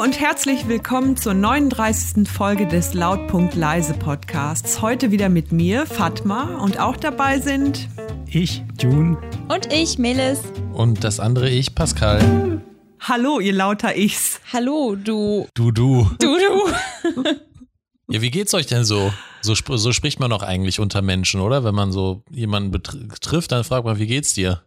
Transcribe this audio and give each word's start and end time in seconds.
und 0.00 0.18
herzlich 0.18 0.66
willkommen 0.66 1.18
zur 1.18 1.34
39. 1.34 2.26
Folge 2.26 2.66
des 2.66 2.94
Lautpunkt 2.94 3.54
Leise 3.54 3.92
Podcasts. 3.92 4.80
Heute 4.80 5.10
wieder 5.10 5.28
mit 5.28 5.52
mir, 5.52 5.84
Fatma, 5.84 6.56
und 6.56 6.80
auch 6.80 6.96
dabei 6.96 7.38
sind 7.38 7.86
ich, 8.26 8.62
June. 8.78 9.18
Und 9.50 9.70
ich, 9.70 9.98
Melis. 9.98 10.40
Und 10.72 11.04
das 11.04 11.20
andere 11.20 11.50
ich, 11.50 11.74
Pascal. 11.74 12.62
Hallo, 12.98 13.40
ihr 13.40 13.52
lauter 13.52 13.94
Ichs. 13.94 14.40
Hallo, 14.50 14.96
du. 14.96 15.46
Du, 15.52 15.70
du. 15.70 16.10
Du, 16.18 16.34
du. 16.38 17.24
ja, 18.08 18.22
wie 18.22 18.30
geht's 18.30 18.54
euch 18.54 18.66
denn 18.66 18.86
so? 18.86 19.12
So, 19.42 19.54
so 19.54 19.92
spricht 19.92 20.18
man 20.18 20.30
doch 20.30 20.42
eigentlich 20.42 20.80
unter 20.80 21.02
Menschen, 21.02 21.42
oder? 21.42 21.62
Wenn 21.62 21.74
man 21.74 21.92
so 21.92 22.24
jemanden 22.30 22.70
betrifft, 22.70 23.52
dann 23.52 23.64
fragt 23.64 23.84
man, 23.84 23.98
wie 23.98 24.06
geht's 24.06 24.32
dir? 24.32 24.62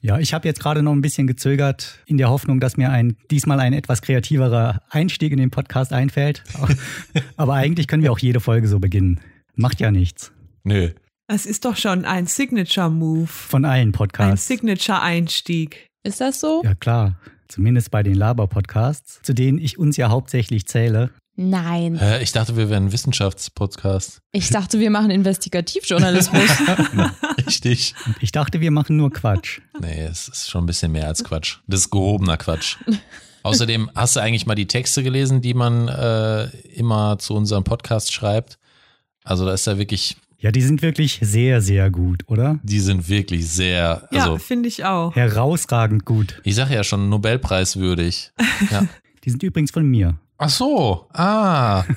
Ja, 0.00 0.18
ich 0.18 0.34
habe 0.34 0.46
jetzt 0.46 0.60
gerade 0.60 0.82
noch 0.82 0.92
ein 0.92 1.02
bisschen 1.02 1.26
gezögert 1.26 2.00
in 2.06 2.18
der 2.18 2.28
Hoffnung, 2.30 2.60
dass 2.60 2.76
mir 2.76 2.90
ein 2.90 3.16
diesmal 3.30 3.60
ein 3.60 3.72
etwas 3.72 4.02
kreativerer 4.02 4.82
Einstieg 4.90 5.32
in 5.32 5.38
den 5.38 5.50
Podcast 5.50 5.92
einfällt. 5.92 6.44
Aber 7.36 7.54
eigentlich 7.54 7.86
können 7.86 8.02
wir 8.02 8.12
auch 8.12 8.18
jede 8.18 8.40
Folge 8.40 8.68
so 8.68 8.78
beginnen. 8.78 9.20
Macht 9.54 9.80
ja 9.80 9.90
nichts. 9.90 10.32
Nö. 10.64 10.90
Es 11.26 11.46
ist 11.46 11.64
doch 11.64 11.76
schon 11.76 12.04
ein 12.04 12.26
Signature-Move. 12.26 13.26
Von 13.26 13.64
allen 13.64 13.92
Podcasts. 13.92 14.50
Ein 14.50 14.56
Signature-Einstieg. 14.56 15.86
Ist 16.02 16.20
das 16.20 16.40
so? 16.40 16.62
Ja, 16.64 16.74
klar. 16.74 17.18
Zumindest 17.48 17.90
bei 17.90 18.02
den 18.02 18.14
Laber-Podcasts, 18.14 19.20
zu 19.22 19.32
denen 19.32 19.58
ich 19.58 19.78
uns 19.78 19.96
ja 19.96 20.10
hauptsächlich 20.10 20.66
zähle. 20.66 21.10
Nein. 21.36 21.98
Hä, 21.98 22.22
ich 22.22 22.30
dachte, 22.30 22.56
wir 22.56 22.70
wären 22.70 22.86
ein 22.86 22.92
Wissenschaftspodcast. 22.92 24.20
Ich 24.30 24.50
dachte, 24.50 24.78
wir 24.78 24.90
machen 24.90 25.10
Investigativjournalismus. 25.10 26.48
Richtig. 27.46 27.94
Ich 28.20 28.30
dachte, 28.30 28.60
wir 28.60 28.70
machen 28.70 28.96
nur 28.96 29.12
Quatsch. 29.12 29.60
Nee, 29.80 30.04
es 30.04 30.28
ist 30.28 30.48
schon 30.48 30.62
ein 30.62 30.66
bisschen 30.66 30.92
mehr 30.92 31.08
als 31.08 31.24
Quatsch. 31.24 31.58
Das 31.66 31.80
ist 31.80 31.90
gehobener 31.90 32.36
Quatsch. 32.36 32.76
Außerdem, 33.42 33.90
hast 33.96 34.14
du 34.14 34.20
eigentlich 34.20 34.46
mal 34.46 34.54
die 34.54 34.68
Texte 34.68 35.02
gelesen, 35.02 35.42
die 35.42 35.54
man 35.54 35.88
äh, 35.88 36.44
immer 36.74 37.18
zu 37.18 37.34
unserem 37.34 37.64
Podcast 37.64 38.12
schreibt? 38.12 38.58
Also 39.24 39.44
da 39.44 39.54
ist 39.54 39.66
ja 39.66 39.76
wirklich. 39.76 40.16
Ja, 40.38 40.52
die 40.52 40.62
sind 40.62 40.82
wirklich 40.82 41.18
sehr, 41.22 41.62
sehr 41.62 41.90
gut, 41.90 42.22
oder? 42.26 42.60
Die 42.62 42.80
sind 42.80 43.08
wirklich 43.08 43.48
sehr. 43.48 44.06
Also, 44.12 44.32
ja, 44.34 44.38
finde 44.38 44.68
ich 44.68 44.84
auch. 44.84 45.16
Herausragend 45.16 46.04
gut. 46.04 46.40
Ich 46.44 46.54
sage 46.54 46.74
ja 46.74 46.84
schon 46.84 47.08
Nobelpreiswürdig. 47.08 48.30
Ja. 48.70 48.86
die 49.24 49.30
sind 49.30 49.42
übrigens 49.42 49.70
von 49.70 49.86
mir. 49.86 50.18
Ach 50.36 50.48
so, 50.48 51.06
ah. 51.12 51.84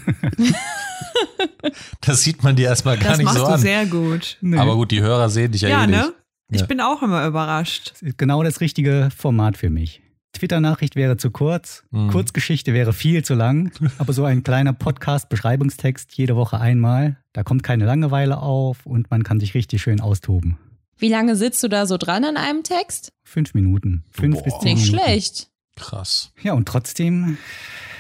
das 2.02 2.22
sieht 2.22 2.44
man 2.44 2.56
dir 2.56 2.68
erstmal 2.68 2.98
gar 2.98 3.10
das 3.10 3.18
nicht 3.18 3.32
so 3.32 3.40
an. 3.40 3.42
Das 3.42 3.50
machst 3.50 3.64
du 3.64 3.68
sehr 3.68 3.86
gut. 3.88 4.38
Nee. 4.42 4.58
Aber 4.58 4.76
gut, 4.76 4.92
die 4.92 5.02
Hörer 5.02 5.30
sehen 5.30 5.52
dich 5.52 5.62
ja, 5.62 5.70
ja 5.70 5.84
eh 5.84 5.88
ne? 5.88 5.98
nicht. 5.98 6.14
Ich 6.50 6.62
ja. 6.62 6.66
bin 6.66 6.80
auch 6.80 7.02
immer 7.02 7.26
überrascht. 7.26 7.92
Das 7.92 8.02
ist 8.02 8.18
genau 8.18 8.44
das 8.44 8.62
richtige 8.62 9.10
Format 9.16 9.58
für 9.58 9.70
mich. 9.70 10.02
Twitter-Nachricht 10.34 10.96
wäre 10.96 11.18
zu 11.18 11.32
kurz, 11.32 11.84
mhm. 11.90 12.10
Kurzgeschichte 12.10 12.74
wäre 12.74 12.94
viel 12.94 13.26
zu 13.26 13.34
lang, 13.34 13.72
aber 13.98 14.14
so 14.14 14.24
ein 14.24 14.44
kleiner 14.44 14.74
Podcast-Beschreibungstext 14.74 16.14
jede 16.14 16.36
Woche 16.36 16.60
einmal, 16.60 17.18
da 17.34 17.44
kommt 17.44 17.64
keine 17.64 17.86
Langeweile 17.86 18.38
auf 18.38 18.86
und 18.86 19.10
man 19.10 19.24
kann 19.24 19.40
sich 19.40 19.56
richtig 19.56 19.82
schön 19.82 20.00
austoben. 20.00 20.60
Wie 21.00 21.10
lange 21.10 21.36
sitzt 21.36 21.64
du 21.64 21.68
da 21.68 21.86
so 21.86 21.98
dran 21.98 22.24
an 22.24 22.38
einem 22.38 22.64
Text? 22.64 23.12
Fünf 23.24 23.54
Minuten. 23.54 24.04
Fünf 24.12 24.38
Boah. 24.38 24.44
bis 24.44 24.60
zehn 24.60 24.76
Nicht 24.76 24.92
Minuten. 24.92 25.06
schlecht. 25.06 25.50
Krass. 25.76 26.32
Ja, 26.42 26.54
und 26.54 26.68
trotzdem 26.68 27.38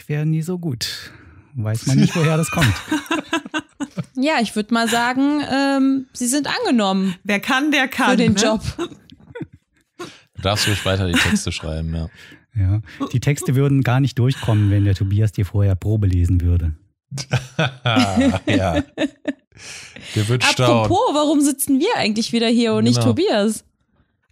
wäre 0.07 0.25
nie 0.25 0.41
so 0.41 0.57
gut. 0.59 1.11
Weiß 1.55 1.87
man 1.87 1.97
nicht, 1.97 2.15
woher 2.15 2.37
das 2.37 2.51
kommt. 2.51 2.73
Ja, 4.19 4.39
ich 4.41 4.55
würde 4.55 4.73
mal 4.73 4.87
sagen, 4.87 5.41
ähm, 5.51 6.07
sie 6.11 6.25
sind 6.25 6.47
angenommen. 6.47 7.15
Wer 7.23 7.39
kann, 7.39 7.71
der 7.71 7.87
kann. 7.87 8.11
Für 8.11 8.17
den 8.17 8.33
ne? 8.33 8.41
Job. 8.41 8.61
Du 10.35 10.43
darfst 10.43 10.67
ruhig 10.67 10.85
weiter 10.85 11.07
die 11.07 11.17
Texte 11.17 11.51
schreiben, 11.51 11.95
ja. 11.95 12.09
Ja, 12.55 12.81
die 13.11 13.19
Texte 13.19 13.55
würden 13.55 13.81
gar 13.81 13.99
nicht 13.99 14.19
durchkommen, 14.19 14.69
wenn 14.69 14.85
der 14.85 14.93
Tobias 14.93 15.31
dir 15.31 15.47
vorher 15.47 15.73
Probe 15.73 16.05
lesen 16.05 16.41
würde. 16.41 16.75
ja. 18.45 18.83
Der 20.15 20.27
wird 20.27 20.43
staunen. 20.43 20.85
Apropos, 20.85 20.99
warum 21.13 21.41
sitzen 21.41 21.79
wir 21.79 21.89
eigentlich 21.95 22.33
wieder 22.33 22.47
hier 22.47 22.75
und 22.75 22.83
nicht 22.83 22.99
Genau. 22.99 23.07
Tobias? 23.07 23.65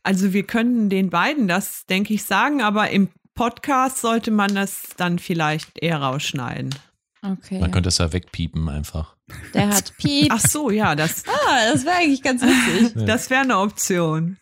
Also 0.04 0.32
wir 0.32 0.44
können 0.44 0.92
den 0.92 1.10
beiden 1.10 1.48
das, 1.48 1.88
denke 1.88 2.14
ich, 2.14 2.24
sagen, 2.24 2.62
aber 2.62 2.92
im 2.92 3.10
Podcast 3.36 4.00
sollte 4.00 4.32
man 4.32 4.56
das 4.56 4.82
dann 4.98 5.20
vielleicht 5.20 5.70
eher 5.82 5.98
rausschneiden. 6.02 6.74
Okay. 7.22 7.60
Man 7.60 7.72
könnte 7.72 7.90
es 7.90 7.98
ja 7.98 8.12
wegpiepen 8.14 8.70
einfach. 8.70 9.16
Der 9.54 9.70
hat 9.70 9.98
Piep. 9.98 10.32
Ach 10.32 10.40
so, 10.40 10.70
ja, 10.70 10.96
das, 10.96 11.24
Ah, 11.28 11.72
das 11.74 11.84
wäre 11.86 11.96
eigentlich 11.98 12.22
ganz 12.22 12.42
witzig. 12.44 13.06
das 13.06 13.30
wäre 13.30 13.42
eine 13.42 13.58
Option. 13.60 14.38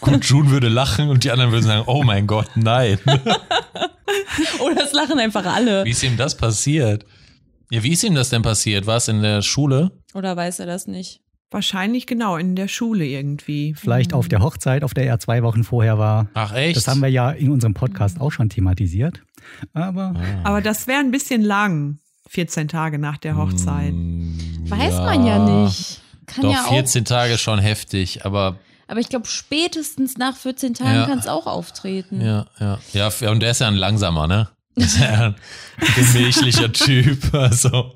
Und 0.00 0.24
June 0.24 0.50
würde 0.50 0.68
lachen 0.68 1.08
und 1.08 1.22
die 1.24 1.30
anderen 1.30 1.52
würden 1.52 1.64
sagen, 1.64 1.84
oh 1.86 2.02
mein 2.02 2.26
Gott, 2.26 2.48
nein. 2.56 2.98
Oder 4.60 4.84
es 4.84 4.92
lachen 4.92 5.18
einfach 5.18 5.44
alle. 5.46 5.84
Wie 5.84 5.90
ist 5.90 6.02
ihm 6.02 6.16
das 6.16 6.36
passiert? 6.36 7.04
Ja, 7.70 7.82
wie 7.82 7.92
ist 7.92 8.02
ihm 8.04 8.14
das 8.14 8.30
denn 8.30 8.42
passiert? 8.42 8.86
War 8.86 8.96
es 8.96 9.08
in 9.08 9.22
der 9.22 9.42
Schule? 9.42 9.90
Oder 10.14 10.36
weiß 10.36 10.60
er 10.60 10.66
das 10.66 10.86
nicht? 10.86 11.20
Wahrscheinlich 11.50 12.06
genau 12.06 12.36
in 12.36 12.56
der 12.56 12.66
Schule 12.68 13.04
irgendwie. 13.06 13.74
Vielleicht 13.74 14.12
auf 14.12 14.28
der 14.28 14.40
Hochzeit, 14.40 14.82
auf 14.82 14.94
der 14.94 15.06
er 15.06 15.18
zwei 15.20 15.42
Wochen 15.42 15.62
vorher 15.64 15.96
war. 15.98 16.28
Ach 16.34 16.52
echt? 16.52 16.76
Das 16.76 16.88
haben 16.88 17.00
wir 17.00 17.08
ja 17.08 17.30
in 17.30 17.50
unserem 17.50 17.72
Podcast 17.74 18.20
auch 18.20 18.32
schon 18.32 18.48
thematisiert. 18.48 19.22
Aber 19.72 20.14
Ah. 20.16 20.24
Aber 20.48 20.60
das 20.60 20.86
wäre 20.88 20.98
ein 21.00 21.12
bisschen 21.12 21.42
lang, 21.42 21.98
14 22.28 22.66
Tage 22.66 22.98
nach 22.98 23.16
der 23.16 23.36
Hochzeit. 23.36 23.92
Mm, 23.94 24.36
Weiß 24.68 24.96
man 24.96 25.24
ja 25.24 25.38
nicht. 25.64 26.00
Kann 26.26 26.42
Doch, 26.42 26.52
ja 26.52 26.64
auch. 26.64 26.70
14 26.72 27.04
Tage 27.04 27.38
schon 27.38 27.60
heftig, 27.60 28.24
aber 28.26 28.58
Aber 28.88 28.98
ich 29.00 29.08
glaube, 29.08 29.26
spätestens 29.26 30.16
nach 30.18 30.36
14 30.36 30.74
Tagen 30.74 30.94
Ja. 30.96 31.06
kann 31.06 31.18
es 31.20 31.28
auch 31.28 31.46
auftreten. 31.46 32.20
ja, 32.20 32.46
ja. 32.58 32.78
Ja, 32.92 33.30
und 33.30 33.40
der 33.40 33.52
ist 33.52 33.60
ja 33.60 33.68
ein 33.68 33.76
langsamer, 33.76 34.26
ne? 34.26 34.48
Das 34.74 34.94
ist 34.94 34.98
ja 35.00 35.26
ein 35.28 35.34
gemächlicher 35.94 36.72
Typ, 36.72 37.32
also. 37.34 37.95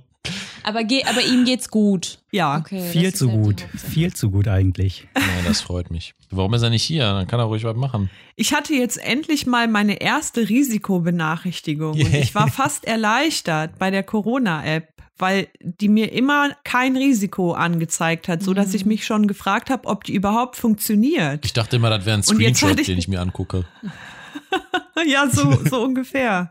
Aber, 0.62 0.84
ge 0.84 1.03
aber 1.04 1.22
ihm 1.22 1.44
geht's 1.44 1.69
gut. 1.71 2.19
Ja, 2.32 2.59
Okay, 2.59 2.81
viel 2.91 3.15
zu 3.15 3.28
gut. 3.28 3.65
Viel 3.76 4.12
zu 4.15 4.31
gut 4.31 4.47
eigentlich. 4.48 5.09
Ja, 5.16 5.22
das 5.47 5.60
freut 5.60 5.91
mich. 5.91 6.15
Warum 6.31 6.54
ist 6.54 6.62
er 6.62 6.71
nicht 6.71 6.82
hier? 6.84 7.04
Dann 7.04 7.26
kann 7.26 7.41
er 7.41 7.47
ruhig 7.47 7.65
was 7.65 7.76
machen. 7.76 8.09
ich 8.37 8.53
hatte 8.54 8.72
jetzt 8.75 8.97
endlich 8.99 9.47
mal 9.47 9.66
meine 9.69 10.00
erste 10.00 10.49
Risikobenachrichtigung 10.49 11.93
und 11.93 11.99
Yeah. 12.12 12.22
ich 12.22 12.34
war 12.34 12.49
fast 12.49 12.84
erleichtert 12.84 13.78
bei 13.78 13.91
der 13.91 14.03
Corona-App, 14.03 14.88
weil 15.19 15.49
die 15.60 15.88
mir 15.88 16.12
immer 16.12 16.50
kein 16.65 16.97
Risiko 16.97 17.53
angezeigt 17.53 18.28
hat, 18.28 18.43
so 18.43 18.54
dass 18.54 18.72
ich 18.75 18.87
mich 18.87 19.04
schon 19.04 19.26
gefragt 19.26 19.70
habe, 19.70 19.88
ob 19.88 20.04
die 20.04 20.15
überhaupt 20.15 20.56
funktioniert. 20.56 21.44
Ich 21.44 21.53
dachte 21.53 21.76
immer, 21.76 21.91
das 21.91 22.06
wäre 22.06 22.15
ein 22.16 22.20
Und 22.20 22.25
Screenshot, 22.37 22.78
ich- 22.81 22.87
den 22.87 22.99
ich 22.99 23.09
mir 23.09 23.20
angucke. 23.20 23.65
ja, 25.06 25.28
so, 25.28 25.53
so 25.69 25.82
ungefähr. 25.84 26.50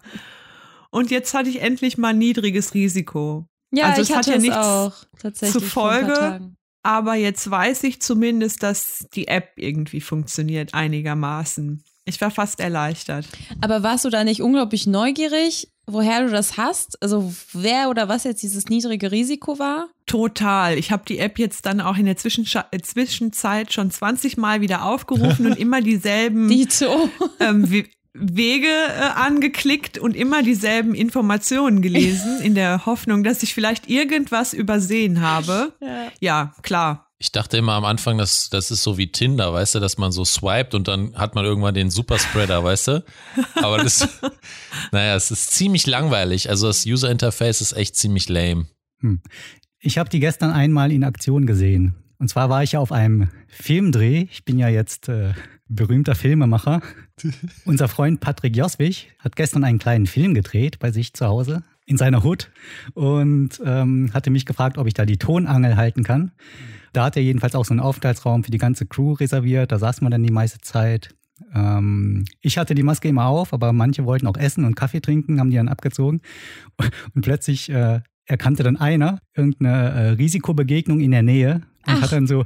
Und 0.91 1.11
jetzt 1.11 1.33
hatte 1.33 1.49
ich 1.49 1.61
endlich 1.61 1.97
mal 1.97 2.13
niedriges 2.13 2.73
Risiko. 2.73 3.47
Ja, 3.71 3.89
Also 3.89 4.01
ich 4.01 4.09
es 4.09 4.15
hat 4.15 4.27
hatte 4.27 4.31
ja 4.31 4.37
nichts 4.39 4.57
auch 4.57 4.93
zufolge. 5.33 6.13
Tagen. 6.13 6.55
Aber 6.81 7.15
jetzt 7.15 7.49
weiß 7.49 7.83
ich 7.83 8.01
zumindest, 8.01 8.63
dass 8.63 9.05
die 9.13 9.27
App 9.27 9.51
irgendwie 9.57 10.01
funktioniert 10.01 10.73
einigermaßen. 10.73 11.83
Ich 12.05 12.19
war 12.21 12.31
fast 12.31 12.59
erleichtert. 12.59 13.27
Aber 13.61 13.83
warst 13.83 14.05
du 14.05 14.09
da 14.09 14.23
nicht 14.23 14.41
unglaublich 14.41 14.87
neugierig, 14.87 15.69
woher 15.85 16.25
du 16.25 16.31
das 16.31 16.57
hast? 16.57 17.01
Also 17.03 17.33
wer 17.53 17.89
oder 17.89 18.07
was 18.07 18.23
jetzt 18.23 18.41
dieses 18.41 18.65
niedrige 18.65 19.11
Risiko 19.11 19.59
war? 19.59 19.89
Total. 20.07 20.77
Ich 20.77 20.91
habe 20.91 21.03
die 21.07 21.19
App 21.19 21.37
jetzt 21.37 21.65
dann 21.67 21.81
auch 21.81 21.97
in 21.97 22.05
der 22.05 22.17
Zwischenscha 22.17 22.65
äh, 22.71 22.79
Zwischenzeit 22.79 23.73
schon 23.73 23.91
20 23.91 24.37
Mal 24.37 24.61
wieder 24.61 24.85
aufgerufen 24.85 25.45
und 25.45 25.57
immer 25.59 25.81
dieselben 25.81 26.49
ähm, 27.39 27.69
Wege 28.13 28.67
äh, 28.67 29.01
angeklickt 29.15 29.97
und 29.97 30.15
immer 30.15 30.43
dieselben 30.43 30.95
Informationen 30.95 31.81
gelesen, 31.81 32.41
in 32.43 32.55
der 32.55 32.85
Hoffnung, 32.85 33.23
dass 33.23 33.43
ich 33.43 33.53
vielleicht 33.53 33.89
irgendwas 33.89 34.53
übersehen 34.53 35.21
habe. 35.21 35.73
Ja. 35.81 36.11
Ja, 36.19 36.55
klar. 36.61 37.05
Ich 37.21 37.33
dachte 37.33 37.57
immer 37.57 37.73
am 37.73 37.83
Anfang, 37.83 38.17
dass 38.17 38.49
das 38.49 38.71
ist 38.71 38.81
so 38.81 38.97
wie 38.97 39.11
Tinder, 39.11 39.51
weißt 39.51 39.75
du, 39.75 39.79
dass 39.81 39.97
man 39.97 40.13
so 40.13 40.23
swiped 40.23 40.73
und 40.73 40.87
dann 40.87 41.13
hat 41.15 41.35
man 41.35 41.43
irgendwann 41.43 41.73
den 41.73 41.89
Superspreader, 41.91 42.63
weißt 42.63 42.87
du? 42.87 43.05
Aber 43.55 43.77
das, 43.77 44.07
naja, 44.93 45.15
es 45.15 45.29
ist 45.29 45.51
ziemlich 45.51 45.85
langweilig. 45.85 46.49
Also 46.49 46.67
das 46.67 46.85
User 46.85 47.11
Interface 47.11 47.59
ist 47.59 47.73
echt 47.73 47.97
ziemlich 47.97 48.29
lame. 48.29 48.67
Ich 49.79 49.97
habe 49.97 50.09
die 50.09 50.21
gestern 50.21 50.51
einmal 50.51 50.93
in 50.93 51.03
Aktion 51.03 51.45
gesehen. 51.45 51.93
Und 52.19 52.29
zwar 52.29 52.49
war 52.49 52.63
ich 52.63 52.73
ja 52.73 52.79
auf 52.79 52.91
einem 52.91 53.29
Filmdreh. 53.47 54.27
Ich 54.31 54.45
bin 54.45 54.57
ja 54.57 54.69
jetzt 54.69 55.09
äh, 55.09 55.33
berühmter 55.67 56.15
Filmemacher. 56.15 56.81
Unser 57.65 57.87
Freund 57.87 58.19
Patrick 58.19 58.55
Joswig 58.55 59.11
hat 59.19 59.35
gestern 59.35 59.63
einen 59.63 59.79
kleinen 59.79 60.05
Film 60.05 60.33
gedreht 60.33 60.79
bei 60.79 60.91
sich 60.91 61.13
zu 61.13 61.25
Hause 61.27 61.63
in 61.85 61.97
seiner 61.97 62.23
Hut 62.23 62.51
und 62.93 63.59
ähm, 63.65 64.11
hatte 64.13 64.29
mich 64.29 64.45
gefragt, 64.45 64.77
ob 64.77 64.87
ich 64.87 64.93
da 64.93 65.05
die 65.05 65.17
Tonangel 65.17 65.75
halten 65.75 66.03
kann. 66.03 66.31
Da 66.93 67.05
hat 67.05 67.15
er 67.15 67.23
jedenfalls 67.23 67.55
auch 67.55 67.65
so 67.65 67.73
einen 67.73 67.79
Aufenthaltsraum 67.79 68.43
für 68.43 68.51
die 68.51 68.57
ganze 68.57 68.85
Crew 68.85 69.13
reserviert. 69.13 69.71
Da 69.71 69.79
saß 69.79 70.01
man 70.01 70.11
dann 70.11 70.23
die 70.23 70.31
meiste 70.31 70.59
Zeit. 70.59 71.15
Ähm, 71.53 72.25
ich 72.41 72.57
hatte 72.57 72.75
die 72.75 72.83
Maske 72.83 73.07
immer 73.07 73.25
auf, 73.25 73.53
aber 73.53 73.73
manche 73.73 74.05
wollten 74.05 74.27
auch 74.27 74.37
essen 74.37 74.65
und 74.65 74.75
Kaffee 74.75 75.01
trinken, 75.01 75.39
haben 75.39 75.49
die 75.49 75.57
dann 75.57 75.67
abgezogen. 75.67 76.21
Und 77.15 77.21
plötzlich 77.21 77.69
äh, 77.69 78.01
erkannte 78.25 78.63
dann 78.63 78.77
einer 78.77 79.19
irgendeine 79.35 79.89
äh, 79.89 80.09
Risikobegegnung 80.11 80.99
in 80.99 81.11
der 81.11 81.23
Nähe 81.23 81.61
und 81.89 81.97
Ach. 81.97 82.01
hat 82.03 82.11
dann 82.11 82.27
so 82.27 82.45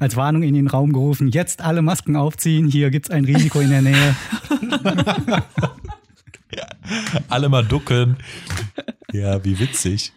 als 0.00 0.16
Warnung 0.16 0.42
in 0.42 0.54
den 0.54 0.68
Raum 0.68 0.92
gerufen, 0.92 1.28
jetzt 1.28 1.60
alle 1.60 1.82
Masken 1.82 2.16
aufziehen, 2.16 2.68
hier 2.68 2.90
gibt's 2.90 3.10
ein 3.10 3.24
Risiko 3.24 3.60
in 3.60 3.70
der 3.70 3.82
Nähe. 3.82 4.16
Alle 7.28 7.48
mal 7.48 7.64
ducken. 7.64 8.16
Ja, 9.12 9.44
wie 9.44 9.58
witzig. 9.58 10.12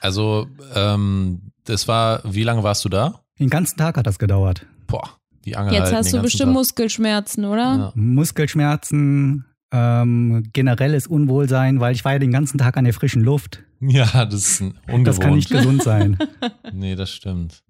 Also, 0.00 0.48
ähm, 0.74 1.52
das 1.64 1.86
war, 1.86 2.20
wie 2.24 2.42
lange 2.42 2.62
warst 2.62 2.84
du 2.84 2.88
da? 2.88 3.20
Den 3.38 3.48
ganzen 3.50 3.78
Tag 3.78 3.96
hat 3.96 4.06
das 4.06 4.18
gedauert. 4.18 4.66
Boah, 4.86 5.16
die 5.44 5.56
Angel 5.56 5.74
Jetzt 5.74 5.92
hast 5.92 6.12
du 6.12 6.20
bestimmt 6.20 6.48
Tag. 6.48 6.54
Muskelschmerzen, 6.54 7.44
oder? 7.44 7.62
Ja. 7.62 7.92
Muskelschmerzen, 7.94 9.46
ähm, 9.72 10.48
generelles 10.52 11.06
Unwohlsein, 11.06 11.80
weil 11.80 11.94
ich 11.94 12.04
war 12.04 12.12
ja 12.12 12.18
den 12.18 12.32
ganzen 12.32 12.58
Tag 12.58 12.76
an 12.76 12.84
der 12.84 12.94
frischen 12.94 13.22
Luft. 13.22 13.62
ja, 13.88 14.24
das 14.24 14.34
ist 14.52 14.60
ein 14.60 14.74
ungewohnt. 14.86 15.06
Das 15.08 15.20
kann 15.20 15.34
nicht 15.34 15.50
gesund 15.50 15.82
sein. 15.82 16.18
Nee, 16.72 16.94
das 16.94 17.10
stimmt. 17.10 17.62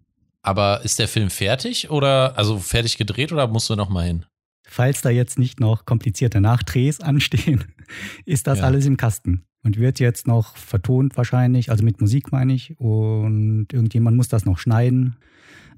Aber 0.42 0.82
ist 0.84 0.98
der 0.98 1.08
Film 1.08 1.28
fertig 1.30 1.90
oder, 1.90 2.36
also 2.38 2.58
fertig 2.58 2.96
gedreht 2.98 3.32
oder 3.32 3.46
musst 3.48 3.68
du 3.70 3.74
noch 3.76 3.88
mal 3.88 4.04
hin? 4.06 4.24
Falls 4.64 5.02
da 5.02 5.10
jetzt 5.10 5.38
nicht 5.38 5.60
noch 5.60 5.84
komplizierte 5.86 6.40
Nachdrehs 6.40 7.00
anstehen, 7.00 7.64
ist 8.24 8.46
das 8.46 8.58
Ja. 8.60 8.64
alles 8.64 8.86
im 8.86 8.96
Kasten. 8.96 9.44
Und 9.64 9.78
wird 9.78 10.00
jetzt 10.00 10.26
noch 10.26 10.56
vertont 10.56 11.16
wahrscheinlich, 11.16 11.70
also 11.70 11.84
mit 11.84 12.00
Musik 12.00 12.32
meine 12.32 12.52
ich. 12.52 12.78
Und 12.80 13.68
irgendjemand 13.72 14.16
muss 14.16 14.28
das 14.28 14.44
noch 14.44 14.58
schneiden. 14.58 15.16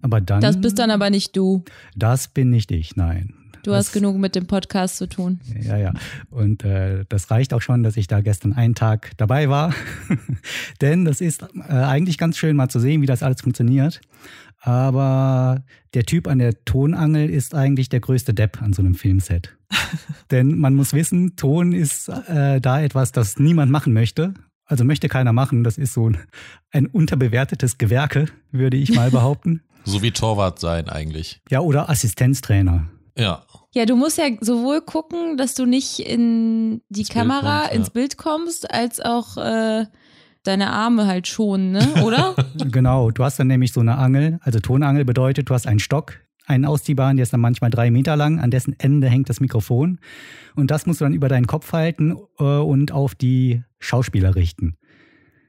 Aber 0.01 0.21
dann. 0.23 0.41
Das 0.41 0.59
bist 0.61 0.79
dann 0.79 0.91
aber 0.91 1.11
nicht 1.11 1.37
du. 1.37 1.65
Das 1.95 2.29
bin 2.29 2.49
nicht 2.51 2.71
ich, 2.73 2.97
nein. 2.97 3.35
Du 3.65 3.71
das, 3.71 3.87
hast 3.87 3.93
genug 3.93 4.19
mit 4.19 4.35
dem 4.35 4.47
Podcast 4.47 4.99
zu 4.99 5.09
tun. 5.09 5.41
Ja, 5.61 5.79
ja. 5.79 5.95
Und 6.31 6.65
äh, 6.65 7.05
das 7.09 7.31
reicht 7.31 7.55
auch 7.55 7.63
schon, 7.63 7.83
dass 7.83 7.97
ich 7.97 8.07
da 8.07 8.21
gestern 8.21 8.53
einen 8.53 8.75
Tag 8.75 9.13
dabei 9.17 9.49
war. 9.49 9.75
Denn 10.83 11.07
das 11.07 11.23
ist 11.23 11.43
äh, 11.43 11.73
eigentlich 11.73 12.19
ganz 12.19 12.37
schön 12.37 12.57
mal 12.57 12.69
zu 12.69 12.79
sehen, 12.79 13.01
wie 13.01 13.07
das 13.07 13.23
alles 13.23 13.41
funktioniert. 13.41 14.03
Aber 14.61 15.63
der 15.95 16.05
Typ 16.05 16.29
an 16.29 16.39
der 16.39 16.65
Tonangel 16.65 17.29
ist 17.31 17.55
eigentlich 17.55 17.89
der 17.89 18.01
größte 18.01 18.35
Depp 18.35 18.61
an 18.61 18.75
so 18.75 18.83
einem 18.83 18.95
Filmset. 18.95 19.57
Denn 20.31 20.59
man 20.59 20.75
muss 20.75 20.93
wissen, 20.93 21.37
Ton 21.37 21.73
ist 21.73 22.09
äh, 22.09 22.61
da 22.61 22.83
etwas, 22.83 23.13
das 23.13 23.39
niemand 23.39 23.73
machen 23.73 23.95
möchte. 23.95 24.35
Also 24.67 24.85
möchte 24.85 25.09
keiner 25.09 25.33
machen. 25.33 25.65
Das 25.65 25.79
ist 25.79 25.95
so 25.95 26.11
ein, 26.11 26.19
ein 26.71 26.87
unterbewertetes 26.87 27.79
Gewerke, 27.79 28.27
würde 28.51 28.77
ich 28.77 28.95
mal 28.95 29.11
behaupten. 29.11 29.63
So 29.85 30.03
wie 30.03 30.11
Torwart 30.11 30.59
sein 30.59 30.89
eigentlich. 30.91 31.41
Ja, 31.51 31.61
oder 31.61 31.89
Assistenztrainer. 31.89 32.89
Ja. 33.17 33.45
Ja, 33.75 33.87
du 33.87 33.97
musst 33.97 34.19
ja 34.19 34.27
sowohl 34.41 34.81
gucken, 34.83 35.37
dass 35.37 35.55
du 35.55 35.67
nicht 35.67 35.99
in 35.99 36.81
die 36.89 37.01
Ins 37.01 37.09
Bild 37.09 37.11
Kamera, 37.11 37.59
kommst, 37.59 37.73
ja. 37.73 37.77
ins 37.79 37.91
Bild 37.91 38.17
kommst, 38.17 38.71
als 38.71 39.01
auch 39.01 39.37
äh, 39.37 39.87
deine 40.45 40.71
Arme 40.71 41.07
halt 41.07 41.27
schonen, 41.27 41.73
ne? 41.73 42.05
Oder? 42.05 42.37
Genau, 42.71 43.11
du 43.11 43.25
hast 43.25 43.39
dann 43.39 43.49
nämlich 43.49 43.73
so 43.73 43.81
eine 43.81 43.99
Angel. 43.99 44.39
Also 44.43 44.61
Tonangel 44.61 45.05
bedeutet, 45.05 45.51
du 45.51 45.55
hast 45.55 45.67
einen 45.67 45.81
Stock, 45.81 46.21
einen 46.47 46.65
ausziehbaren, 46.65 47.17
der 47.17 47.25
ist 47.25 47.33
dann 47.33 47.41
manchmal 47.41 47.71
drei 47.71 47.91
Meter 47.91 48.15
lang, 48.17 48.39
an 48.39 48.51
dessen 48.51 48.79
Ende 48.79 49.09
hängt 49.09 49.29
das 49.29 49.41
Mikrofon. 49.41 49.99
Und 50.55 50.71
das 50.71 50.87
musst 50.87 51.01
du 51.01 51.05
dann 51.05 51.15
über 51.15 51.29
deinen 51.29 51.47
Kopf 51.49 51.73
halten 51.73 52.17
äh, 52.39 52.45
und 52.45 52.93
auf 52.93 53.15
die 53.17 53.65
Schauspieler 53.81 54.37
richten. 54.37 54.77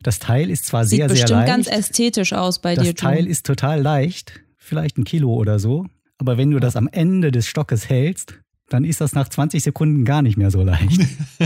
Das 0.01 0.19
Teil 0.19 0.50
ist 0.50 0.66
zwar 0.66 0.86
Sieht 0.86 0.98
sehr, 1.00 1.10
sehr 1.10 1.16
bestimmt 1.16 1.39
leicht. 1.42 1.48
ganz 1.48 1.68
ästhetisch 1.68 2.33
aus 2.33 2.60
bei 2.60 2.75
das 2.75 2.86
dir, 2.86 2.95
Teil 2.95 3.25
du. 3.25 3.30
ist 3.30 3.45
total 3.45 3.81
leicht, 3.81 4.42
vielleicht 4.57 4.98
ein 4.98 5.04
Kilo 5.04 5.33
oder 5.33 5.60
so. 5.60 5.86
Aber 6.18 6.38
wenn 6.38 6.52
du 6.52 6.60
das 6.60 6.76
am 6.76 6.88
Ende 6.88 7.32
des 7.32 7.48
Stockes 7.48 7.90
hältst, 7.90 8.40
dann 8.70 8.84
ist 8.84 9.02
das 9.02 9.14
nach 9.14 9.30
20 9.30 9.64
Sekunden 9.64 10.06
gar 10.06 10.22
nicht 10.22 10.38
mehr 10.38 10.52
so 10.52 10.64
leicht. 10.64 11.02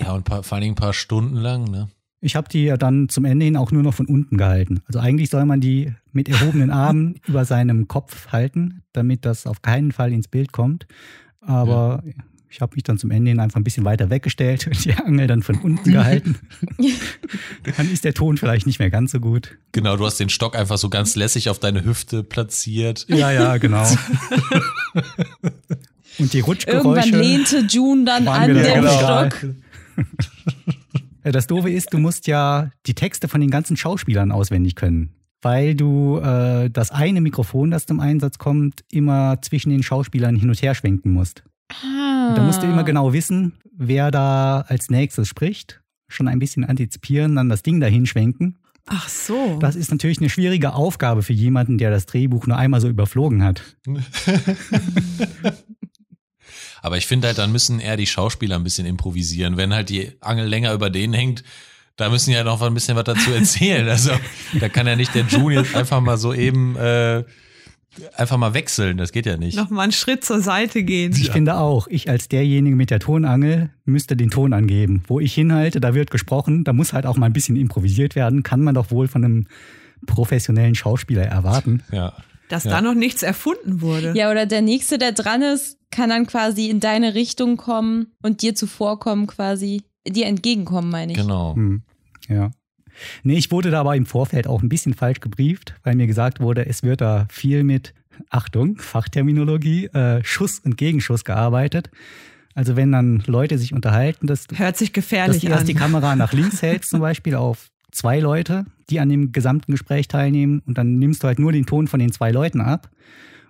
Ja, 0.00 0.12
und 0.12 0.24
paar, 0.24 0.42
vor 0.42 0.56
allen 0.56 0.62
Dingen 0.62 0.72
ein 0.74 0.80
paar 0.80 0.92
Stunden 0.92 1.36
lang, 1.36 1.64
ne? 1.64 1.88
Ich 2.22 2.36
habe 2.36 2.48
die 2.48 2.64
ja 2.64 2.76
dann 2.76 3.08
zum 3.08 3.24
Ende 3.24 3.46
hin 3.46 3.56
auch 3.56 3.72
nur 3.72 3.82
noch 3.82 3.94
von 3.94 4.06
unten 4.06 4.36
gehalten. 4.36 4.82
Also 4.86 4.98
eigentlich 4.98 5.30
soll 5.30 5.46
man 5.46 5.60
die 5.60 5.94
mit 6.12 6.28
erhobenen 6.28 6.70
Armen 6.70 7.14
über 7.26 7.44
seinem 7.44 7.88
Kopf 7.88 8.28
halten, 8.28 8.82
damit 8.92 9.24
das 9.24 9.46
auf 9.46 9.62
keinen 9.62 9.90
Fall 9.90 10.12
ins 10.12 10.28
Bild 10.28 10.52
kommt. 10.52 10.86
Aber 11.40 12.02
ich 12.50 12.60
habe 12.60 12.74
mich 12.74 12.82
dann 12.82 12.98
zum 12.98 13.12
Ende 13.12 13.30
hin 13.30 13.38
einfach 13.38 13.60
ein 13.60 13.64
bisschen 13.64 13.84
weiter 13.84 14.10
weggestellt 14.10 14.66
und 14.66 14.84
die 14.84 14.92
Angel 14.94 15.28
dann 15.28 15.42
von 15.44 15.56
unten 15.60 15.92
gehalten. 15.92 16.36
dann 17.76 17.90
ist 17.90 18.04
der 18.04 18.12
Ton 18.12 18.36
vielleicht 18.38 18.66
nicht 18.66 18.80
mehr 18.80 18.90
ganz 18.90 19.12
so 19.12 19.20
gut. 19.20 19.56
Genau, 19.70 19.96
du 19.96 20.04
hast 20.04 20.18
den 20.18 20.28
Stock 20.28 20.56
einfach 20.56 20.76
so 20.76 20.90
ganz 20.90 21.14
lässig 21.14 21.48
auf 21.48 21.60
deine 21.60 21.84
Hüfte 21.84 22.24
platziert. 22.24 23.06
Ja, 23.08 23.30
ja, 23.30 23.56
genau. 23.58 23.86
und 26.18 26.32
die 26.32 26.40
Rutschgeräusche. 26.40 27.08
Irgendwann 27.08 27.20
lehnte 27.20 27.58
June 27.68 28.04
dann 28.04 28.26
an 28.26 28.52
dann 28.52 28.82
dem. 28.82 28.88
Stock. 28.88 29.36
Das 31.22 31.46
Doofe 31.46 31.70
ist, 31.70 31.92
du 31.92 31.98
musst 31.98 32.26
ja 32.26 32.70
die 32.86 32.94
Texte 32.94 33.28
von 33.28 33.42
den 33.42 33.50
ganzen 33.50 33.76
Schauspielern 33.76 34.32
auswendig 34.32 34.74
können. 34.74 35.12
Weil 35.42 35.74
du 35.74 36.16
äh, 36.16 36.70
das 36.70 36.90
eine 36.90 37.20
Mikrofon, 37.20 37.70
das 37.70 37.84
zum 37.84 38.00
Einsatz 38.00 38.38
kommt, 38.38 38.84
immer 38.90 39.36
zwischen 39.42 39.68
den 39.68 39.82
Schauspielern 39.82 40.34
hin 40.34 40.48
und 40.48 40.62
her 40.62 40.74
schwenken 40.74 41.12
musst. 41.12 41.44
Ah. 41.82 42.34
Da 42.34 42.42
musst 42.42 42.62
du 42.62 42.66
immer 42.66 42.84
genau 42.84 43.12
wissen, 43.12 43.54
wer 43.76 44.10
da 44.10 44.62
als 44.62 44.90
nächstes 44.90 45.28
spricht. 45.28 45.80
Schon 46.08 46.28
ein 46.28 46.38
bisschen 46.38 46.64
antizipieren, 46.64 47.36
dann 47.36 47.48
das 47.48 47.62
Ding 47.62 47.80
dahin 47.80 48.06
schwenken. 48.06 48.58
Ach 48.86 49.08
so. 49.08 49.58
Das 49.60 49.76
ist 49.76 49.90
natürlich 49.92 50.18
eine 50.18 50.28
schwierige 50.28 50.74
Aufgabe 50.74 51.22
für 51.22 51.32
jemanden, 51.32 51.78
der 51.78 51.90
das 51.90 52.06
Drehbuch 52.06 52.46
nur 52.46 52.56
einmal 52.56 52.80
so 52.80 52.88
überflogen 52.88 53.44
hat. 53.44 53.62
Aber 56.82 56.96
ich 56.96 57.06
finde 57.06 57.28
halt, 57.28 57.38
dann 57.38 57.52
müssen 57.52 57.78
eher 57.78 57.96
die 57.96 58.06
Schauspieler 58.06 58.56
ein 58.56 58.64
bisschen 58.64 58.86
improvisieren. 58.86 59.56
Wenn 59.56 59.72
halt 59.72 59.90
die 59.90 60.12
Angel 60.20 60.46
länger 60.46 60.72
über 60.72 60.90
denen 60.90 61.12
hängt, 61.12 61.44
da 61.96 62.08
müssen 62.08 62.30
die 62.30 62.36
ja 62.36 62.44
noch 62.44 62.62
ein 62.62 62.74
bisschen 62.74 62.96
was 62.96 63.04
dazu 63.04 63.30
erzählen. 63.32 63.86
Also 63.88 64.12
da 64.58 64.68
kann 64.68 64.86
ja 64.86 64.96
nicht 64.96 65.14
der 65.14 65.24
Junior 65.26 65.64
einfach 65.74 66.00
mal 66.00 66.16
so 66.16 66.32
eben 66.32 66.74
äh, 66.76 67.24
einfach 68.14 68.36
mal 68.36 68.54
wechseln. 68.54 68.96
Das 68.96 69.12
geht 69.12 69.26
ja 69.26 69.36
nicht. 69.36 69.56
Noch 69.56 69.70
mal 69.70 69.82
einen 69.82 69.92
Schritt 69.92 70.24
zur 70.24 70.40
Seite 70.40 70.82
gehen. 70.82 71.12
Ich 71.12 71.30
finde 71.30 71.56
auch, 71.56 71.86
ich 71.88 72.08
als 72.08 72.28
derjenige 72.28 72.76
mit 72.76 72.90
der 72.90 73.00
Tonangel 73.00 73.70
müsste 73.84 74.16
den 74.16 74.30
Ton 74.30 74.52
angeben. 74.52 75.02
Wo 75.08 75.20
ich 75.20 75.34
hinhalte, 75.34 75.80
da 75.80 75.94
wird 75.94 76.10
gesprochen, 76.10 76.64
da 76.64 76.72
muss 76.72 76.92
halt 76.92 77.06
auch 77.06 77.16
mal 77.16 77.26
ein 77.26 77.32
bisschen 77.32 77.56
improvisiert 77.56 78.14
werden. 78.14 78.42
Kann 78.42 78.62
man 78.62 78.74
doch 78.74 78.90
wohl 78.90 79.08
von 79.08 79.24
einem 79.24 79.46
professionellen 80.06 80.74
Schauspieler 80.74 81.24
erwarten. 81.24 81.82
Ja. 81.92 82.14
Dass 82.48 82.64
Ja. 82.64 82.70
da 82.72 82.80
noch 82.82 82.94
nichts 82.94 83.22
erfunden 83.22 83.80
wurde. 83.80 84.12
Ja, 84.16 84.30
oder 84.30 84.46
der 84.46 84.62
Nächste, 84.62 84.98
der 84.98 85.12
dran 85.12 85.42
ist, 85.42 85.78
kann 85.90 86.10
dann 86.10 86.26
quasi 86.26 86.68
in 86.68 86.80
deine 86.80 87.14
Richtung 87.14 87.56
kommen 87.56 88.08
und 88.22 88.42
dir 88.42 88.54
zuvorkommen 88.54 89.26
quasi. 89.26 89.82
Dir 90.08 90.26
entgegenkommen, 90.26 90.90
meine 90.90 91.12
ich. 91.12 91.18
Genau. 91.18 91.54
Hm, 91.54 91.82
ja. 92.28 92.50
Nee, 93.22 93.36
ich 93.38 93.50
wurde 93.50 93.70
da 93.70 93.80
aber 93.80 93.96
im 93.96 94.06
Vorfeld 94.06 94.46
auch 94.46 94.62
ein 94.62 94.68
bisschen 94.68 94.94
falsch 94.94 95.20
gebrieft, 95.20 95.74
weil 95.82 95.96
mir 95.96 96.06
gesagt 96.06 96.40
wurde, 96.40 96.66
es 96.66 96.82
wird 96.82 97.00
da 97.00 97.26
viel 97.30 97.64
mit, 97.64 97.94
Achtung, 98.28 98.76
Fachterminologie, 98.76 99.86
äh, 99.86 100.22
Schuss 100.24 100.58
und 100.58 100.76
Gegenschuss 100.76 101.24
gearbeitet. 101.24 101.90
Also 102.54 102.76
wenn 102.76 102.92
dann 102.92 103.22
Leute 103.26 103.58
sich 103.58 103.72
unterhalten, 103.72 104.26
dass, 104.26 104.46
Hört 104.54 104.76
sich 104.76 104.92
dass 104.92 104.94
gefährlich 104.94 105.42
du 105.42 105.48
erst 105.48 105.60
an. 105.60 105.66
die 105.66 105.74
Kamera 105.74 106.16
nach 106.16 106.32
links 106.32 106.62
hältst, 106.62 106.90
zum 106.90 107.00
Beispiel 107.00 107.34
auf 107.34 107.70
zwei 107.92 108.20
Leute, 108.20 108.66
die 108.90 109.00
an 109.00 109.08
dem 109.08 109.32
gesamten 109.32 109.72
Gespräch 109.72 110.08
teilnehmen 110.08 110.62
und 110.66 110.76
dann 110.76 110.98
nimmst 110.98 111.22
du 111.22 111.28
halt 111.28 111.38
nur 111.38 111.52
den 111.52 111.66
Ton 111.66 111.86
von 111.86 112.00
den 112.00 112.12
zwei 112.12 112.30
Leuten 112.30 112.60
ab 112.60 112.90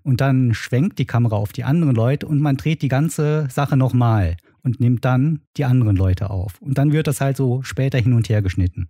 und 0.03 0.21
dann 0.21 0.55
schwenkt 0.55 0.99
die 0.99 1.07
Kamera 1.07 1.37
auf 1.37 1.53
die 1.53 1.65
anderen 1.65 1.95
Leute 1.95 2.27
und 2.27 2.41
man 2.41 2.57
dreht 2.57 2.83
die 2.83 2.89
ganze 2.89 3.49
Sache 3.51 3.77
nochmal 3.77 4.37
und 4.63 4.81
nimmt 4.81 5.05
dann 5.05 5.41
die 5.57 5.65
anderen 5.65 5.97
Leute 5.97 6.31
auf. 6.31 6.61
Und 6.61 6.79
dann 6.79 6.93
wird 6.93 7.07
das 7.07 7.21
halt 7.21 7.37
so 7.37 7.63
später 7.63 7.99
hin 7.99 8.13
und 8.13 8.29
her 8.29 8.43
geschnitten. 8.43 8.89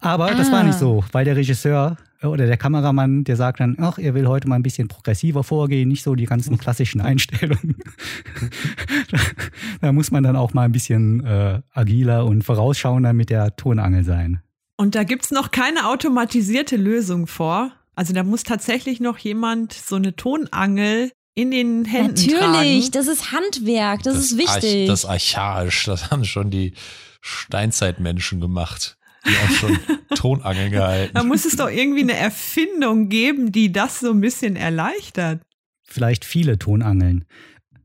Aber 0.00 0.32
das 0.34 0.50
war 0.52 0.60
Ah. 0.60 0.64
nicht 0.64 0.78
so, 0.78 1.04
weil 1.12 1.24
der 1.24 1.36
Regisseur 1.36 1.96
äh, 2.20 2.26
oder 2.26 2.46
der 2.46 2.56
Kameramann, 2.56 3.24
der 3.24 3.36
sagt 3.36 3.60
dann, 3.60 3.76
ach, 3.80 3.98
er 3.98 4.14
will 4.14 4.26
heute 4.26 4.48
mal 4.48 4.56
ein 4.56 4.62
bisschen 4.62 4.88
progressiver 4.88 5.44
vorgehen, 5.44 5.88
nicht 5.88 6.02
so 6.02 6.14
die 6.14 6.26
ganzen 6.26 6.58
klassischen 6.58 7.00
Einstellungen. 7.00 7.76
da 9.80 9.92
muss 9.92 10.10
man 10.10 10.22
dann 10.22 10.36
auch 10.36 10.54
mal 10.54 10.62
ein 10.62 10.72
bisschen 10.72 11.24
äh, 11.24 11.60
agiler 11.72 12.24
und 12.26 12.42
vorausschauender 12.42 13.12
mit 13.12 13.30
der 13.30 13.56
Tonangel 13.56 14.04
sein. 14.04 14.40
Und 14.76 14.94
da 14.94 15.04
gibt's 15.04 15.30
noch 15.30 15.50
keine 15.50 15.86
automatisierte 15.88 16.76
Lösung 16.76 17.26
vor. 17.26 17.72
Also 17.94 18.12
da 18.12 18.24
muss 18.24 18.42
tatsächlich 18.42 19.00
noch 19.00 19.18
jemand 19.18 19.72
so 19.72 19.96
eine 19.96 20.16
Tonangel 20.16 21.12
in 21.36 21.50
den 21.50 21.84
Händen 21.84 22.14
Natürlich, 22.14 22.38
tragen. 22.38 22.90
das 22.92 23.06
ist 23.08 23.32
Handwerk, 23.32 24.02
das, 24.02 24.16
ist 24.18 24.32
Arch- 24.32 24.38
wichtig. 24.62 24.86
das 24.88 25.04
ist 25.04 25.10
archaisch. 25.10 25.84
Das 25.84 26.10
haben 26.10 26.24
schon 26.24 26.50
die 26.50 26.74
Steinzeitmenschen 27.20 28.40
gemacht. 28.40 28.96
Die 29.26 29.36
haben 29.36 29.54
schon 29.54 29.78
Tonangeln 30.14 30.70
gehalten. 30.70 31.14
Da 31.14 31.24
muss 31.24 31.44
es 31.44 31.56
doch 31.56 31.70
irgendwie 31.70 32.02
eine 32.02 32.16
Erfindung 32.16 33.08
geben, 33.08 33.52
die 33.52 33.72
das 33.72 34.00
so 34.00 34.10
ein 34.10 34.20
bisschen 34.20 34.56
erleichtert. 34.56 35.42
Vielleicht 35.84 36.24
viele 36.24 36.58
Tonangeln. 36.58 37.24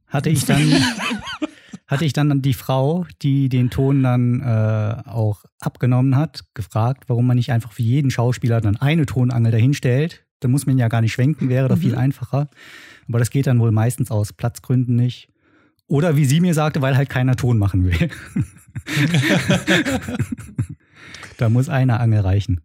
Hatte 0.08 0.30
ich 0.30 0.46
dann, 0.46 0.62
hatte 1.88 2.06
ich 2.06 2.14
dann 2.14 2.42
die 2.42 2.54
Frau, 2.54 3.06
die 3.22 3.50
den 3.50 3.70
Ton 3.70 4.04
dann 4.04 4.42
äh, 4.42 5.08
auch 5.08 5.44
abgenommen 5.60 6.16
hat, 6.16 6.46
gefragt, 6.54 7.06
warum 7.08 7.28
man 7.28 7.38
nicht 7.38 7.52
einfach 7.52 7.72
für 7.72 7.84
jeden 7.84 8.12
Schauspieler 8.12 8.62
dann 8.62 8.78
eine 8.78 9.06
Tonangel 9.06 9.52
dahinstellt. 9.52 10.26
Da 10.40 10.48
muss 10.48 10.66
man 10.66 10.78
ja 10.78 10.88
gar 10.88 11.02
nicht 11.02 11.14
schwenken, 11.14 11.50
wäre 11.50 11.68
doch 11.68 11.78
viel 11.78 11.96
einfacher. 11.96 12.50
Aber 13.08 13.20
das 13.20 13.30
geht 13.30 13.48
dann 13.48 13.60
wohl 13.60 13.72
meistens 13.72 14.10
aus 14.10 14.32
Platzgründen 14.34 14.96
nicht. 14.96 15.30
Oder 15.88 16.16
wie 16.16 16.26
sie 16.26 16.40
mir 16.40 16.54
sagte, 16.54 16.82
weil 16.82 16.96
halt 16.96 17.10
keiner 17.10 17.36
Ton 17.36 17.58
machen 17.58 17.84
will. 17.84 18.10
da 21.38 21.50
muss 21.50 21.70
eine 21.70 22.00
Angel 22.00 22.22
reichen. 22.22 22.62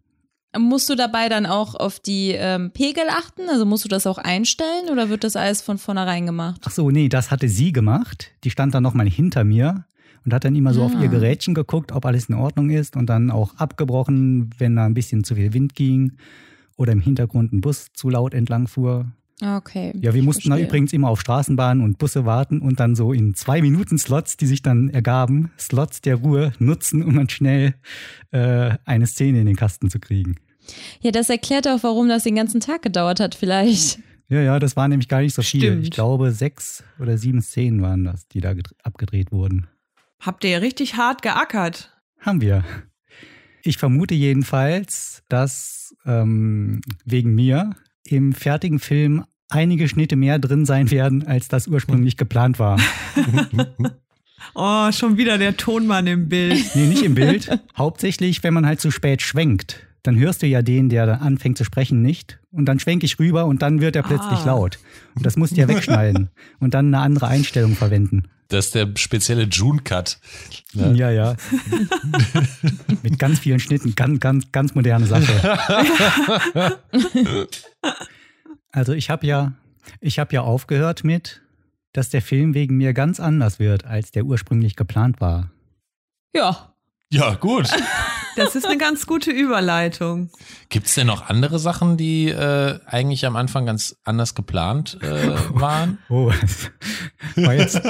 Musst 0.57 0.89
du 0.89 0.95
dabei 0.95 1.27
dann 1.27 1.45
auch 1.45 1.75
auf 1.75 1.99
die 1.99 2.31
ähm, 2.31 2.71
Pegel 2.71 3.03
achten? 3.09 3.49
Also 3.49 3.65
musst 3.65 3.83
du 3.83 3.89
das 3.89 4.07
auch 4.07 4.17
einstellen 4.17 4.89
oder 4.89 5.09
wird 5.09 5.25
das 5.25 5.35
alles 5.35 5.61
von 5.61 5.77
vornherein 5.77 6.25
gemacht? 6.25 6.61
Ach 6.63 6.71
so, 6.71 6.89
nee, 6.91 7.09
das 7.09 7.29
hatte 7.29 7.49
sie 7.49 7.73
gemacht. 7.73 8.31
Die 8.45 8.49
stand 8.51 8.73
dann 8.73 8.83
nochmal 8.83 9.09
hinter 9.09 9.43
mir 9.43 9.85
und 10.23 10.33
hat 10.33 10.45
dann 10.45 10.55
immer 10.55 10.73
so 10.73 10.83
Ah. 10.83 10.85
auf 10.85 10.93
ihr 11.01 11.09
Gerätchen 11.09 11.53
geguckt, 11.55 11.91
ob 11.91 12.05
alles 12.05 12.29
in 12.29 12.35
Ordnung 12.35 12.69
ist 12.69 12.95
und 12.95 13.07
dann 13.07 13.31
auch 13.31 13.55
abgebrochen, 13.57 14.49
wenn 14.57 14.77
da 14.77 14.85
ein 14.85 14.93
bisschen 14.93 15.25
zu 15.25 15.35
viel 15.35 15.53
Wind 15.53 15.75
ging 15.75 16.13
oder 16.77 16.93
im 16.93 17.01
Hintergrund 17.01 17.51
ein 17.51 17.59
Bus 17.59 17.87
zu 17.93 18.09
laut 18.09 18.33
entlang 18.33 18.67
fuhr. 18.67 19.07
Ah, 19.41 19.57
Okay. 19.57 19.91
Ja, 19.99 20.13
wir 20.13 20.23
mussten 20.23 20.49
da 20.49 20.55
verstehe. 20.55 20.67
übrigens 20.67 20.93
immer 20.93 21.09
auf 21.09 21.19
Straßenbahnen 21.19 21.83
und 21.83 21.97
Busse 21.97 22.25
warten 22.25 22.61
und 22.61 22.79
dann 22.79 22.95
so 22.95 23.11
in 23.11 23.33
zwei 23.35 23.61
Minuten 23.61 23.97
Slots, 23.97 24.37
die 24.37 24.45
sich 24.45 24.61
dann 24.61 24.89
ergaben, 24.89 25.51
Slots 25.59 26.01
der 26.01 26.15
Ruhe 26.15 26.53
nutzen, 26.59 27.03
um 27.03 27.15
dann 27.15 27.27
schnell 27.29 27.75
äh, 28.31 28.77
eine 28.85 29.07
Szene 29.07 29.41
in 29.41 29.45
den 29.45 29.55
Kasten 29.57 29.89
zu 29.89 29.99
kriegen. 29.99 30.35
Ja, 31.01 31.11
das 31.11 31.29
erklärt 31.29 31.67
auch, 31.67 31.83
warum 31.83 32.07
das 32.09 32.23
den 32.23 32.35
ganzen 32.35 32.59
Tag 32.61 32.81
gedauert 32.81 33.19
hat, 33.19 33.35
vielleicht. 33.35 33.99
Ja, 34.29 34.41
ja, 34.41 34.57
das 34.57 34.75
war 34.75 34.87
nämlich 34.87 35.07
gar 35.09 35.21
nicht 35.21 35.35
so 35.35 35.43
viel. 35.43 35.61
Stimmt. 35.61 35.83
Ich 35.83 35.91
glaube, 35.91 36.31
sechs 36.31 36.83
oder 36.99 37.17
sieben 37.17 37.41
Szenen 37.41 37.81
waren 37.83 38.03
das, 38.05 38.27
die 38.27 38.39
da 38.41 38.51
gedr- 38.51 38.73
abgedreht 38.83 39.31
wurden. 39.31 39.67
Habt 40.19 40.43
ihr 40.45 40.61
richtig 40.61 40.95
hart 40.95 41.21
geackert? 41.21 41.91
Haben 42.19 42.41
wir. 42.41 42.63
Ich 43.61 43.77
vermute 43.77 44.15
jedenfalls, 44.15 45.21
dass 45.29 45.95
ähm, 46.05 46.81
wegen 47.03 47.35
mir 47.35 47.75
im 48.05 48.33
fertigen 48.33 48.79
Film 48.79 49.23
einige 49.49 49.87
Schnitte 49.89 50.15
mehr 50.15 50.39
drin 50.39 50.65
sein 50.65 50.89
werden, 50.91 51.25
als 51.27 51.47
das 51.47 51.67
ursprünglich 51.67 52.17
geplant 52.17 52.59
war. 52.59 52.79
Oh, 54.53 54.91
schon 54.91 55.17
wieder 55.17 55.37
der 55.37 55.57
Tonmann 55.57 56.05
im 56.07 56.29
Bild. 56.29 56.63
Nee, 56.75 56.85
nicht 56.87 57.03
im 57.03 57.15
Bild. 57.15 57.49
Hauptsächlich, 57.75 58.43
wenn 58.43 58.53
man 58.53 58.65
halt 58.65 58.79
zu 58.79 58.91
spät 58.91 59.21
schwenkt. 59.21 59.85
Dann 60.03 60.17
hörst 60.19 60.43
du 60.43 60.47
ja 60.47 60.61
den, 60.61 60.87
der 60.89 61.07
da 61.07 61.13
anfängt 61.15 61.57
zu 61.57 61.63
sprechen, 61.63 62.01
nicht. 62.03 62.39
Und 62.51 62.65
dann 62.65 62.79
schwenke 62.79 63.05
ich 63.05 63.17
rüber 63.17 63.45
und 63.47 63.63
dann 63.63 63.81
wird 63.81 63.95
er 63.95 64.03
plötzlich 64.03 64.39
Ah. 64.41 64.45
laut. 64.45 64.77
Und 65.15 65.25
das 65.25 65.35
musst 65.35 65.53
du 65.57 65.61
ja 65.61 65.67
wegschneiden 65.67 66.29
und 66.59 66.73
dann 66.75 66.87
eine 66.93 66.99
andere 66.99 67.27
Einstellung 67.27 67.75
verwenden. 67.75 68.25
Das 68.47 68.67
ist 68.67 68.75
der 68.75 68.89
spezielle 68.95 69.43
June-Cut. 69.43 70.19
Ja, 70.73 70.91
ja. 70.91 71.11
ja. 71.11 71.35
Mit 73.03 73.17
ganz 73.17 73.39
vielen 73.39 73.59
Schnitten, 73.59 73.95
ganz, 73.95 74.19
ganz, 74.19 74.51
ganz 74.51 74.75
moderne 74.75 75.07
Sache. 75.07 75.57
Also 78.75 78.91
ich 78.91 79.09
habe 79.09 79.25
ja, 79.25 79.53
ich 80.01 80.19
habe 80.19 80.33
ja 80.33 80.41
aufgehört 80.41 81.05
mit, 81.05 81.41
dass 81.93 82.09
der 82.09 82.21
Film 82.21 82.53
wegen 82.53 82.75
mir 82.75 82.93
ganz 82.93 83.21
anders 83.21 83.57
wird, 83.57 83.85
als 83.85 84.11
der 84.11 84.25
ursprünglich 84.25 84.75
geplant 84.75 85.21
war. 85.21 85.49
Ja. 86.35 86.75
Ja, 87.09 87.35
gut. 87.35 87.69
Das 88.35 88.55
ist 88.55 88.65
eine 88.65 88.77
ganz 88.77 89.05
gute 89.05 89.31
Überleitung. 89.31 90.29
Gibt 90.69 90.87
es 90.87 90.95
denn 90.95 91.07
noch 91.07 91.29
andere 91.29 91.59
Sachen, 91.59 91.97
die 91.97 92.29
äh, 92.29 92.79
eigentlich 92.85 93.25
am 93.25 93.35
Anfang 93.35 93.65
ganz 93.65 93.95
anders 94.03 94.35
geplant 94.35 94.97
äh, 95.01 95.05
waren? 95.49 95.99
Oh, 96.09 96.31
das 96.41 96.71
war 97.35 97.53
jetzt. 97.53 97.81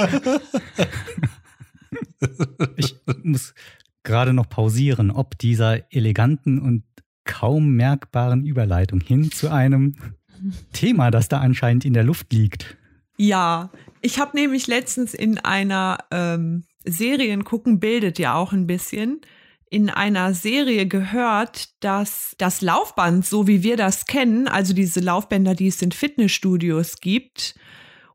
Ich 2.76 2.96
muss 3.22 3.54
gerade 4.02 4.32
noch 4.32 4.48
pausieren, 4.48 5.10
ob 5.10 5.38
dieser 5.38 5.92
eleganten 5.92 6.60
und 6.60 6.84
kaum 7.24 7.72
merkbaren 7.72 8.44
Überleitung 8.44 9.00
hin 9.00 9.30
zu 9.32 9.50
einem 9.50 9.96
Thema, 10.72 11.10
das 11.10 11.28
da 11.28 11.40
anscheinend 11.40 11.84
in 11.84 11.92
der 11.92 12.04
Luft 12.04 12.32
liegt. 12.32 12.76
Ja, 13.16 13.70
ich 14.00 14.20
habe 14.20 14.36
nämlich 14.36 14.66
letztens 14.66 15.14
in 15.14 15.38
einer 15.38 15.98
ähm, 16.10 16.64
Serien 16.84 17.44
gucken 17.44 17.80
bildet 17.80 18.18
ja 18.18 18.34
auch 18.34 18.52
ein 18.52 18.66
bisschen 18.66 19.20
in 19.68 19.90
einer 19.90 20.32
Serie 20.32 20.86
gehört, 20.86 21.70
dass 21.80 22.34
das 22.38 22.60
Laufband, 22.60 23.26
so 23.26 23.46
wie 23.46 23.62
wir 23.62 23.76
das 23.76 24.06
kennen, 24.06 24.48
also 24.48 24.74
diese 24.74 25.00
Laufbänder, 25.00 25.54
die 25.54 25.68
es 25.68 25.82
in 25.82 25.92
Fitnessstudios 25.92 27.00
gibt, 27.00 27.54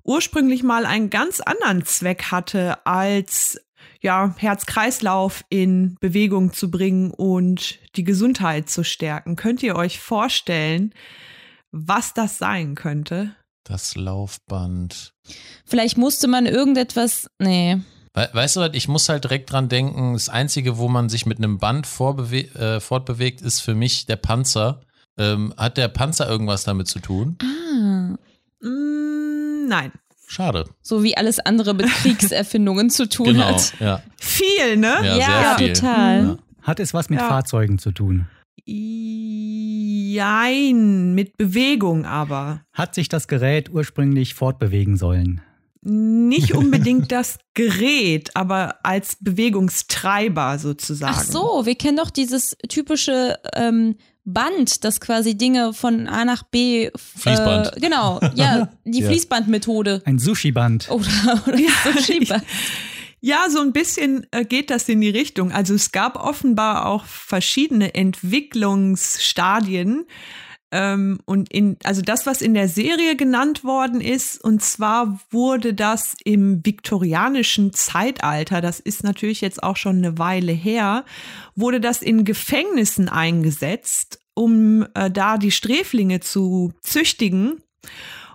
ursprünglich 0.03 0.63
mal 0.63 0.85
einen 0.85 1.09
ganz 1.09 1.41
anderen 1.41 1.85
Zweck 1.85 2.31
hatte, 2.31 2.85
als 2.85 3.59
ja, 3.99 4.33
Herz-Kreislauf 4.37 5.43
in 5.49 5.95
Bewegung 5.99 6.53
zu 6.53 6.71
bringen 6.71 7.11
und 7.11 7.79
die 7.95 8.03
Gesundheit 8.03 8.69
zu 8.69 8.83
stärken. 8.83 9.35
Könnt 9.35 9.61
ihr 9.61 9.75
euch 9.75 9.99
vorstellen, 9.99 10.93
was 11.71 12.13
das 12.13 12.37
sein 12.37 12.75
könnte? 12.75 13.35
Das 13.63 13.95
Laufband. 13.95 15.13
Vielleicht 15.65 15.97
musste 15.97 16.27
man 16.27 16.45
irgendetwas. 16.45 17.29
Nee. 17.37 17.79
We 18.13 18.29
weißt 18.33 18.57
du 18.57 18.59
was, 18.61 18.71
ich 18.73 18.87
muss 18.89 19.07
halt 19.09 19.23
direkt 19.23 19.51
dran 19.51 19.69
denken, 19.69 20.13
das 20.13 20.27
Einzige, 20.29 20.77
wo 20.77 20.87
man 20.89 21.07
sich 21.09 21.25
mit 21.25 21.37
einem 21.37 21.57
Band 21.59 21.87
vorbewe 21.87 22.53
äh, 22.55 22.79
fortbewegt, 22.81 23.41
ist 23.41 23.61
für 23.61 23.73
mich 23.75 24.05
der 24.05 24.17
Panzer. 24.17 24.81
Ähm, 25.17 25.53
hat 25.57 25.77
der 25.77 25.87
Panzer 25.87 26.27
irgendwas 26.29 26.63
damit 26.63 26.87
zu 26.87 26.99
tun? 26.99 27.37
Ah. 27.41 28.15
Mm, 28.65 29.67
nein. 29.67 29.91
Schade. 30.27 30.65
So 30.81 31.03
wie 31.03 31.15
alles 31.17 31.39
andere 31.39 31.73
mit 31.73 31.87
Kriegserfindungen 31.87 32.89
zu 32.89 33.07
tun 33.09 33.27
Genau, 33.27 33.45
hat. 33.55 33.73
ja. 33.79 34.01
Viel, 34.17 34.77
ne? 34.77 34.95
Ja, 35.03 35.17
Ja, 35.17 35.25
sehr 35.25 35.57
viel. 35.57 35.73
total. 35.73 36.23
Ja. 36.25 36.37
Hat 36.63 36.79
es 36.79 36.93
was 36.93 37.09
mit 37.09 37.19
Ja. 37.19 37.27
Fahrzeugen 37.27 37.79
zu 37.79 37.91
tun? 37.91 38.27
Jein, 40.13 41.13
mit 41.15 41.37
Bewegung 41.37 42.05
aber. 42.05 42.61
Hat 42.73 42.95
sich 42.95 43.09
das 43.09 43.27
Gerät 43.27 43.69
ursprünglich 43.71 44.33
fortbewegen 44.33 44.97
sollen? 44.97 45.41
Nicht 45.83 46.53
unbedingt 46.53 47.11
das 47.11 47.37
Gerät, 47.53 48.35
aber 48.35 48.75
als 48.83 49.17
Bewegungstreiber 49.19 50.59
sozusagen. 50.59 51.15
Ach 51.17 51.23
so, 51.23 51.65
wir 51.65 51.75
kennen 51.75 51.97
doch 51.97 52.11
dieses 52.11 52.55
typische 52.69 53.39
ähm, 53.55 53.95
Band, 54.23 54.83
das 54.83 55.01
quasi 55.01 55.35
Dinge 55.35 55.73
von 55.73 56.07
A 56.07 56.25
nach 56.25 56.43
B. 56.43 56.85
Äh, 56.85 56.91
Fließband. 56.95 57.81
genau, 57.81 58.19
ja, 58.35 58.69
die 58.85 58.99
Ja. 59.01 59.07
Fließbandmethode. 59.07 60.03
Ein 60.05 60.19
Sushi-Band. 60.19 60.89
Oder, 60.91 61.43
oder 61.47 61.57
Sushi-Band. 61.93 62.43
Ja, 63.23 63.49
so 63.49 63.59
ein 63.61 63.71
bisschen 63.71 64.25
äh, 64.31 64.45
geht 64.45 64.69
das 64.71 64.89
in 64.89 64.99
die 65.01 65.09
Richtung. 65.09 65.51
Also 65.51 65.73
es 65.75 65.91
gab 65.91 66.15
offenbar 66.15 66.87
auch 66.87 67.05
verschiedene 67.05 67.93
Entwicklungsstadien. 67.95 70.05
Ähm, 70.71 71.19
und 71.25 71.51
in, 71.51 71.77
also 71.83 72.01
das, 72.01 72.25
was 72.25 72.41
in 72.41 72.53
der 72.53 72.69
Serie 72.69 73.15
genannt 73.15 73.63
worden 73.63 73.99
ist, 73.99 74.41
und 74.41 74.61
zwar 74.61 75.19
wurde 75.29 75.73
das 75.73 76.15
im 76.23 76.65
viktorianischen 76.65 77.73
Zeitalter, 77.73 78.61
das 78.61 78.79
ist 78.79 79.03
natürlich 79.03 79.41
jetzt 79.41 79.61
auch 79.61 79.75
schon 79.75 79.97
eine 79.97 80.17
Weile 80.17 80.53
her, 80.53 81.03
wurde 81.55 81.81
das 81.81 82.01
in 82.01 82.23
Gefängnissen 82.23 83.09
eingesetzt, 83.09 84.19
um 84.33 84.85
äh, 84.93 85.11
da 85.11 85.37
die 85.37 85.51
Sträflinge 85.51 86.21
zu 86.21 86.73
züchtigen. 86.81 87.61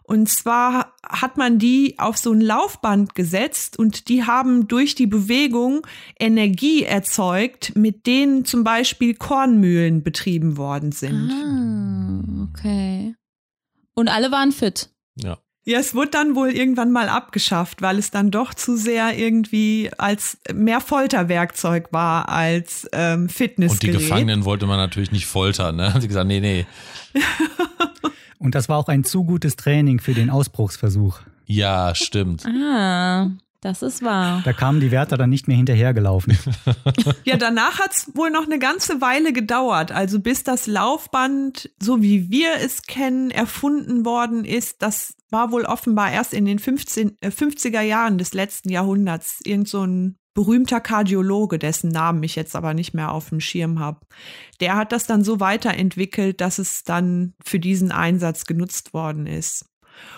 Und 0.02 0.28
zwar 0.28 0.93
hat 1.02 1.37
man 1.37 1.59
die 1.59 1.99
auf 1.99 2.16
so 2.16 2.31
ein 2.33 2.40
Laufband 2.40 3.16
gesetzt 3.16 3.76
und 3.76 4.09
die 4.09 4.23
haben 4.23 4.69
durch 4.69 4.95
die 4.95 5.09
Bewegung 5.09 5.85
Energie 6.21 6.85
erzeugt, 6.85 7.73
mit 7.75 8.07
denen 8.07 8.45
zum 8.45 8.62
Beispiel 8.62 9.14
Kornmühlen 9.14 10.05
betrieben 10.05 10.57
worden 10.59 10.93
sind. 10.93 11.33
Ah, 11.33 11.86
okay. 12.67 13.15
Und 13.95 14.09
alle 14.09 14.31
waren 14.31 14.53
fit. 14.53 14.91
ja. 15.17 15.39
Ja, 15.69 15.81
es 15.81 15.97
wurde 15.97 16.13
dann 16.13 16.37
wohl 16.37 16.51
irgendwann 16.51 16.93
mal 16.93 17.09
abgeschafft, 17.09 17.83
weil 17.83 17.99
es 17.99 18.13
dann 18.13 18.31
doch 18.31 18.55
zu 18.55 18.77
sehr 18.77 19.19
irgendwie 19.19 19.91
als 19.99 20.39
mehr 20.55 20.81
Folterwerkzeug 20.81 21.89
war 21.93 22.29
als 22.29 22.89
ähm, 22.93 23.29
Und 23.73 23.83
die. 23.83 23.91
Gefangenen 23.91 24.45
wollte 24.45 24.67
man 24.67 24.77
natürlich 24.77 25.11
nicht 25.11 25.27
foltern. 25.27 25.75
Ne? 25.75 25.93
Haben 25.93 26.01
sie 26.01 26.07
gesagt, 26.07 26.29
nee, 26.29 26.39
nee. 26.39 26.67
Und 28.39 28.55
das 28.55 28.69
war 28.69 28.79
auch 28.79 28.87
ein 28.87 29.03
zu 29.03 29.25
gutes 29.25 29.57
Training 29.57 29.99
für 29.99 30.15
den 30.15 30.31
Ausbruchsversuch. 30.31 31.19
Ja, 31.47 31.97
stimmt. 31.97 32.47
Ah, 32.47 33.31
das 33.67 33.83
ist 33.83 34.03
wahr. 34.05 34.43
Da 34.45 34.53
kamen 34.53 34.79
die 34.79 34.93
Wärter 34.93 35.17
dann 35.17 35.31
nicht 35.31 35.49
mehr 35.49 35.57
hinterhergelaufen. 35.57 36.39
Ja, 37.25 37.37
danach 37.37 37.81
hat's 37.81 38.11
wohl 38.15 38.31
noch 38.31 38.47
eine 38.47 38.59
ganze 38.59 39.01
Weile 39.01 39.33
gedauert. 39.33 39.91
Also 39.91 40.21
bis 40.21 40.45
das 40.45 40.67
Laufband, 40.67 41.71
so 41.81 42.03
wie 42.03 42.31
wir 42.31 42.55
es 42.61 42.83
kennen, 42.83 43.31
erfunden 43.31 44.05
worden 44.05 44.45
ist, 44.45 44.83
das 44.83 45.17
war 45.31 45.51
wohl 45.51 45.65
offenbar 45.65 46.13
erst 46.13 46.33
in 46.33 46.45
den 46.45 46.59
15, 46.59 47.17
äh, 47.21 47.29
50er 47.29 47.81
Jahren 47.81 48.19
des 48.19 48.35
letzten 48.35 48.71
Jahrhunderts. 48.71 49.41
Irgend 49.45 49.69
so 49.69 49.85
ein 49.85 50.17
berühmter 50.35 50.81
Kardiologe, 50.81 51.59
dessen 51.59 51.91
Namen 51.91 52.23
ich 52.23 52.37
jetzt 52.37 52.55
aber 52.55 52.75
nicht 52.75 52.95
mehr 52.95 53.11
auf 53.11 53.31
dem 53.31 53.41
Schirm 53.41 53.81
habe. 53.81 54.01
Der 54.61 54.77
hat 54.77 54.93
das 54.93 55.07
dann 55.07 55.25
so 55.25 55.41
weiterentwickelt, 55.41 56.41
dass 56.41 56.59
es 56.59 56.85
dann 56.85 57.35
für 57.45 57.59
diesen 57.59 57.91
Einsatz 57.91 58.45
genutzt 58.45 58.95
worden 58.95 59.27
ist. 59.27 59.65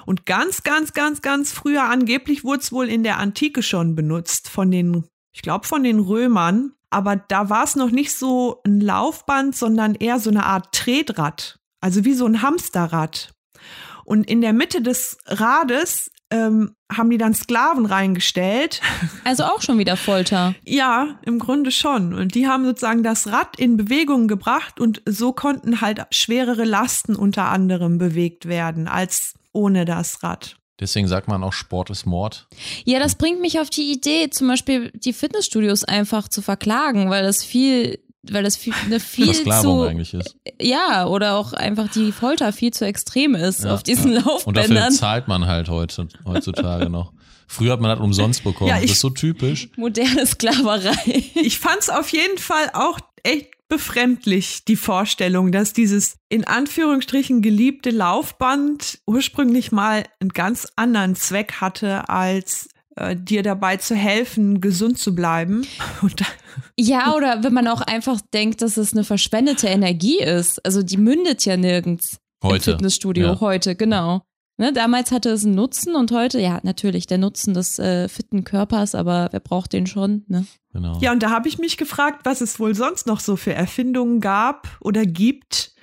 Und 0.06 0.26
ganz, 0.26 0.62
ganz, 0.62 0.92
ganz, 0.92 1.22
ganz 1.22 1.52
früher 1.52 1.84
angeblich 1.84 2.44
wurde 2.44 2.60
es 2.60 2.72
wohl 2.72 2.88
in 2.88 3.02
der 3.02 3.18
Antike 3.18 3.62
schon 3.62 3.94
benutzt 3.94 4.48
von 4.48 4.70
den, 4.70 5.04
ich 5.32 5.42
glaube, 5.42 5.66
von 5.66 5.82
den 5.82 5.98
Römern. 5.98 6.72
Aber 6.90 7.16
da 7.16 7.50
war 7.50 7.64
es 7.64 7.76
noch 7.76 7.90
nicht 7.90 8.14
so 8.14 8.60
ein 8.64 8.80
Laufband, 8.80 9.54
sondern 9.54 9.94
eher 9.94 10.18
so 10.18 10.30
eine 10.30 10.44
Art 10.44 10.74
Tretrad. 10.74 11.58
Also 11.80 12.04
wie 12.04 12.14
so 12.14 12.26
ein 12.26 12.42
Hamsterrad. 12.42 13.32
Und 14.04 14.24
in 14.24 14.40
der 14.40 14.54
Mitte 14.54 14.80
des 14.80 15.18
Rades 15.26 16.10
ähm, 16.30 16.74
haben 16.90 17.10
die 17.10 17.18
dann 17.18 17.34
Sklaven 17.34 17.86
reingestellt. 17.86 18.80
Also 19.24 19.44
auch 19.44 19.60
schon 19.60 19.78
wieder 19.78 19.96
Folter. 19.98 20.54
Ja, 20.64 21.18
im 21.22 21.38
Grunde 21.38 21.70
schon. 21.70 22.14
Und 22.14 22.34
die 22.34 22.46
haben 22.46 22.64
sozusagen 22.64 23.02
das 23.02 23.26
Rad 23.30 23.58
in 23.58 23.76
Bewegung 23.76 24.26
gebracht 24.26 24.80
und 24.80 25.02
so 25.04 25.32
konnten 25.32 25.82
halt 25.82 26.06
schwerere 26.10 26.64
Lasten 26.64 27.14
unter 27.14 27.48
anderem 27.48 27.98
bewegt 27.98 28.48
werden 28.48 28.88
als 28.88 29.34
ohne 29.58 29.84
das 29.84 30.22
Rad. 30.22 30.56
Deswegen 30.80 31.08
sagt 31.08 31.26
man 31.26 31.42
auch, 31.42 31.52
Sport 31.52 31.90
ist 31.90 32.06
Mord. 32.06 32.46
Ja, 32.84 33.00
das 33.00 33.16
bringt 33.16 33.40
mich 33.40 33.58
auf 33.58 33.68
die 33.68 33.90
Idee, 33.92 34.30
zum 34.30 34.46
Beispiel 34.46 34.92
die 34.94 35.12
Fitnessstudios 35.12 35.82
einfach 35.82 36.28
zu 36.28 36.40
verklagen, 36.40 37.10
weil 37.10 37.24
das 37.24 37.42
viel, 37.42 37.98
weil 38.22 38.44
das 38.44 38.56
viel, 38.56 38.72
eine 38.84 39.00
viel 39.00 39.24
Versklavung 39.26 39.80
zu, 39.80 39.88
eigentlich 39.88 40.14
ist. 40.14 40.36
ja, 40.62 41.06
oder 41.08 41.34
auch 41.36 41.52
einfach 41.52 41.90
die 41.90 42.12
Folter 42.12 42.52
viel 42.52 42.72
zu 42.72 42.86
extrem 42.86 43.34
ist 43.34 43.64
Ja, 43.64 43.74
auf 43.74 43.82
diesen 43.82 44.12
ja. 44.12 44.20
Und 44.20 44.56
dafür 44.56 44.74
Laufbändern. 44.76 44.92
zahlt 44.92 45.26
man 45.26 45.46
halt 45.46 45.68
heute, 45.68 46.06
heutzutage 46.24 46.88
noch. 46.90 47.12
Früher 47.48 47.72
hat 47.72 47.80
man 47.80 47.90
das 47.90 47.98
umsonst 48.00 48.44
bekommen. 48.44 48.68
Ja, 48.68 48.76
ich- 48.76 48.82
das 48.82 48.90
ist 48.92 49.00
so 49.00 49.10
typisch. 49.10 49.70
Moderne 49.76 50.26
Sklaverei. 50.26 51.24
Ich 51.34 51.58
fand's 51.58 51.88
auf 51.90 52.10
jeden 52.12 52.38
Fall 52.38 52.70
auch 52.74 52.98
echt 53.24 53.48
befremdlich, 53.68 54.64
die 54.64 54.76
Vorstellung, 54.76 55.52
dass 55.52 55.72
dieses 55.72 56.16
in 56.28 56.44
Anführungsstrichen 56.46 57.42
geliebte 57.42 57.90
Laufband 57.90 58.98
ursprünglich 59.06 59.72
mal 59.72 60.04
einen 60.20 60.30
ganz 60.30 60.66
anderen 60.76 61.14
Zweck 61.16 61.54
hatte, 61.60 62.08
als 62.08 62.68
äh, 62.96 63.14
dir 63.16 63.42
dabei 63.42 63.76
zu 63.76 63.94
helfen, 63.94 64.60
gesund 64.60 64.98
zu 64.98 65.14
bleiben. 65.14 65.66
Und 66.02 66.20
da, 66.20 66.24
Ja, 66.76 67.14
oder 67.14 67.42
wenn 67.44 67.52
man 67.52 67.68
auch 67.68 67.82
einfach 67.82 68.20
denkt, 68.34 68.62
dass 68.62 68.76
es 68.76 68.92
eine 68.92 69.04
verschwendete 69.04 69.68
Energie 69.68 70.18
ist. 70.20 70.64
Also 70.64 70.82
die 70.82 70.96
mündet 70.96 71.44
ja 71.44 71.56
nirgends 71.56 72.18
Heute. 72.42 72.70
im 72.72 72.76
Fitnessstudio 72.76 73.26
Ja. 73.26 73.40
heute, 73.40 73.76
genau. 73.76 74.22
Ne, 74.60 74.72
damals 74.72 75.12
hatte 75.12 75.30
es 75.30 75.44
einen 75.44 75.54
Nutzen 75.54 75.94
und 75.94 76.10
heute, 76.10 76.40
ja, 76.40 76.58
natürlich 76.64 77.06
der 77.06 77.18
Nutzen 77.18 77.54
des 77.54 77.78
äh, 77.78 78.08
fitten 78.08 78.42
Körpers, 78.42 78.96
aber 78.96 79.28
wer 79.30 79.38
braucht 79.38 79.72
den 79.72 79.86
schon? 79.86 80.24
Ne? 80.26 80.46
Genau. 80.72 80.98
ja, 81.00 81.12
und 81.12 81.22
da 81.22 81.30
habe 81.30 81.48
ich 81.48 81.58
mich 81.58 81.76
gefragt, 81.76 82.22
was 82.24 82.40
es 82.40 82.58
wohl 82.58 82.74
sonst 82.74 83.06
noch 83.06 83.20
so 83.20 83.36
für 83.36 83.54
Erfindungen 83.54 84.20
gab 84.20 84.66
oder 84.80 85.06
gibt, 85.06 85.74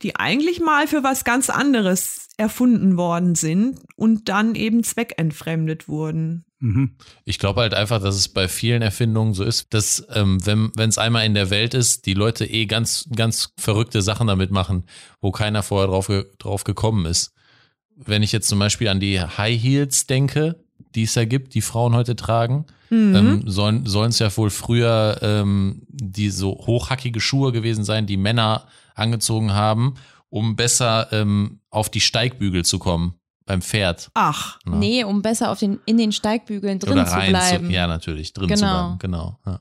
die 0.00 0.16
eigentlich 0.16 0.60
mal 0.60 0.86
für 0.86 1.04
was 1.04 1.24
ganz 1.24 1.50
anderes 1.50 2.28
erfunden 2.38 2.96
worden 2.96 3.34
sind 3.34 3.80
und 3.96 4.30
dann 4.30 4.54
eben 4.54 4.82
zweckentfremdet 4.82 5.86
wurden. 5.86 6.46
Mhm. 6.58 6.96
Ich 7.26 7.38
glaube 7.38 7.60
halt 7.60 7.74
einfach, 7.74 8.00
dass 8.00 8.16
es 8.16 8.28
bei 8.28 8.48
vielen 8.48 8.80
Erfindungen 8.80 9.34
so 9.34 9.44
ist, 9.44 9.74
dass 9.74 10.06
ähm, 10.10 10.38
wenn 10.46 10.88
es 10.88 10.96
einmal 10.96 11.26
in 11.26 11.34
der 11.34 11.50
Welt 11.50 11.74
ist, 11.74 12.06
die 12.06 12.14
Leute 12.14 12.46
eh 12.46 12.64
ganz, 12.64 13.10
ganz 13.14 13.52
verrückte 13.58 14.00
Sachen 14.00 14.28
damit 14.28 14.50
machen, 14.50 14.84
wo 15.20 15.32
keiner 15.32 15.62
vorher 15.62 15.88
drauf, 15.88 16.06
ge 16.06 16.24
drauf 16.38 16.64
gekommen 16.64 17.04
ist. 17.04 17.34
Wenn 17.96 18.22
ich 18.22 18.32
jetzt 18.32 18.48
zum 18.48 18.58
Beispiel 18.58 18.88
an 18.88 19.00
die 19.00 19.20
High 19.20 19.60
Heels 19.62 20.06
denke, 20.06 20.56
die 20.94 21.04
es 21.04 21.14
ja 21.14 21.24
gibt, 21.24 21.54
die 21.54 21.60
Frauen 21.62 21.94
heute 21.94 22.16
tragen, 22.16 22.66
Mhm. 22.90 23.14
ähm, 23.16 23.42
sollen 23.46 23.86
sollen 23.86 24.10
es 24.10 24.18
ja 24.18 24.34
wohl 24.36 24.50
früher 24.50 25.18
ähm, 25.22 25.82
die 25.88 26.28
so 26.28 26.50
hochhackige 26.66 27.20
Schuhe 27.20 27.50
gewesen 27.52 27.84
sein, 27.84 28.06
die 28.06 28.18
Männer 28.18 28.66
angezogen 28.94 29.54
haben, 29.54 29.94
um 30.28 30.56
besser 30.56 31.08
ähm, 31.12 31.60
auf 31.70 31.88
die 31.88 32.02
Steigbügel 32.02 32.64
zu 32.66 32.78
kommen 32.78 33.14
beim 33.46 33.62
Pferd. 33.62 34.10
Ach, 34.12 34.58
ne? 34.66 34.76
Nee, 34.76 35.04
um 35.04 35.22
besser 35.22 35.50
auf 35.50 35.58
den, 35.58 35.78
in 35.86 35.96
den 35.96 36.12
Steigbügeln 36.12 36.78
drin 36.80 36.92
Oder 36.92 37.06
zu 37.06 37.14
rein 37.14 37.30
bleiben. 37.30 37.70
ja, 37.70 37.86
natürlich, 37.86 38.34
drin 38.34 38.48
zu 38.50 38.54
Genau. 38.56 38.72
bleiben. 38.88 38.98
Genau. 38.98 39.38
Ja. 39.46 39.60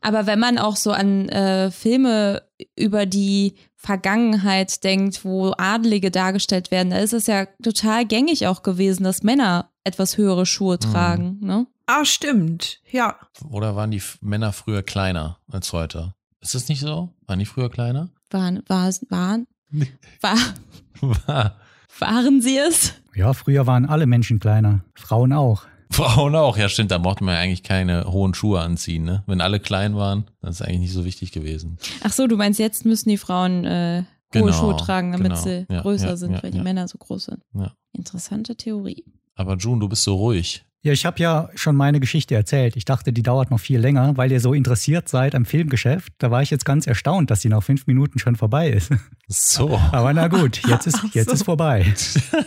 Aber 0.00 0.26
wenn 0.26 0.38
man 0.38 0.58
auch 0.58 0.76
so 0.76 0.92
an 0.92 1.28
äh, 1.28 1.70
Filme 1.70 2.42
über 2.76 3.06
die 3.06 3.54
Vergangenheit 3.76 4.82
denkt, 4.84 5.24
wo 5.24 5.52
Adlige 5.56 6.10
dargestellt 6.10 6.70
werden, 6.70 6.90
da 6.90 6.98
ist 6.98 7.12
es 7.12 7.26
ja 7.26 7.46
total 7.62 8.04
gängig 8.06 8.46
auch 8.46 8.62
gewesen, 8.62 9.04
dass 9.04 9.22
Männer 9.22 9.70
etwas 9.84 10.16
höhere 10.16 10.46
Schuhe 10.46 10.76
Mhm. 10.76 10.80
tragen. 10.92 11.38
Ne? 11.40 11.66
ah, 11.86 12.04
stimmt. 12.04 12.80
Ja. 12.90 13.16
Oder 13.50 13.74
waren 13.76 13.90
die 13.90 14.02
Männer 14.20 14.52
früher 14.52 14.82
kleiner 14.82 15.38
als 15.50 15.72
heute? 15.72 16.14
Ist 16.40 16.54
das 16.54 16.68
nicht 16.68 16.80
so? 16.80 17.08
Waren 17.26 17.38
die 17.38 17.46
früher 17.46 17.70
kleiner? 17.70 18.10
Waren, 18.30 18.62
war, 18.68 18.90
waren, 19.08 19.46
Nee. 19.70 19.92
war, 20.20 21.56
waren 21.98 22.40
sie 22.42 22.58
es? 22.58 22.94
Ja, 23.14 23.32
früher 23.32 23.66
waren 23.66 23.86
alle 23.86 24.06
Menschen 24.06 24.38
kleiner. 24.38 24.84
Frauen 24.94 25.32
auch. 25.32 25.62
Frauen 25.90 26.34
auch, 26.36 26.56
ja 26.56 26.68
stimmt, 26.68 26.90
da 26.90 26.98
brauchte 26.98 27.24
man 27.24 27.34
ja 27.34 27.40
eigentlich 27.40 27.62
keine 27.62 28.04
hohen 28.04 28.34
Schuhe 28.34 28.60
anziehen, 28.60 29.04
ne? 29.04 29.22
Wenn 29.26 29.40
alle 29.40 29.60
klein 29.60 29.96
waren, 29.96 30.24
dann 30.40 30.50
ist 30.50 30.62
eigentlich 30.62 30.80
nicht 30.80 30.92
so 30.92 31.04
wichtig 31.04 31.32
gewesen. 31.32 31.78
Ach 32.04 32.12
so, 32.12 32.26
du 32.26 32.36
meinst, 32.36 32.58
jetzt 32.58 32.84
müssen 32.84 33.08
die 33.08 33.18
Frauen 33.18 33.64
äh, 33.64 34.04
hohe 34.34 34.42
Genau, 34.42 34.52
Schuhe 34.52 34.76
tragen, 34.76 35.12
damit 35.12 35.32
genau. 35.32 35.42
sie 35.42 35.66
Ja, 35.70 35.80
größer 35.82 36.08
ja, 36.08 36.16
sind, 36.16 36.32
ja, 36.32 36.42
weil 36.42 36.50
die. 36.50 36.60
Männer 36.60 36.86
so 36.88 36.98
groß 36.98 37.24
sind. 37.26 37.42
Ja. 37.54 37.72
Interessante 37.92 38.56
Theorie. 38.56 39.04
Aber 39.34 39.56
June, 39.56 39.80
du 39.80 39.88
bist 39.88 40.02
so 40.04 40.16
ruhig. 40.16 40.64
Ja, 40.82 40.92
ich 40.92 41.04
habe 41.04 41.18
ja 41.18 41.48
schon 41.56 41.74
meine 41.74 41.98
Geschichte 41.98 42.36
erzählt. 42.36 42.76
Ich 42.76 42.84
dachte, 42.84 43.12
die 43.12 43.22
dauert 43.24 43.50
noch 43.50 43.58
viel 43.58 43.80
länger, 43.80 44.16
weil 44.16 44.30
ihr 44.30 44.40
so 44.40 44.54
interessiert 44.54 45.08
seid 45.08 45.34
am 45.34 45.44
Filmgeschäft. 45.44 46.12
Da 46.18 46.30
war 46.30 46.40
ich 46.40 46.50
jetzt 46.50 46.64
ganz 46.64 46.86
erstaunt, 46.86 47.30
dass 47.30 47.40
die 47.40 47.48
nach 47.48 47.62
fünf 47.62 47.86
Minuten 47.88 48.18
schon 48.20 48.36
vorbei 48.36 48.70
ist. 48.70 48.92
So. 49.26 49.76
Aber 49.92 50.14
na 50.14 50.28
gut, 50.28 50.62
jetzt 50.68 50.86
ist, 50.86 51.00
jetzt 51.14 51.28
so. 51.28 51.34
ist 51.34 51.42
vorbei. 51.42 51.92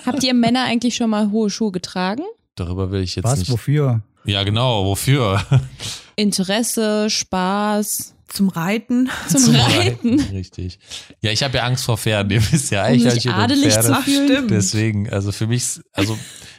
Habt 0.05 0.23
ihr 0.23 0.33
Männer 0.33 0.63
eigentlich 0.63 0.95
schon 0.95 1.09
mal 1.09 1.29
hohe 1.31 1.49
Schuhe 1.49 1.71
getragen? 1.71 2.23
Darüber 2.55 2.91
will 2.91 3.01
ich 3.01 3.15
jetzt 3.15 3.25
Was, 3.25 3.39
nicht. 3.39 3.51
wofür? 3.51 4.01
Ja, 4.25 4.43
genau, 4.43 4.85
wofür? 4.85 5.43
Interesse, 6.15 7.09
Spaß, 7.09 8.13
Zum 8.27 8.49
Reiten. 8.49 9.09
zum, 9.27 9.55
Reiten. 9.55 10.19
Richtig. 10.19 10.79
Ja, 11.21 11.31
ich 11.31 11.43
habe 11.43 11.57
ja 11.57 11.63
Angst 11.63 11.85
vor 11.85 11.97
Pferden. 11.97 12.31
Ihr 12.31 12.51
wisst 12.51 12.71
ja, 12.71 12.85
Um 12.87 12.93
ich 12.93 13.05
halte 13.05 13.33
adelig 13.33 13.73
Pferde. 13.73 13.87
zu 13.87 13.93
Ach, 13.93 14.03
fühlen. 14.03 14.27
stimmt. 14.27 14.51
Deswegen, 14.51 15.09
also 15.09 15.31
für 15.31 15.47
mich, 15.47 15.79
also 15.93 16.17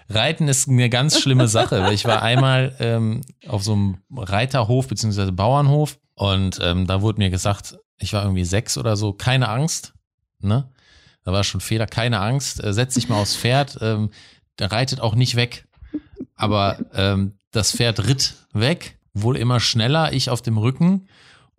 Reiten 0.09 0.48
ist 0.48 0.68
eine 0.68 0.88
ganz 0.90 1.20
schlimme 1.20 1.46
Sache. 1.48 1.81
Weil 1.83 1.92
ich 1.94 2.05
war 2.05 2.22
einmal 2.22 2.74
ähm, 2.81 3.20
auf 3.46 3.62
so 3.62 3.72
einem 3.74 3.98
Reiterhof 4.14 4.88
beziehungsweise 4.88 5.33
Bauernhof 5.33 5.98
und 6.14 6.59
ähm, 6.62 6.87
da 6.87 7.00
wurde 7.02 7.18
mir 7.18 7.31
gesagt, 7.31 7.78
ich 7.98 8.12
war 8.12 8.22
irgendwie 8.24 8.44
sechs 8.44 8.76
oder 8.76 8.96
so, 8.96 9.12
keine 9.12 9.48
Angst, 9.48 9.94
ne? 10.40 10.68
Da 11.24 11.33
war 11.33 11.44
schon 11.44 11.61
Fehler, 11.61 11.87
keine 11.87 12.18
Angst, 12.18 12.62
äh, 12.62 12.72
setz 12.72 12.94
dich 12.94 13.09
mal 13.09 13.20
aufs 13.22 13.37
Pferd, 13.37 13.78
ähm, 13.81 14.11
der 14.59 14.72
reitet 14.72 15.00
auch 15.00 15.14
nicht 15.14 15.37
weg. 15.37 15.66
Aber 16.37 16.78
ähm, 16.94 17.33
das 17.50 17.72
Pferd 17.72 18.07
ritt 18.07 18.35
weg, 18.52 18.98
wohl 19.14 19.37
immer 19.37 19.61
schneller, 19.61 20.12
ich 20.12 20.31
auf 20.31 20.42
dem 20.42 20.59
Rücken. 20.59 21.07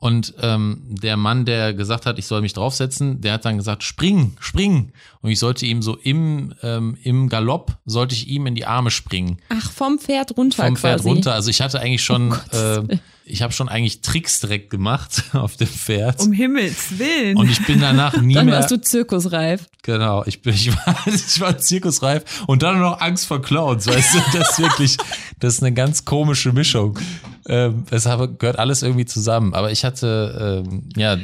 Und 0.03 0.33
ähm, 0.41 0.81
der 0.85 1.15
Mann, 1.15 1.45
der 1.45 1.73
gesagt 1.73 2.05
hat, 2.05 2.19
ich 2.19 2.25
soll 2.25 2.41
mich 2.41 2.51
draufsetzen, 2.51 3.21
der 3.21 3.31
hat 3.31 3.45
dann 3.45 3.55
gesagt, 3.55 3.83
spring, 3.83 4.35
spring. 4.37 4.91
Und 5.21 5.29
ich 5.29 5.39
sollte 5.39 5.65
ihm 5.65 5.81
so 5.81 5.95
im, 5.95 6.53
ähm, 6.61 6.97
im 7.03 7.29
Galopp, 7.29 7.77
sollte 7.85 8.13
ich 8.13 8.27
ihm 8.27 8.45
in 8.45 8.53
die 8.53 8.65
Arme 8.65 8.91
springen. 8.91 9.37
Ach, 9.47 9.71
vom 9.71 9.99
Pferd 9.99 10.35
runter 10.35 10.61
Vom 10.65 10.73
quasi. 10.73 10.81
Pferd 10.81 11.05
runter. 11.05 11.33
Also 11.33 11.49
ich 11.49 11.61
hatte 11.61 11.79
eigentlich 11.79 12.03
schon, 12.03 12.31
Gottes 12.31 12.79
äh, 12.89 12.97
ich 13.23 13.41
habe 13.43 13.53
schon 13.53 13.69
eigentlich 13.69 14.01
Tricks 14.01 14.41
direkt 14.41 14.71
gemacht 14.71 15.23
auf 15.33 15.55
dem 15.55 15.69
Pferd. 15.69 16.19
Um 16.19 16.33
Himmels 16.33 16.99
Willen. 16.99 17.37
Und 17.37 17.49
ich 17.49 17.65
bin 17.65 17.79
danach 17.79 18.17
nie 18.21 18.33
Dann 18.33 18.47
mehr. 18.47 18.55
warst 18.55 18.71
du 18.71 18.81
zirkusreif. 18.81 19.69
Genau, 19.83 20.25
ich 20.25 20.41
bin, 20.41 20.53
ich 20.53 20.69
war, 20.75 20.97
ich 21.07 21.39
war 21.39 21.57
zirkusreif 21.57 22.43
und 22.47 22.61
dann 22.61 22.77
noch 22.81 22.99
Angst 22.99 23.25
vor 23.25 23.41
Clowns, 23.41 23.87
weißt 23.87 24.15
du, 24.15 24.37
das 24.37 24.49
ist 24.49 24.59
wirklich, 24.59 24.97
das 25.39 25.53
ist 25.53 25.63
eine 25.63 25.73
ganz 25.73 26.03
komische 26.03 26.51
Mischung. 26.51 26.99
Ähm, 27.47 27.85
es 27.91 28.05
habe- 28.05 28.33
gehört 28.33 28.59
alles 28.59 28.83
irgendwie 28.83 29.05
zusammen, 29.05 29.53
aber 29.53 29.71
ich 29.71 29.83
hatte, 29.83 30.63
ähm, 30.67 30.89
ja, 30.95 31.17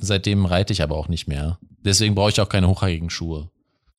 seitdem 0.00 0.46
reite 0.46 0.72
ich 0.72 0.82
aber 0.82 0.96
auch 0.96 1.08
nicht 1.08 1.26
mehr. 1.28 1.58
Deswegen 1.84 2.14
brauche 2.14 2.30
ich 2.30 2.40
auch 2.40 2.48
keine 2.48 2.68
hochhackigen 2.68 3.10
Schuhe. 3.10 3.50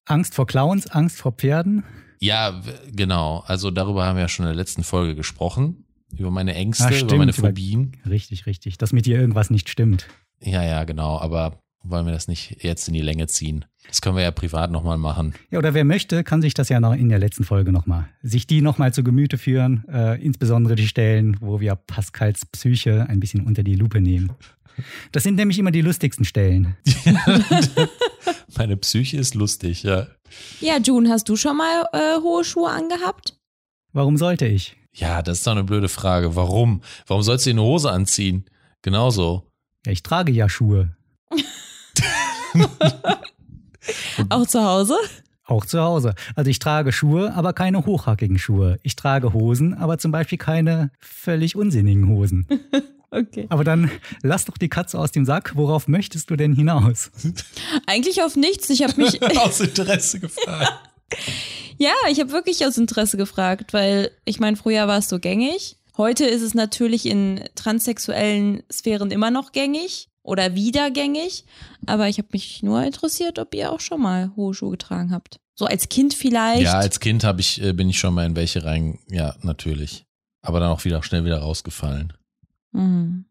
Angst 0.06 0.34
vor 0.36 0.48
Clowns, 0.48 0.88
Angst 0.88 1.18
vor 1.18 1.34
Pferden? 1.34 1.84
Ja, 2.20 2.62
genau, 2.92 3.44
also 3.46 3.70
darüber 3.72 4.06
haben 4.06 4.16
wir 4.16 4.24
ja 4.24 4.28
schon 4.28 4.46
in 4.46 4.50
der 4.52 4.56
letzten 4.56 4.84
Folge 4.84 5.16
gesprochen, 5.16 5.86
über 6.18 6.32
meine 6.32 6.56
Ängste, 6.56 6.86
Ah, 6.86 6.98
über 7.00 7.18
meine 7.18 7.32
über- 7.32 7.50
Phobien. 7.50 7.98
Richtig, 8.10 8.46
richtig. 8.48 8.78
Dass 8.78 8.94
mit 8.94 9.06
dir 9.06 9.20
irgendwas 9.20 9.50
nicht 9.50 9.70
stimmt. 9.70 10.08
Ja, 10.42 10.64
ja, 10.64 10.84
genau, 10.84 11.20
aber 11.20 11.60
wollen 11.84 12.06
wir 12.06 12.14
das 12.14 12.28
nicht 12.28 12.64
jetzt 12.64 12.88
in 12.88 12.94
die 12.96 13.02
Länge 13.02 13.28
ziehen? 13.28 13.66
Das 13.88 14.02
können 14.02 14.16
wir 14.18 14.24
ja 14.24 14.32
privat 14.32 14.72
nochmal 14.72 14.98
machen. 14.98 15.34
Ja, 15.50 15.60
oder 15.60 15.74
wer 15.74 15.86
möchte, 15.86 16.24
kann 16.24 16.42
sich 16.42 16.54
das 16.54 16.70
ja 16.70 16.80
noch 16.80 16.94
in 16.94 17.10
der 17.10 17.20
letzten 17.20 17.44
Folge 17.44 17.72
nochmal, 17.72 18.08
sich 18.22 18.48
die 18.48 18.62
nochmal 18.62 18.94
zu 18.94 19.04
Gemüte 19.04 19.38
führen, 19.38 19.86
äh, 19.88 20.22
insbesondere 20.22 20.76
die 20.76 20.88
Stellen, 20.88 21.38
wo 21.40 21.60
wir 21.60 21.76
Pascals 21.76 22.46
Psyche 22.46 23.06
ein 23.08 23.20
bisschen 23.20 23.46
unter 23.46 23.64
die 23.64 23.76
Lupe 23.76 24.02
nehmen. 24.02 24.32
Das 25.12 25.24
sind 25.24 25.36
nämlich 25.36 25.58
immer 25.58 25.72
die 25.72 25.82
lustigsten 25.82 26.26
Stellen. 26.26 26.78
Meine 28.58 28.78
Psyche 28.78 29.18
ist 29.18 29.34
lustig, 29.36 29.84
ja. 29.84 30.08
Ja, 30.60 30.78
June, 30.78 31.10
hast 31.10 31.30
du 31.30 31.36
schon 31.36 31.58
mal 31.58 31.88
äh, 31.94 32.22
hohe 32.22 32.44
Schuhe 32.44 32.70
angehabt? 32.70 33.38
Warum 33.94 34.18
sollte 34.18 34.46
ich? 34.46 34.76
Ja, 34.94 35.22
das 35.22 35.40
ist 35.40 35.48
doch 35.48 35.54
eine 35.54 35.64
blöde 35.64 35.90
Frage. 35.90 36.36
Warum? 36.36 36.82
Warum 37.06 37.24
sollst 37.24 37.46
du 37.46 37.52
dir 37.52 37.56
eine 37.56 37.64
Hose 37.64 37.92
anziehen? 37.92 38.46
Genauso. 38.82 39.50
Ja, 39.86 39.92
ich 39.92 40.04
trage 40.04 40.32
ja 40.32 40.50
Schuhe. 40.50 40.96
Auch 44.30 44.48
zu 44.48 44.64
Hause? 44.64 44.96
Auch 45.46 45.66
zu 45.66 45.80
Hause. 45.82 46.14
Also 46.36 46.50
ich 46.50 46.60
trage 46.60 46.92
Schuhe, 46.92 47.34
aber 47.34 47.54
keine 47.54 47.86
hochhackigen 47.86 48.38
Schuhe. 48.38 48.80
Ich 48.84 48.96
trage 48.96 49.34
Hosen, 49.34 49.74
aber 49.74 49.98
zum 49.98 50.12
Beispiel 50.12 50.38
keine 50.38 50.92
völlig 51.00 51.56
unsinnigen 51.56 52.10
Hosen. 52.10 52.48
Okay. 53.10 53.46
Aber 53.48 53.64
dann 53.64 53.90
lass 54.22 54.44
doch 54.44 54.58
die 54.58 54.68
Katze 54.68 55.00
aus 55.00 55.14
dem 55.14 55.24
Sack. 55.24 55.54
Worauf 55.56 55.88
möchtest 55.88 56.30
du 56.30 56.36
denn 56.36 56.54
hinaus? 56.54 57.10
Eigentlich 57.88 58.22
auf 58.22 58.36
nichts. 58.36 58.70
Ich 58.70 58.84
habe 58.84 59.02
mich, 59.02 59.22
Aus 59.38 59.62
Interesse 59.62 60.20
gefragt. 60.20 60.74
Ja, 61.78 61.94
ich 62.10 62.20
habe 62.20 62.32
wirklich 62.32 62.66
aus 62.66 62.78
Interesse 62.78 63.16
gefragt, 63.16 63.72
weil 63.72 64.12
ich 64.26 64.42
meine, 64.42 64.58
früher 64.58 64.90
war 64.90 64.98
es 64.98 65.08
so 65.08 65.20
gängig. 65.20 65.78
Heute 65.96 66.26
ist 66.26 66.42
es 66.42 66.54
natürlich 66.54 67.06
in 67.06 67.46
transsexuellen 67.56 68.64
Sphären 68.72 69.10
immer 69.10 69.32
noch 69.32 69.54
gängig 69.54 70.10
oder 70.28 70.56
wieder 70.56 70.92
gängig. 70.92 71.46
Aber 71.86 72.08
ich 72.10 72.18
habe 72.18 72.28
mich 72.34 72.62
nur 72.62 72.84
interessiert, 72.84 73.40
ob 73.40 73.56
ihr 73.56 73.72
auch 73.72 73.80
schon 73.80 74.02
mal 74.02 74.32
hohe 74.36 74.54
Schuhe 74.54 74.72
getragen 74.72 75.12
habt. 75.12 75.40
So 75.56 75.66
als 75.66 75.90
Kind 75.90 76.14
vielleicht. 76.14 76.64
Ja, 76.64 76.78
als 76.78 77.00
Kind 77.00 77.24
hab 77.24 77.40
ich, 77.40 77.62
äh, 77.64 77.74
bin 77.74 77.90
ich 77.90 77.98
schon 77.98 78.14
mal 78.14 78.26
in 78.26 78.36
welche 78.36 78.64
rein. 78.64 79.00
Ja, 79.10 79.36
natürlich. 79.42 80.06
Aber 80.42 80.60
dann 80.60 80.70
auch 80.70 80.86
wieder 80.86 81.02
schnell 81.02 81.26
wieder 81.26 81.40
rausgefallen. 81.40 82.14
Mhm. 82.74 83.26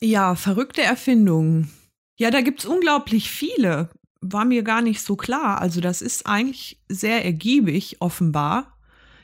Ja, 0.00 0.34
verrückte 0.36 0.82
Erfindungen. 0.82 1.70
Ja, 2.16 2.30
da 2.30 2.40
gibt's 2.40 2.64
unglaublich 2.64 3.30
viele. 3.30 3.90
War 4.20 4.44
mir 4.44 4.62
gar 4.62 4.82
nicht 4.82 5.02
so 5.02 5.16
klar. 5.16 5.60
Also 5.60 5.80
das 5.80 6.00
ist 6.00 6.26
eigentlich 6.26 6.80
sehr 6.88 7.24
ergiebig, 7.24 7.96
offenbar. 8.00 8.78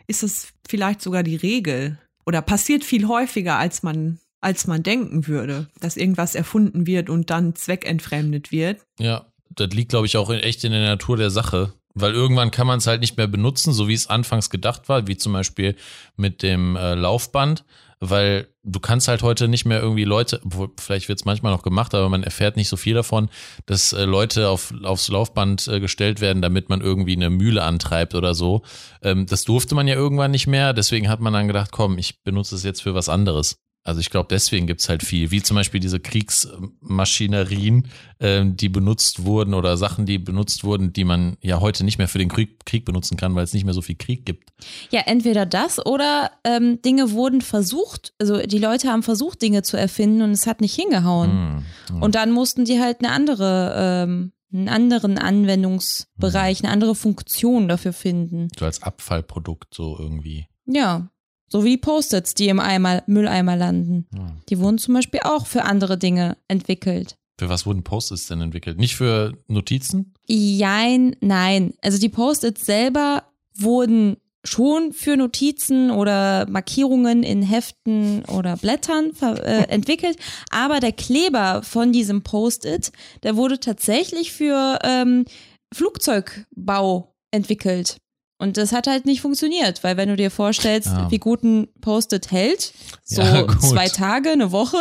Ist 0.07 0.23
es 0.23 0.49
vielleicht 0.69 1.01
sogar 1.01 1.23
die 1.23 1.37
Regel? 1.37 1.99
Oder 2.27 2.43
passiert 2.43 2.85
viel 2.85 3.07
häufiger, 3.09 3.57
als 3.59 3.83
man, 3.83 4.19
als 4.43 4.67
man 4.67 4.83
denken 4.83 5.27
würde, 5.27 5.69
dass 5.81 5.97
irgendwas 5.97 6.35
erfunden 6.35 6.87
wird 6.87 7.09
und 7.09 7.31
dann 7.31 7.55
zweckentfremdet 7.55 8.53
wird. 8.53 8.81
Ja, 8.99 9.27
das 9.51 9.71
liegt, 9.71 9.91
glaube 9.91 10.07
ich, 10.07 10.17
auch 10.17 10.29
in, 10.31 10.41
echt 10.41 10.65
in 10.65 10.73
der 10.73 10.85
Natur 10.85 11.17
der 11.17 11.31
Sache. 11.31 11.73
Weil 11.95 12.13
irgendwann 12.13 12.51
kann 12.51 12.67
man 12.67 12.79
es 12.79 12.87
halt 12.87 13.03
nicht 13.03 13.19
mehr 13.19 13.27
benutzen, 13.27 13.73
so 13.73 13.87
wie 13.87 13.95
es 13.95 14.09
anfangs 14.09 14.51
gedacht 14.51 14.89
war, 14.89 15.07
wie 15.07 15.17
zum 15.17 15.35
Beispiel 15.35 15.77
mit 16.17 16.43
dem 16.43 16.75
äh, 16.75 16.95
Laufband, 16.95 17.65
weil 18.01 18.49
du 18.65 18.81
kannst 18.81 19.09
halt 19.09 19.23
heute 19.23 19.47
nicht 19.47 19.67
mehr 19.67 19.81
irgendwie 19.81 20.05
Leute, 20.05 20.41
vielleicht 20.81 21.09
wird 21.09 21.19
es 21.19 21.27
manchmal 21.27 21.53
noch 21.53 21.63
gemacht, 21.63 21.95
aber 21.95 22.09
man 22.09 22.23
erfährt 22.23 22.57
nicht 22.57 22.69
so 22.69 22.79
viel 22.79 22.95
davon, 22.95 23.29
dass 23.67 23.93
äh, 23.93 24.05
Leute 24.07 24.49
auf, 24.49 24.73
aufs 24.83 25.09
Laufband 25.09 25.69
äh, 25.69 25.81
gestellt 25.81 26.23
werden, 26.23 26.41
damit 26.41 26.71
man 26.71 26.81
irgendwie 26.81 27.15
eine 27.15 27.29
Mühle 27.29 27.63
antreibt 27.63 28.15
oder 28.15 28.35
so. 28.35 28.63
Ähm, 29.03 29.27
das 29.27 29.45
durfte 29.45 29.75
man 29.75 29.87
ja 29.87 29.95
irgendwann 29.95 30.31
nicht 30.31 30.47
mehr, 30.47 30.73
deswegen 30.73 31.11
hat 31.11 31.21
man 31.21 31.35
dann 31.35 31.47
gedacht, 31.47 31.73
komm, 31.73 31.99
ich 31.99 32.23
benutze 32.23 32.55
es 32.55 32.65
jetzt 32.65 32.83
für 32.83 32.95
was 32.95 33.11
anderes. 33.11 33.59
Also 33.85 34.01
ich 34.01 34.11
glaube, 34.11 34.29
deswegen 34.31 34.69
gibt's 34.69 34.89
halt 34.89 35.03
viel, 35.03 35.33
wie 35.33 35.43
zum 35.43 35.57
Beispiel 35.57 35.81
diese 35.81 35.99
Kriegsmaschinerien, 35.99 37.89
ähm, 38.21 38.57
die 38.57 38.69
benutzt 38.69 39.25
wurden 39.25 39.55
oder 39.55 39.77
Sachen, 39.77 40.07
die 40.07 40.19
benutzt 40.19 40.63
wurden, 40.63 40.93
die 40.93 41.03
man 41.03 41.37
ja 41.41 41.61
heute 41.61 41.83
nicht 41.85 41.99
mehr 41.99 42.07
für 42.07 42.19
den 42.19 42.29
Krieg, 42.29 42.65
Krieg 42.65 42.85
benutzen 42.85 43.17
kann, 43.17 43.35
weil 43.35 43.43
es 43.43 43.53
nicht 43.53 43.65
mehr 43.65 43.75
so 43.75 43.83
viel 43.83 43.97
Krieg 43.97 44.25
gibt. 44.25 44.53
Ja, 44.91 45.01
entweder 45.07 45.47
das 45.47 45.85
oder 45.85 46.31
ähm, 46.45 46.81
Dinge 46.83 47.11
wurden 47.11 47.41
versucht, 47.41 48.15
also 48.21 48.39
die 48.39 48.59
Leute 48.59 48.89
haben 48.89 49.03
versucht, 49.03 49.43
Dinge 49.43 49.63
zu 49.63 49.77
erfinden 49.77 50.23
und 50.23 50.31
es 50.31 50.47
hat 50.47 50.61
nicht 50.61 50.77
hingehauen. 50.77 51.31
Hm, 51.31 51.65
hm. 51.89 52.03
Und 52.03 52.15
dann 52.15 52.31
mussten 52.31 52.65
die 52.65 52.81
halt 52.81 53.01
eine 53.01 53.11
andere, 53.11 53.75
ähm, 53.77 54.33
einen 54.53 54.69
anderen 54.69 55.19
Anwendungsbereich, 55.19 56.63
eine 56.63 56.73
andere 56.73 56.95
Funktion 56.95 57.67
dafür 57.67 57.93
finden. 57.93 58.47
so 58.57 58.65
als 58.65 58.83
Abfallprodukt 58.83 59.75
so 59.75 59.99
irgendwie. 59.99 60.47
Ja. 60.67 61.09
So 61.53 61.65
wie 61.65 61.77
Post-its, 61.77 62.33
die 62.33 62.49
im 62.49 62.61
Eimer, 62.61 63.03
Mülleimer 63.07 63.57
landen. 63.57 64.07
Ja. 64.17 64.35
Die 64.49 64.59
wurden 64.59 64.79
zum 64.79 64.95
Beispiel 64.95 65.21
auch 65.23 65.47
für 65.47 65.65
andere 65.65 65.99
Dinge 65.99 66.39
entwickelt. 66.49 67.17
Für 67.39 67.51
was 67.51 67.67
wurden 67.67 67.83
Post-its 67.83 68.27
denn 68.27 68.41
entwickelt? 68.41 68.79
Nicht 68.79 68.97
für 68.97 69.35
Notizen? 69.49 70.15
Jein, 70.27 71.15
nein. 71.21 71.75
Also 71.83 71.99
die 71.99 72.09
Post-its 72.09 72.65
selber 72.65 73.25
wurden 73.55 74.17
schon 74.45 74.95
für 74.95 75.19
Notizen 75.19 75.91
oder 75.91 76.49
Markierungen 76.49 77.23
in 77.23 77.43
Heften 77.43 78.25
oder 78.25 78.57
Blättern 78.57 79.13
äh, 79.21 79.65
entwickelt, 79.69 80.17
aber 80.49 80.81
der 80.81 80.93
Kleber 80.93 81.63
von 81.63 81.93
diesem 81.93 82.23
Post-it, 82.23 82.93
der 83.25 83.37
wurde 83.37 83.61
tatsächlich 83.61 84.33
für 84.33 84.79
ähm, 84.85 85.27
Flugzeugbau 85.71 87.15
entwickelt. 87.31 87.99
Und 88.43 88.57
das 88.57 88.73
hat 88.73 88.87
halt 88.89 89.07
nicht 89.07 89.21
funktioniert, 89.21 89.85
weil 89.85 89.97
wenn 89.97 90.09
du 90.09 90.17
dir 90.17 90.31
vorstellst, 90.31 90.89
Ja. 90.89 91.11
wie 91.11 91.19
gut 91.19 91.43
ein 91.45 91.69
Post-it 91.81 92.31
hält, 92.33 92.73
so 93.05 93.23
Ja, 93.23 93.47
zwei 93.59 93.89
Tage, 93.89 94.31
eine 94.31 94.51
Woche, 94.53 94.79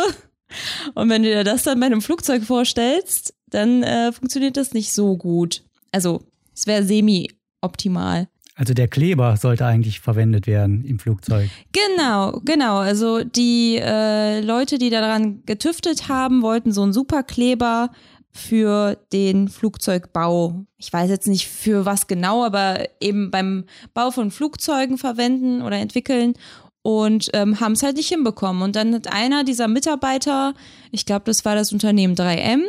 und 0.94 1.08
wenn 1.08 1.22
du 1.22 1.28
dir 1.30 1.44
das 1.44 1.62
dann 1.62 1.80
bei 1.80 1.86
einem 1.86 2.02
Flugzeug 2.02 2.42
vorstellst, 2.44 3.34
dann 3.48 3.82
äh, 3.82 4.12
funktioniert 4.12 4.56
das 4.56 4.72
nicht 4.74 4.92
so 4.92 5.16
gut. 5.16 5.62
Also 5.92 6.22
es 6.54 6.66
wäre 6.66 6.82
semi-optimal. 6.82 8.28
Also 8.54 8.74
der 8.74 8.88
Kleber 8.88 9.36
sollte 9.38 9.64
eigentlich 9.64 10.00
verwendet 10.00 10.46
werden 10.46 10.84
im 10.84 10.98
Flugzeug. 10.98 11.48
Genau, 11.72 12.40
genau. 12.44 12.78
Also 12.78 13.24
die 13.24 13.78
äh, 13.80 14.40
Leute, 14.40 14.76
die 14.78 14.90
daran 14.90 15.42
getüftet 15.46 16.08
haben, 16.08 16.42
wollten 16.42 16.70
so 16.72 16.82
einen 16.82 16.92
Superkleber 16.92 17.90
für 18.32 18.96
den 19.12 19.48
Flugzeugbau. 19.48 20.64
Ich 20.78 20.92
weiß 20.92 21.10
jetzt 21.10 21.28
nicht 21.28 21.48
für 21.48 21.84
was 21.84 22.06
genau, 22.06 22.44
aber 22.44 22.88
eben 23.00 23.30
beim 23.30 23.64
Bau 23.94 24.10
von 24.10 24.30
Flugzeugen 24.30 24.96
verwenden 24.98 25.62
oder 25.62 25.76
entwickeln 25.76 26.34
und 26.82 27.30
ähm, 27.34 27.60
haben 27.60 27.72
es 27.72 27.82
halt 27.82 27.96
nicht 27.96 28.08
hinbekommen. 28.08 28.62
Und 28.62 28.74
dann 28.74 28.94
hat 28.94 29.12
einer 29.12 29.44
dieser 29.44 29.68
Mitarbeiter, 29.68 30.54
ich 30.90 31.06
glaube, 31.06 31.24
das 31.26 31.44
war 31.44 31.54
das 31.54 31.72
Unternehmen 31.72 32.14
3M, 32.14 32.62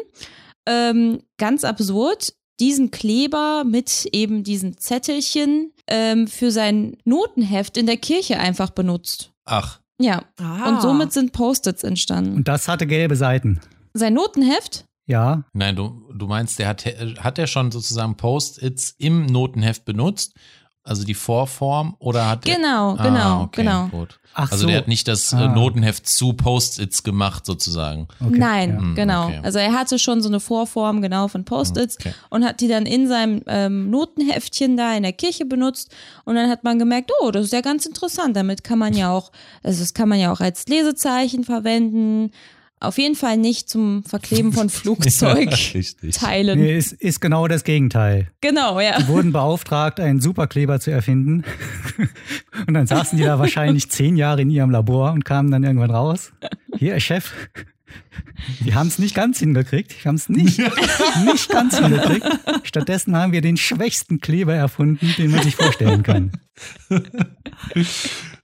ähm, 0.66 1.24
ganz 1.38 1.64
absurd, 1.64 2.34
diesen 2.60 2.92
Kleber 2.92 3.64
mit 3.66 4.08
eben 4.12 4.44
diesen 4.44 4.78
Zettelchen 4.78 5.74
ähm, 5.88 6.28
für 6.28 6.52
sein 6.52 6.98
Notenheft 7.04 7.78
in 7.78 7.88
der 7.88 7.98
Kirche 7.98 8.40
einfach 8.40 8.70
benutzt. 8.70 9.32
Ach, 9.46 9.80
Ja. 10.00 10.24
Ah. 10.40 10.70
Und 10.70 10.82
somit 10.82 11.14
sind 11.14 11.32
Post-its 11.34 11.84
entstanden. 11.84 12.36
Und 12.36 12.48
das 12.48 12.68
hatte 12.68 12.86
gelbe 12.86 13.16
Seiten. 13.16 13.60
Sein 13.94 14.14
Notenheft? 14.14 14.86
Ja, 15.06 15.44
nein, 15.54 15.76
du, 15.76 16.02
du 16.14 16.28
meinst, 16.28 16.60
der 16.60 16.68
hat, 16.70 16.86
hat 16.86 17.38
er 17.38 17.48
schon 17.48 17.72
sozusagen 17.72 18.16
Post-its 18.16 18.96
im 18.98 19.26
Notenheft 19.26 19.84
benutzt? 19.86 20.34
Also 20.86 21.06
die 21.06 21.14
Vorform 21.14 21.96
oder 22.00 22.28
hat 22.30 22.46
er. 22.46 22.56
Genau, 22.58 22.96
Ah, 22.98 23.04
genau, 23.04 23.42
okay, 23.44 23.62
genau. 23.64 23.88
Gut. 23.88 24.20
Ach 24.34 24.52
also 24.52 24.64
so. 24.64 24.68
der 24.68 24.78
hat 24.80 24.90
nicht 24.90 25.08
das 25.08 25.34
Ah. 25.34 25.48
Notenheft 25.48 26.06
zu 26.08 26.34
Post-its 26.34 27.04
gemacht 27.04 27.46
sozusagen. 27.46 28.10
okay. 28.20 28.38
Nein, 28.38 28.70
Ja. 28.72 28.78
Hm, 28.80 28.96
genau. 28.96 29.26
okay. 29.28 29.40
Also 29.44 29.60
er 29.60 29.72
hatte 29.72 29.98
schon 29.98 30.22
so 30.22 30.28
eine 30.28 30.42
Vorform 30.42 31.02
genau 31.02 31.30
von 31.30 31.46
Post-its 31.46 31.98
Okay. 32.02 32.14
und 32.32 32.44
hat 32.44 32.60
die 32.60 32.68
dann 32.68 32.86
in 32.86 33.08
seinem 33.08 33.44
ähm, 33.48 33.90
Notenheftchen 33.92 34.76
da 34.76 34.94
in 34.94 35.04
der 35.04 35.14
Kirche 35.14 35.46
benutzt 35.46 35.90
und 36.26 36.36
dann 36.36 36.50
hat 36.50 36.66
man 36.66 36.80
gemerkt, 36.80 37.12
oh, 37.22 37.32
das 37.32 37.46
ist 37.46 37.54
ja 37.54 37.62
ganz 37.62 37.86
interessant. 37.86 38.36
Damit 38.36 38.66
kann 38.66 38.80
man 38.80 38.94
ja 38.94 39.10
auch, 39.10 39.32
also 39.64 39.80
das 39.82 39.94
kann 39.94 40.10
man 40.10 40.20
ja 40.20 40.34
auch 40.34 40.42
als 40.42 40.68
Lesezeichen 40.68 41.46
verwenden. 41.46 42.32
Auf 42.84 42.98
jeden 42.98 43.16
Fall 43.16 43.38
nicht 43.38 43.70
zum 43.70 44.04
Verkleben 44.04 44.52
von 44.52 44.70
Flugzeugteilen. 44.70 46.60
Nee, 46.64 46.78
ist, 46.78 46.92
ist 46.94 47.22
genau 47.22 47.48
das 47.48 47.64
Gegenteil. 47.64 48.28
Genau, 48.42 48.80
ja. 48.80 49.00
Die 49.00 49.08
wurden 49.08 49.32
beauftragt, 49.32 50.00
einen 50.00 50.20
Superkleber 50.20 50.80
zu 50.80 50.92
erfinden. 50.92 51.44
Und 52.68 52.74
dann 52.74 52.86
saßen 52.86 53.18
die 53.18 53.24
da 53.24 53.40
wahrscheinlich 53.40 53.90
zehn 53.90 54.18
Jahre 54.18 54.42
in 54.42 54.50
ihrem 54.50 54.70
Labor 54.70 55.14
und 55.14 55.24
kamen 55.26 55.52
dann 55.52 55.64
irgendwann 55.64 55.92
raus. 55.92 56.34
Hier, 56.78 57.00
Chef, 57.00 57.32
wir 58.62 58.76
haben 58.76 58.88
es 58.88 59.00
nicht 59.00 59.16
ganz 59.16 59.40
hingekriegt. 59.40 60.04
Wir 60.04 60.10
haben 60.10 60.16
es 60.16 60.30
nicht, 60.30 60.60
nicht 61.26 61.50
ganz 61.50 61.78
hingekriegt. 61.78 62.26
Stattdessen 62.64 63.16
haben 63.16 63.32
wir 63.32 63.42
den 63.42 63.58
schwächsten 63.58 64.20
Kleber 64.20 64.54
erfunden, 64.54 65.14
den 65.18 65.32
man 65.32 65.42
sich 65.42 65.56
vorstellen 65.56 66.04
kann. 66.04 66.32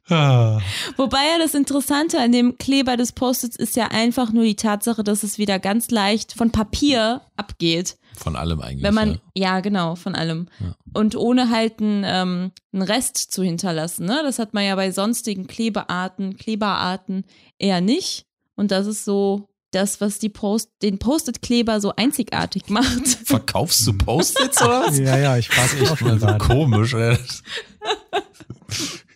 Wobei 0.09 1.19
ja 1.31 1.37
das 1.39 1.53
Interessante 1.53 2.19
an 2.19 2.31
dem 2.31 2.57
Kleber 2.57 2.97
des 2.97 3.11
Post-its 3.11 3.55
ist 3.55 3.75
ja 3.75 3.87
einfach 3.87 4.31
nur 4.31 4.43
die 4.43 4.55
Tatsache, 4.55 5.03
dass 5.03 5.23
es 5.23 5.37
wieder 5.37 5.59
ganz 5.59 5.91
leicht 5.91 6.33
von 6.33 6.51
Papier 6.51 7.21
abgeht. 7.35 7.97
Von 8.17 8.35
allem 8.35 8.59
eigentlich. 8.61 8.83
Wenn 8.83 8.93
man, 8.93 9.13
ja. 9.33 9.55
ja, 9.55 9.59
genau, 9.61 9.95
von 9.95 10.15
allem. 10.15 10.49
Ja. 10.59 10.75
Und 10.93 11.15
ohne 11.15 11.49
halt 11.49 11.79
einen, 11.79 12.03
ähm, 12.05 12.51
einen 12.73 12.81
Rest 12.81 13.17
zu 13.17 13.43
hinterlassen. 13.43 14.05
Ne? 14.05 14.21
Das 14.23 14.39
hat 14.39 14.53
man 14.53 14.65
ja 14.65 14.75
bei 14.75 14.91
sonstigen 14.91 15.47
Klebearten, 15.47 16.37
Kleberarten 16.37 17.23
eher 17.57 17.81
nicht. 17.81 18.25
Und 18.55 18.71
das 18.71 18.87
ist 18.87 19.05
so 19.05 19.47
das, 19.71 20.01
was 20.01 20.19
die 20.19 20.29
Post, 20.29 20.69
den 20.81 20.99
Post-it-Kleber 20.99 21.79
so 21.79 21.93
einzigartig 21.95 22.63
macht. 22.69 23.07
Verkaufst 23.25 23.85
du 23.87 23.93
Post-its 23.93 24.61
oder 24.61 24.87
was? 24.87 24.97
Ja, 24.97 25.17
ja, 25.17 25.37
ich 25.37 25.49
frage 25.49 25.79
mich 25.81 25.89
auch 25.89 25.97
schon 25.97 26.19
so 26.19 26.25
gerade. 26.25 26.39
komisch, 26.39 26.93
ey. 26.93 27.17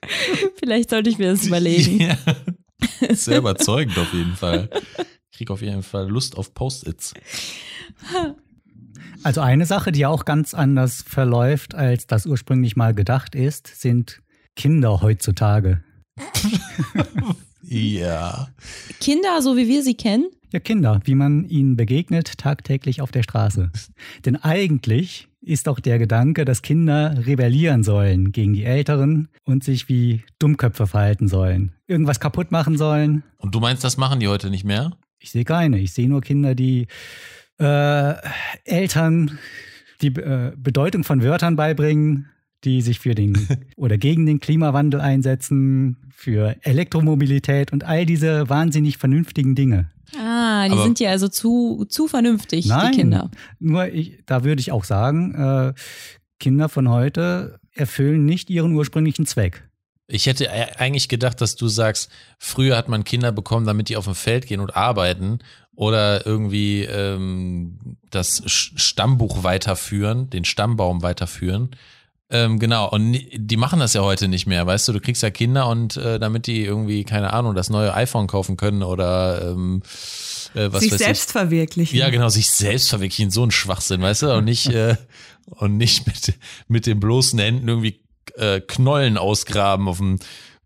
Vielleicht 0.60 0.90
sollte 0.90 1.10
ich 1.10 1.18
mir 1.18 1.32
das 1.32 1.46
überlegen. 1.46 2.00
Ja. 2.00 2.18
Sehr 3.14 3.38
überzeugend 3.40 3.98
auf 3.98 4.14
jeden 4.14 4.36
Fall. 4.36 4.70
Ich 5.32 5.38
krieg 5.38 5.52
auf 5.52 5.62
jeden 5.62 5.84
Fall 5.84 6.10
Lust 6.10 6.38
auf 6.38 6.54
Post-its. 6.54 7.14
Also 9.24 9.42
eine 9.42 9.66
Sache, 9.66 9.92
die 9.92 10.06
auch 10.06 10.26
ganz 10.26 10.54
anders 10.54 11.04
verläuft, 11.08 11.76
als 11.76 12.08
das 12.08 12.26
ursprünglich 12.26 12.76
mal 12.76 12.94
gedacht 12.94 13.36
ist, 13.36 13.68
sind 13.68 14.22
Kinder 14.56 15.02
heutzutage. 15.02 15.84
Ja. 17.66 18.50
Kinder, 19.00 19.42
so 19.42 19.58
wie 19.58 19.68
wir 19.68 19.82
sie 19.84 19.96
kennen, 19.96 20.28
Ja, 20.52 20.60
Kinder, 20.60 21.00
wie 21.06 21.16
man 21.16 21.46
ihnen 21.46 21.76
begegnet 21.76 22.38
tagtäglich 22.38 23.02
auf 23.02 23.10
der 23.12 23.24
Straße. 23.24 23.72
Denn 24.26 24.36
eigentlich 24.36 25.28
ist 25.46 25.68
doch 25.68 25.80
der 25.80 26.00
Gedanke, 26.00 26.46
dass 26.46 26.62
Kinder 26.62 27.26
rebellieren 27.26 27.84
sollen 27.84 28.32
gegen 28.32 28.54
die 28.54 28.64
Älteren 28.64 29.28
und 29.44 29.64
sich 29.64 29.90
wie 29.90 30.24
Dummköpfe 30.40 30.88
verhalten 30.88 31.28
sollen. 31.28 31.74
Irgendwas 31.88 32.20
kaputt 32.20 32.52
machen 32.52 32.78
sollen. 32.78 33.24
Und 33.38 33.54
du 33.54 33.60
meinst, 33.60 33.84
das 33.84 33.98
machen 33.98 34.20
die 34.20 34.28
heute 34.28 34.50
nicht 34.50 34.64
mehr? 34.64 34.94
Ich 35.20 35.32
sehe 35.32 35.44
keine. 35.44 35.80
Ich 35.80 35.94
sehe 35.94 36.10
nur 36.10 36.22
Kinder, 36.22 36.56
die 36.56 36.88
äh, 37.60 38.14
Eltern 38.66 39.38
die 40.02 40.08
äh, 40.08 40.52
Bedeutung 40.56 41.04
von 41.04 41.24
Wörtern 41.24 41.56
beibringen, 41.56 42.30
die 42.64 42.82
sich 42.82 43.00
für 43.00 43.16
den 43.16 43.48
oder 43.76 43.98
gegen 43.98 44.26
den 44.26 44.40
Klimawandel 44.40 45.02
einsetzen, 45.02 45.98
für 46.16 46.56
Elektromobilität 46.62 47.74
und 47.74 47.84
all 47.84 48.06
diese 48.06 48.50
wahnsinnig 48.50 48.98
vernünftigen 48.98 49.56
Dinge. 49.56 49.90
Ah, 50.18 50.66
die 50.68 50.74
Aber- 50.74 50.84
sind 50.84 51.00
ja 51.00 51.10
also 51.10 51.28
zu, 51.28 51.86
zu 51.90 52.08
vernünftig, 52.08 52.66
Nein, 52.68 52.92
die 52.92 52.98
Kinder. 53.00 53.32
nur 53.60 53.88
ich, 53.88 54.20
da 54.26 54.44
würde 54.44 54.60
ich 54.62 54.72
auch 54.72 54.84
sagen, 54.84 55.34
äh, 55.36 55.74
Kinder 56.40 56.70
von 56.70 56.90
heute 56.90 57.60
erfüllen 57.74 58.26
nicht 58.26 58.50
ihren 58.50 58.74
ursprünglichen 58.74 59.26
Zweck. 59.26 59.68
Ich 60.08 60.26
hätte 60.26 60.46
e- 60.46 60.78
eigentlich 60.78 61.08
gedacht, 61.10 61.40
dass 61.42 61.56
du 61.56 61.68
sagst, 61.68 62.12
früher 62.38 62.76
hat 62.78 62.90
man 62.90 63.04
Kinder 63.04 63.32
bekommen, 63.32 63.66
damit 63.66 63.90
die 63.90 63.96
auf 63.98 64.06
dem 64.06 64.16
Feld 64.16 64.46
gehen 64.48 64.60
und 64.60 64.76
arbeiten 64.76 65.40
oder 65.76 66.26
irgendwie 66.26 66.84
ähm, 66.84 67.98
das 68.12 68.44
Stammbuch 68.46 69.44
weiterführen, 69.44 70.30
den 70.30 70.46
Stammbaum 70.46 71.02
weiterführen. 71.02 71.72
Ähm, 72.30 72.58
genau, 72.58 72.90
und 72.90 73.20
die 73.34 73.58
machen 73.58 73.80
das 73.80 73.94
ja 73.94 74.02
heute 74.02 74.28
nicht 74.28 74.48
mehr, 74.48 74.66
weißt 74.66 74.88
du, 74.88 74.94
du 74.94 75.00
kriegst 75.00 75.22
ja 75.22 75.30
Kinder 75.30 75.68
und 75.68 75.98
äh, 75.98 76.20
damit 76.20 76.48
die 76.48 76.64
irgendwie, 76.64 77.04
keine 77.04 77.32
Ahnung, 77.34 77.54
das 77.54 77.70
neue 77.70 77.94
iPhone 77.94 78.28
kaufen 78.28 78.58
können 78.58 78.82
oder 78.82 79.52
ähm, 79.52 79.84
äh, 80.56 80.72
was 80.72 80.82
sich 80.82 80.94
selbst 80.94 81.28
ich. 81.30 81.32
verwirklichen. 81.32 81.98
Ja, 81.98 82.10
genau, 82.10 82.30
sich 82.30 82.50
selbst 82.50 82.90
verwirklichen, 82.90 83.30
so 83.30 83.44
ein 83.44 83.52
Schwachsinn, 83.52 84.02
weißt 84.02 84.24
du, 84.24 84.34
und 84.34 84.46
nicht, 84.46 84.68
äh, 84.68 84.96
und 85.48 85.78
nicht 85.78 86.08
mit, 86.08 86.34
mit 86.68 86.86
den 86.88 87.00
bloßen 87.00 87.38
Händen 87.38 87.68
irgendwie 87.68 88.00
äh, 88.36 88.62
Knollen 88.62 89.18
ausgraben 89.18 89.88
auf 89.88 89.98
dem, 89.98 90.18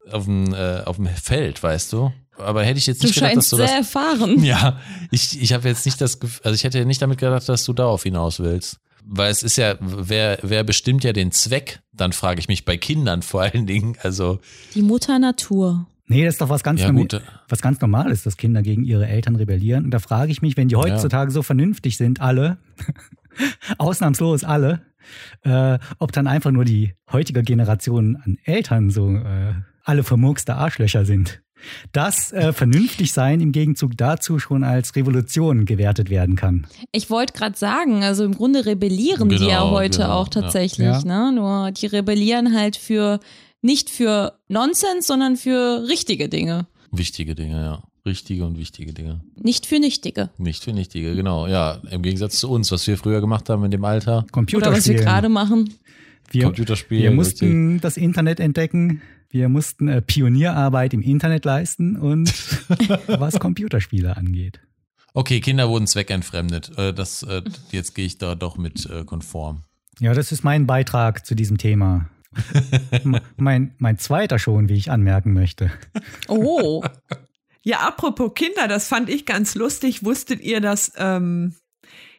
auf 0.10 0.26
dem, 0.26 0.54
äh, 0.54 0.82
auf 0.86 0.98
dem 0.98 1.08
Feld, 1.08 1.62
weißt 1.62 1.92
du. 1.92 2.14
Aber 2.38 2.64
hätte 2.64 2.78
ich 2.78 2.86
jetzt 2.86 3.02
Du 3.02 3.08
nicht 3.08 3.16
gedacht, 3.16 3.36
dass 3.36 3.50
du 3.50 3.56
sehr 3.58 3.66
das. 3.66 3.76
erfahren. 3.76 4.44
Ja, 4.44 4.80
ich, 5.12 5.42
ich 5.42 5.54
habe 5.54 5.68
jetzt 5.68 5.86
nicht 5.86 6.00
das 6.00 6.20
Gefühl, 6.20 6.42
also 6.46 6.54
ich 6.56 6.64
hätte 6.64 6.86
nicht 6.86 7.02
damit 7.02 7.18
gedacht, 7.18 7.50
dass 7.50 7.66
du 7.66 7.74
darauf 7.74 8.04
hinaus 8.04 8.40
willst. 8.40 8.78
Weil 9.10 9.32
es 9.32 9.42
ist 9.44 9.56
ja, 9.58 9.76
wer, 9.80 10.38
wer 10.42 10.64
bestimmt 10.64 11.04
ja 11.04 11.14
den 11.14 11.32
Zweck, 11.32 11.80
dann 11.94 12.12
frage 12.12 12.40
ich 12.42 12.48
mich 12.50 12.66
bei 12.66 12.76
Kindern 12.78 13.22
vor 13.22 13.42
allen 13.42 13.66
Dingen. 13.66 13.96
Also, 14.04 14.40
Die 14.76 14.82
Mutter 14.82 15.18
Natur. 15.18 15.88
Nee, 16.10 16.24
das 16.26 16.36
ist 16.36 16.42
doch 16.42 16.50
was 16.50 16.64
ganz, 16.64 16.82
ja 16.82 16.88
norm- 16.88 17.08
gut, 17.08 17.22
was 17.50 17.62
ganz 17.62 17.82
Normales, 17.82 18.24
dass 18.24 18.38
Kinder 18.38 18.62
gegen 18.62 18.84
ihre 18.84 19.08
Eltern 19.08 19.36
rebellieren. 19.36 19.86
Und 19.86 19.92
da 19.92 20.00
frage 20.00 20.32
ich 20.32 20.42
mich, 20.42 20.56
wenn 20.58 20.68
die 20.70 20.76
heutzutage 20.78 21.32
so 21.32 21.44
vernünftig 21.44 21.98
sind, 21.98 22.22
alle, 22.22 22.58
ausnahmslos 23.78 24.44
alle, 24.44 24.82
äh, 25.44 25.80
ob 26.00 26.12
dann 26.12 26.28
einfach 26.28 26.52
nur 26.52 26.66
die 26.66 26.94
heutige 27.12 27.44
Generation 27.44 28.18
an 28.18 28.38
Eltern 28.44 28.90
so 28.90 29.10
äh, 29.16 29.54
alle 29.84 30.04
vermurkste 30.04 30.56
Arschlöcher 30.56 31.06
sind. 31.06 31.42
Dass 31.92 32.32
äh, 32.32 32.54
vernünftig 32.54 33.12
sein 33.12 33.42
im 33.42 33.52
Gegenzug 33.52 33.98
dazu 33.98 34.40
schon 34.40 34.64
als 34.64 34.96
Revolution 34.96 35.66
gewertet 35.66 36.10
werden 36.10 36.36
kann. 36.36 36.68
Ich 36.92 37.10
wollte 37.10 37.34
gerade 37.34 37.58
sagen, 37.58 38.04
also 38.04 38.24
im 38.24 38.36
Grunde 38.36 38.66
rebellieren 38.66 39.30
die 39.30 39.36
ja 39.36 39.60
Genau, 39.62 39.72
heute 39.72 40.00
genau, 40.00 40.14
auch 40.14 40.28
tatsächlich, 40.30 40.88
ja. 40.88 41.04
ne? 41.04 41.32
Nur 41.34 41.72
die 41.72 41.88
rebellieren 41.88 42.56
halt 42.56 42.76
für 42.76 43.20
nicht 43.62 43.90
für 43.90 44.34
Nonsens, 44.48 45.08
sondern 45.08 45.36
für 45.36 45.88
richtige 45.88 46.30
Dinge. 46.30 46.68
wichtige 46.92 47.36
Dinge, 47.36 47.62
ja. 47.62 47.84
Richtige 48.06 48.46
und 48.46 48.58
wichtige 48.58 48.94
Dinge. 48.94 49.20
Nicht 49.36 49.66
für 49.66 49.80
nichtige. 49.80 50.30
Nicht 50.38 50.64
für 50.64 50.72
nichtige, 50.72 51.14
genau. 51.14 51.46
Ja, 51.48 51.82
im 51.92 52.02
Gegensatz 52.02 52.40
zu 52.40 52.50
uns, 52.50 52.72
was 52.72 52.88
wir 52.88 52.98
früher 52.98 53.20
gemacht 53.20 53.50
haben 53.50 53.66
in 53.66 53.72
dem 53.72 53.84
Alter. 53.84 54.20
Oder 54.20 54.22
was 54.22 54.24
wir 54.24 54.32
Computerspielen. 54.32 55.04
gerade 55.04 55.28
machen. 55.28 55.74
wir, 56.32 56.44
Computerspiele. 56.44 57.02
wir 57.02 57.10
richtig. 57.10 57.42
mussten 57.42 57.82
das 57.82 57.98
Internet 57.98 58.40
entdecken. 58.40 59.02
Wir 59.30 59.50
mussten 59.50 59.88
äh, 59.88 60.02
Pionierarbeit 60.02 60.94
im 60.94 61.02
Internet 61.02 61.46
leisten 61.46 61.96
und 61.98 62.32
was 63.08 63.40
Computerspiele 63.40 64.16
angeht. 64.16 64.60
Okay, 65.14 65.40
Kinder 65.40 65.70
wurden 65.70 65.88
zweckentfremdet. 65.88 66.78
Äh, 66.78 66.94
Das, 66.94 67.24
äh, 67.24 67.42
jetzt 67.72 67.96
gehe 67.96 68.06
ich 68.06 68.18
da 68.18 68.36
doch 68.36 68.58
mit 68.58 68.86
äh, 68.90 69.04
konform. 69.04 69.64
Ja, 70.00 70.14
das 70.14 70.32
ist 70.32 70.44
mein 70.44 70.68
Beitrag 70.68 71.26
zu 71.26 71.36
diesem 71.36 71.58
Thema. 71.58 72.10
Mein, 73.38 73.74
mein 73.80 73.98
zweiter 73.98 74.38
schon, 74.38 74.70
wie 74.70 74.76
ich 74.76 74.92
anmerken 74.92 75.34
möchte. 75.34 75.72
Oh, 76.28 76.84
Ja, 77.68 77.80
apropos 77.80 78.32
Kinder, 78.34 78.70
das 78.70 78.88
fand 78.88 79.10
ich 79.10 79.26
ganz 79.26 79.54
lustig. 79.54 80.06
Wusstet 80.06 80.40
ihr, 80.40 80.62
dass 80.62 80.94
ähm, 80.96 81.54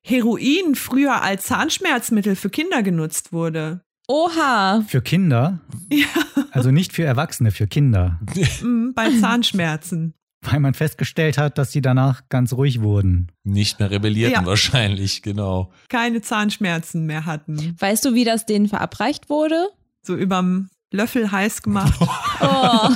Heroin 0.03 0.75
früher 0.75 1.23
als 1.23 1.45
Zahnschmerzmittel 1.45 2.37
für 2.37 2.51
Kinder 2.51 2.83
genutzt 2.83 3.33
wurde? 3.33 3.81
Oha. 4.09 4.83
Für 4.89 5.03
Kinder, 5.03 5.61
Ja, 5.91 6.07
also 6.51 6.71
nicht 6.71 6.93
für 6.93 7.05
Erwachsene, 7.05 7.51
für 7.53 7.67
Kinder. 7.67 8.19
mm, 8.63 8.91
bei 8.95 9.11
Zahnschmerzen. 9.21 10.15
Weil 10.43 10.61
man 10.61 10.75
festgestellt 10.75 11.37
hat, 11.37 11.59
dass 11.59 11.73
sie 11.73 11.81
danach 11.81 12.23
ganz 12.29 12.53
ruhig 12.53 12.81
wurden. 12.81 13.33
Nicht 13.43 13.81
mehr 13.81 13.91
rebellierten 13.91 14.43
Ja. 14.43 14.47
wahrscheinlich, 14.47 15.23
genau. 15.23 15.73
Keine 15.89 16.21
Zahnschmerzen 16.21 17.07
mehr 17.07 17.27
hatten. 17.27 17.75
Weißt 17.79 18.05
du, 18.05 18.15
wie 18.15 18.25
das 18.25 18.47
denen 18.47 18.69
verabreicht 18.69 19.29
wurde? 19.31 19.69
So 20.03 20.15
überm 20.15 20.71
Löffel 20.93 21.31
heiß 21.31 21.63
gemacht. 21.63 21.99
Oh, 22.41 22.89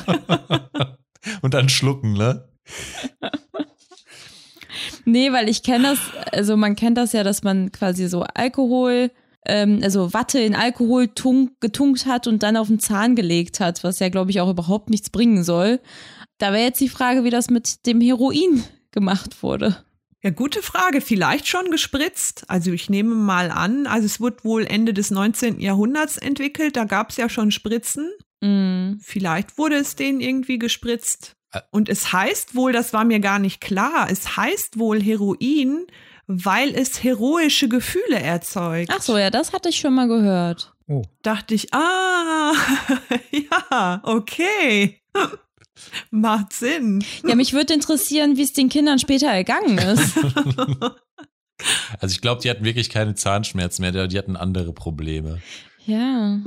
Und 1.42 1.52
dann 1.54 1.68
schlucken, 1.68 2.12
ne? 2.12 2.48
nee, 5.04 5.32
weil 5.32 5.48
ich 5.48 5.62
kenne 5.64 5.88
das, 5.90 5.98
also 6.32 6.56
man 6.56 6.76
kennt 6.76 6.96
das 6.96 7.12
ja, 7.12 7.24
dass 7.24 7.42
man 7.42 7.72
quasi 7.72 8.06
so 8.08 8.22
Alkohol, 8.22 9.10
ähm, 9.46 9.80
also 9.82 10.12
Watte 10.12 10.38
in 10.40 10.54
Alkohol 10.54 11.08
tunk, 11.08 11.60
getunkt 11.60 12.06
hat 12.06 12.26
und 12.26 12.42
dann 12.42 12.56
auf 12.56 12.68
den 12.68 12.80
Zahn 12.80 13.16
gelegt 13.16 13.60
hat, 13.60 13.84
was 13.84 13.98
ja, 13.98 14.08
glaube 14.08 14.30
ich, 14.30 14.40
auch 14.40 14.50
überhaupt 14.50 14.90
nichts 14.90 15.10
bringen 15.10 15.44
soll. 15.44 15.80
Da 16.38 16.52
wäre 16.52 16.64
jetzt 16.64 16.80
die 16.80 16.88
Frage, 16.88 17.24
wie 17.24 17.30
das 17.30 17.50
mit 17.50 17.86
dem 17.86 18.00
Heroin 18.00 18.64
gemacht 18.90 19.42
wurde. 19.42 19.84
Ja, 20.22 20.30
gute 20.30 20.62
Frage. 20.62 21.00
Vielleicht 21.00 21.48
schon 21.48 21.70
gespritzt. 21.70 22.44
Also 22.48 22.70
ich 22.70 22.88
nehme 22.88 23.14
mal 23.14 23.50
an, 23.50 23.86
also 23.86 24.06
es 24.06 24.20
wird 24.20 24.44
wohl 24.44 24.64
Ende 24.64 24.94
des 24.94 25.10
19. 25.10 25.60
Jahrhunderts 25.60 26.16
entwickelt. 26.16 26.76
Da 26.76 26.84
gab 26.84 27.10
es 27.10 27.16
ja 27.16 27.28
schon 27.28 27.50
Spritzen. 27.50 28.08
Mm. 28.40 28.98
Vielleicht 29.00 29.58
wurde 29.58 29.76
es 29.76 29.96
denen 29.96 30.20
irgendwie 30.20 30.58
gespritzt. 30.58 31.36
Und 31.70 31.88
es 31.88 32.12
heißt 32.12 32.54
wohl, 32.54 32.72
das 32.72 32.92
war 32.92 33.04
mir 33.04 33.20
gar 33.20 33.38
nicht 33.38 33.60
klar, 33.60 34.08
es 34.10 34.36
heißt 34.36 34.78
wohl 34.78 35.02
Heroin, 35.02 35.86
weil 36.44 36.74
es 36.74 37.02
heroische 37.02 37.68
Gefühle 37.68 38.20
erzeugt. 38.20 38.90
Ach 38.94 39.02
so, 39.02 39.18
ja, 39.18 39.30
das 39.30 39.52
hatte 39.52 39.68
ich 39.68 39.76
schon 39.76 39.94
mal 39.94 40.08
gehört. 40.08 40.72
Oh, 40.88 41.02
Dachte 41.22 41.54
ich, 41.54 41.72
ah, 41.72 42.52
ja, 43.30 44.00
okay. 44.04 45.00
Macht 46.10 46.52
Sinn. 46.52 47.04
Ja, 47.26 47.34
mich 47.34 47.52
würde 47.52 47.74
interessieren, 47.74 48.36
wie 48.36 48.42
es 48.42 48.52
den 48.52 48.68
Kindern 48.68 48.98
später 48.98 49.28
ergangen 49.28 49.78
ist. 49.78 50.18
Also 52.00 52.12
ich 52.12 52.20
glaube, 52.20 52.42
die 52.42 52.50
hatten 52.50 52.64
wirklich 52.64 52.90
keine 52.90 53.14
Zahnschmerzen 53.14 53.82
mehr, 53.82 54.08
die 54.08 54.18
hatten 54.18 54.34
andere 54.34 54.72
Probleme. 54.72 55.40
Ja. 55.86 56.40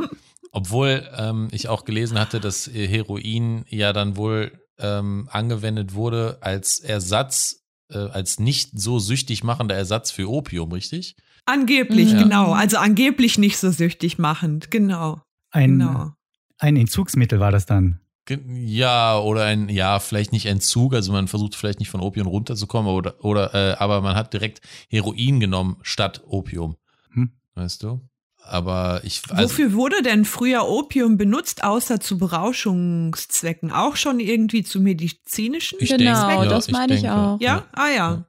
Obwohl 0.51 1.09
ähm, 1.17 1.47
ich 1.51 1.69
auch 1.69 1.85
gelesen 1.85 2.19
hatte, 2.19 2.41
dass 2.41 2.67
Heroin 2.67 3.65
ja 3.69 3.93
dann 3.93 4.17
wohl 4.17 4.59
ähm, 4.77 5.29
angewendet 5.31 5.93
wurde 5.93 6.39
als 6.41 6.79
Ersatz, 6.79 7.64
äh, 7.95 8.09
als 8.11 8.39
nicht 8.39 8.71
so 8.79 8.99
süchtig 8.99 9.43
machender 9.43 9.75
Ersatz 9.75 10.11
für 10.11 10.29
Opium, 10.29 10.71
richtig? 10.71 11.15
Angeblich, 11.45 12.11
Ja. 12.11 12.23
genau. 12.23 12.51
Also 12.53 12.77
angeblich 12.77 13.37
nicht 13.37 13.57
so 13.57 13.71
süchtig 13.71 14.17
machend. 14.17 14.69
Genau. 14.71 15.21
ein, 15.51 15.79
Genau. 15.79 16.11
ein 16.59 16.75
Entzugsmittel 16.75 17.39
war 17.39 17.51
das 17.51 17.65
dann. 17.65 17.99
Ja, 18.47 19.19
oder 19.19 19.45
ein, 19.45 19.69
ja, 19.69 19.99
vielleicht 19.99 20.31
nicht 20.31 20.47
Entzug, 20.47 20.95
also 20.95 21.11
man 21.11 21.27
versucht 21.27 21.53
vielleicht 21.55 21.79
nicht 21.79 21.89
von 21.89 22.01
Opium 22.01 22.25
runterzukommen, 22.27 22.91
oder, 22.91 23.23
oder 23.23 23.53
äh, 23.53 23.75
aber 23.77 24.01
man 24.01 24.15
hat 24.15 24.33
direkt 24.33 24.61
Heroin 24.89 25.39
genommen 25.39 25.77
statt 25.83 26.23
Opium. 26.25 26.75
Hm. 27.13 27.29
Weißt 27.53 27.83
du? 27.83 28.01
Aber 28.47 29.01
ich, 29.03 29.21
also, 29.29 29.43
Wofür 29.43 29.73
wurde 29.73 30.01
denn 30.03 30.25
früher 30.25 30.67
Opium 30.67 31.17
benutzt, 31.17 31.63
außer 31.63 31.99
zu 31.99 32.17
Berauschungszwecken? 32.17 33.71
Auch 33.71 33.95
schon 33.95 34.19
irgendwie 34.19 34.63
zu 34.63 34.79
medizinischen? 34.79 35.79
Ich 35.81 35.89
genau, 35.89 36.27
denke, 36.27 36.45
ja, 36.45 36.49
das 36.49 36.67
ich 36.67 36.73
meine 36.73 36.93
ich 36.93 37.01
denke. 37.01 37.15
auch. 37.15 37.39
ja? 37.41 37.65
Ah 37.73 37.89
ja. 37.95 38.25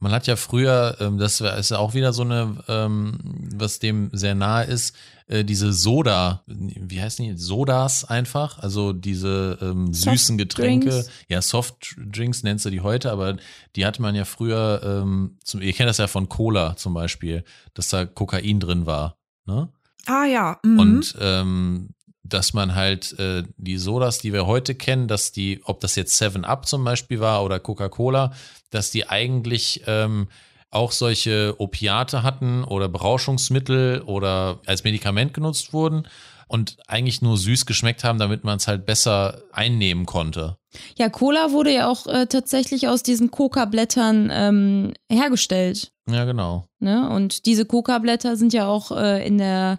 Man 0.00 0.12
hat 0.12 0.26
ja 0.26 0.36
früher, 0.36 0.98
ähm, 1.00 1.16
das 1.16 1.40
ist 1.40 1.70
ja 1.70 1.78
auch 1.78 1.94
wieder 1.94 2.12
so 2.12 2.22
eine, 2.22 2.62
ähm, 2.68 3.18
was 3.56 3.78
dem 3.78 4.10
sehr 4.12 4.34
nahe 4.34 4.64
ist, 4.64 4.94
äh, 5.28 5.44
diese 5.44 5.72
Soda, 5.72 6.42
wie 6.46 7.00
heißen 7.00 7.24
die? 7.24 7.38
Sodas 7.38 8.04
einfach, 8.04 8.58
also 8.58 8.92
diese 8.92 9.58
ähm, 9.62 9.94
süßen 9.94 10.36
Getränke. 10.36 10.92
Softdrinks. 10.92 11.24
Ja, 11.28 11.40
Softdrinks 11.40 12.42
nennst 12.42 12.66
du 12.66 12.70
die 12.70 12.82
heute, 12.82 13.10
aber 13.10 13.38
die 13.76 13.86
hatte 13.86 14.02
man 14.02 14.14
ja 14.14 14.26
früher, 14.26 14.82
ähm, 14.84 15.38
zum, 15.42 15.62
ihr 15.62 15.72
kennt 15.72 15.88
das 15.88 15.96
ja 15.96 16.06
von 16.06 16.28
Cola 16.28 16.76
zum 16.76 16.92
Beispiel, 16.92 17.42
dass 17.72 17.88
da 17.88 18.04
Kokain 18.04 18.60
drin 18.60 18.84
war. 18.84 19.16
Ne? 19.46 19.68
Ah 20.06 20.24
ja. 20.24 20.58
Mhm. 20.62 20.78
Und 20.78 21.16
ähm, 21.20 21.88
dass 22.22 22.54
man 22.54 22.74
halt 22.74 23.18
äh, 23.18 23.44
die 23.58 23.76
Sodas, 23.76 24.18
die 24.18 24.32
wir 24.32 24.46
heute 24.46 24.74
kennen, 24.74 25.08
dass 25.08 25.32
die, 25.32 25.60
ob 25.64 25.80
das 25.80 25.94
jetzt 25.94 26.20
7-Up 26.20 26.66
zum 26.66 26.82
Beispiel 26.82 27.20
war 27.20 27.44
oder 27.44 27.60
Coca-Cola, 27.60 28.32
dass 28.70 28.90
die 28.90 29.08
eigentlich 29.08 29.82
ähm, 29.86 30.28
auch 30.70 30.90
solche 30.90 31.54
Opiate 31.58 32.22
hatten 32.22 32.64
oder 32.64 32.88
Berauschungsmittel 32.88 34.02
oder 34.02 34.58
als 34.66 34.84
Medikament 34.84 35.34
genutzt 35.34 35.72
wurden, 35.72 36.08
und 36.48 36.76
eigentlich 36.86 37.22
nur 37.22 37.36
süß 37.36 37.66
geschmeckt 37.66 38.04
haben, 38.04 38.18
damit 38.18 38.44
man 38.44 38.56
es 38.58 38.68
halt 38.68 38.86
besser 38.86 39.42
einnehmen 39.52 40.06
konnte. 40.06 40.56
Ja, 40.96 41.08
Cola 41.08 41.52
wurde 41.52 41.72
ja 41.72 41.88
auch 41.88 42.06
äh, 42.06 42.26
tatsächlich 42.26 42.88
aus 42.88 43.02
diesen 43.02 43.30
Coca-Blättern 43.30 44.30
ähm, 44.32 44.92
hergestellt. 45.10 45.92
Ja, 46.08 46.24
genau. 46.24 46.66
Ne? 46.80 47.08
Und 47.08 47.46
diese 47.46 47.64
Coca-Blätter 47.64 48.36
sind 48.36 48.52
ja 48.52 48.66
auch 48.66 48.90
äh, 48.90 49.26
in 49.26 49.38
der 49.38 49.78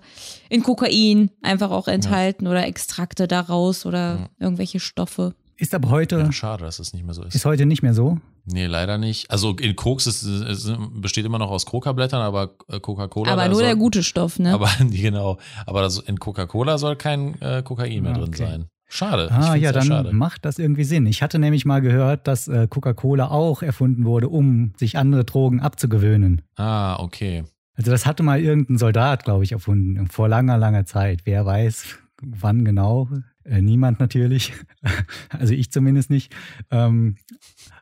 in 0.50 0.64
Kokain 0.64 1.30
einfach 1.42 1.72
auch 1.72 1.88
enthalten 1.88 2.46
ja. 2.46 2.52
oder 2.52 2.66
Extrakte 2.66 3.28
daraus 3.28 3.86
oder 3.86 4.16
ja. 4.20 4.30
irgendwelche 4.40 4.80
Stoffe. 4.80 5.36
Ist 5.58 5.74
aber 5.74 5.90
heute. 5.90 6.18
Ja, 6.18 6.32
schade, 6.32 6.66
dass 6.66 6.80
es 6.80 6.94
nicht 6.94 7.06
mehr 7.06 7.14
so 7.14 7.24
ist. 7.24 7.36
Ist 7.36 7.46
heute 7.46 7.66
nicht 7.66 7.84
mehr 7.84 7.94
so? 7.94 8.20
Nee, 8.46 8.68
leider 8.68 8.98
nicht. 8.98 9.32
Also 9.32 9.56
in 9.56 9.76
Koks 9.76 10.06
ist, 10.06 10.24
ist, 10.24 10.72
besteht 10.94 11.26
immer 11.26 11.40
noch 11.40 11.50
aus 11.50 11.66
Coca-Blättern, 11.66 12.22
aber 12.22 12.56
äh, 12.68 12.80
Coca-Cola. 12.80 13.32
Aber 13.32 13.46
nur 13.46 13.56
soll, 13.56 13.64
der 13.64 13.76
gute 13.76 14.04
Stoff, 14.04 14.38
ne? 14.38 14.54
Aber 14.54 14.70
genau. 14.80 15.38
Aber 15.66 15.82
das, 15.82 15.98
in 16.00 16.20
Coca-Cola 16.20 16.78
soll 16.78 16.96
kein 16.96 17.40
äh, 17.42 17.64
Kokain 17.64 18.04
mehr 18.04 18.14
ah, 18.14 18.20
drin 18.20 18.34
sein. 18.34 18.66
Schade. 18.88 19.30
Ah, 19.32 19.56
ja, 19.56 19.72
dann 19.72 19.88
schade. 19.88 20.14
macht 20.14 20.46
das 20.46 20.60
irgendwie 20.60 20.84
Sinn. 20.84 21.08
Ich 21.08 21.24
hatte 21.24 21.40
nämlich 21.40 21.66
mal 21.66 21.82
gehört, 21.82 22.28
dass 22.28 22.48
äh, 22.48 22.68
Coca-Cola 22.70 23.30
auch 23.30 23.64
erfunden 23.64 24.06
wurde, 24.06 24.30
um 24.30 24.74
sich 24.78 24.98
andere 24.98 25.26
Drogen 25.26 25.60
abzugewöhnen. 25.60 26.44
Ah, 26.56 26.98
okay. 27.00 27.44
Also 27.74 27.92
das 27.92 28.06
hatte 28.06 28.24
mal 28.24 28.40
irgendein 28.40 28.78
Soldat, 28.78 29.24
glaube 29.24 29.44
ich, 29.44 29.52
erfunden, 29.52 30.08
vor 30.08 30.30
langer, 30.30 30.58
langer 30.58 30.86
Zeit. 30.86 31.22
Wer 31.26 31.46
weiß, 31.46 31.98
wann 32.22 32.64
genau. 32.64 33.10
Äh, 33.44 33.62
niemand 33.62 34.00
natürlich. 34.00 34.54
also 35.30 35.54
ich 35.54 35.72
zumindest 35.72 36.10
nicht. 36.10 36.34
Ähm, 36.72 37.18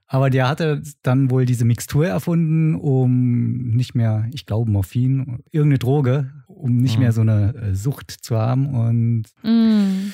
aber 0.08 0.30
der 0.30 0.48
hatte 0.48 0.84
dann 1.02 1.32
wohl 1.32 1.46
diese 1.46 1.66
Mixtur 1.66 2.08
erfunden, 2.08 2.76
um 2.76 3.72
nicht 3.72 3.96
mehr, 3.96 4.28
ich 4.34 4.46
glaube, 4.46 4.70
Morphin, 4.70 5.40
irgendeine 5.52 5.80
Droge, 5.80 6.32
um 6.48 6.78
nicht 6.78 6.96
mhm. 6.96 7.04
mehr 7.04 7.12
so 7.12 7.22
eine 7.22 7.56
äh, 7.56 7.76
Sucht 7.76 8.12
zu 8.12 8.38
haben. 8.38 8.68
Und 8.68 9.24
mhm. 9.44 10.14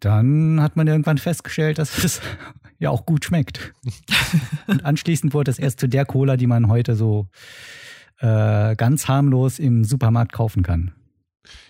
dann 0.00 0.62
hat 0.62 0.76
man 0.76 0.86
irgendwann 0.86 1.18
festgestellt, 1.18 1.78
dass 1.78 1.98
es 2.04 2.20
ja 2.78 2.90
auch 2.90 3.06
gut 3.06 3.24
schmeckt. 3.24 3.72
und 4.66 4.84
anschließend 4.84 5.34
wurde 5.34 5.50
es 5.50 5.58
erst 5.58 5.80
zu 5.80 5.88
der 5.88 6.06
Cola, 6.06 6.36
die 6.36 6.46
man 6.46 6.68
heute 6.68 6.94
so 6.94 7.28
äh, 8.20 8.76
ganz 8.76 9.08
harmlos 9.08 9.58
im 9.58 9.84
Supermarkt 9.84 10.32
kaufen 10.32 10.62
kann. 10.62 10.92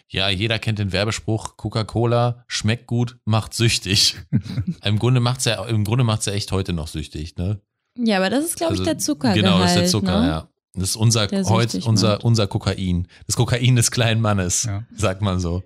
Ja, 0.09 0.29
jeder 0.29 0.59
kennt 0.59 0.79
den 0.79 0.93
Werbespruch, 0.93 1.57
Coca-Cola 1.57 2.45
schmeckt 2.47 2.87
gut, 2.87 3.19
macht 3.25 3.55
süchtig. 3.55 4.17
Im 4.85 4.99
Grunde 4.99 5.21
macht's 5.21 5.45
ja, 5.45 5.65
im 5.65 5.85
Grunde 5.85 6.05
macht's 6.05 6.27
ja 6.27 6.33
echt 6.33 6.53
heute 6.53 6.73
noch 6.73 6.89
süchtig, 6.89 7.37
ne? 7.37 7.61
Ja, 7.97 8.19
aber 8.19 8.31
das 8.31 8.45
ist, 8.45 8.57
glaube 8.57 8.75
ich, 8.75 8.81
also, 8.81 8.91
der 8.91 8.99
Zucker. 8.99 9.33
Genau, 9.35 9.59
das 9.59 9.71
ist 9.71 9.77
der 9.77 9.87
Zucker, 9.87 10.21
ne? 10.21 10.27
ja. 10.27 10.49
Das 10.75 10.91
ist 10.91 10.97
unser, 10.97 11.29
heute, 11.45 11.81
unser, 11.85 12.25
unser 12.25 12.49
Kokain. 12.49 13.07
Das 13.27 13.37
Kokain 13.37 13.77
des 13.77 13.93
kleinen 13.93 14.21
Mannes, 14.21 14.65
ja. 14.65 14.85
sagt 14.97 15.23
man 15.23 15.39
so. 15.39 15.63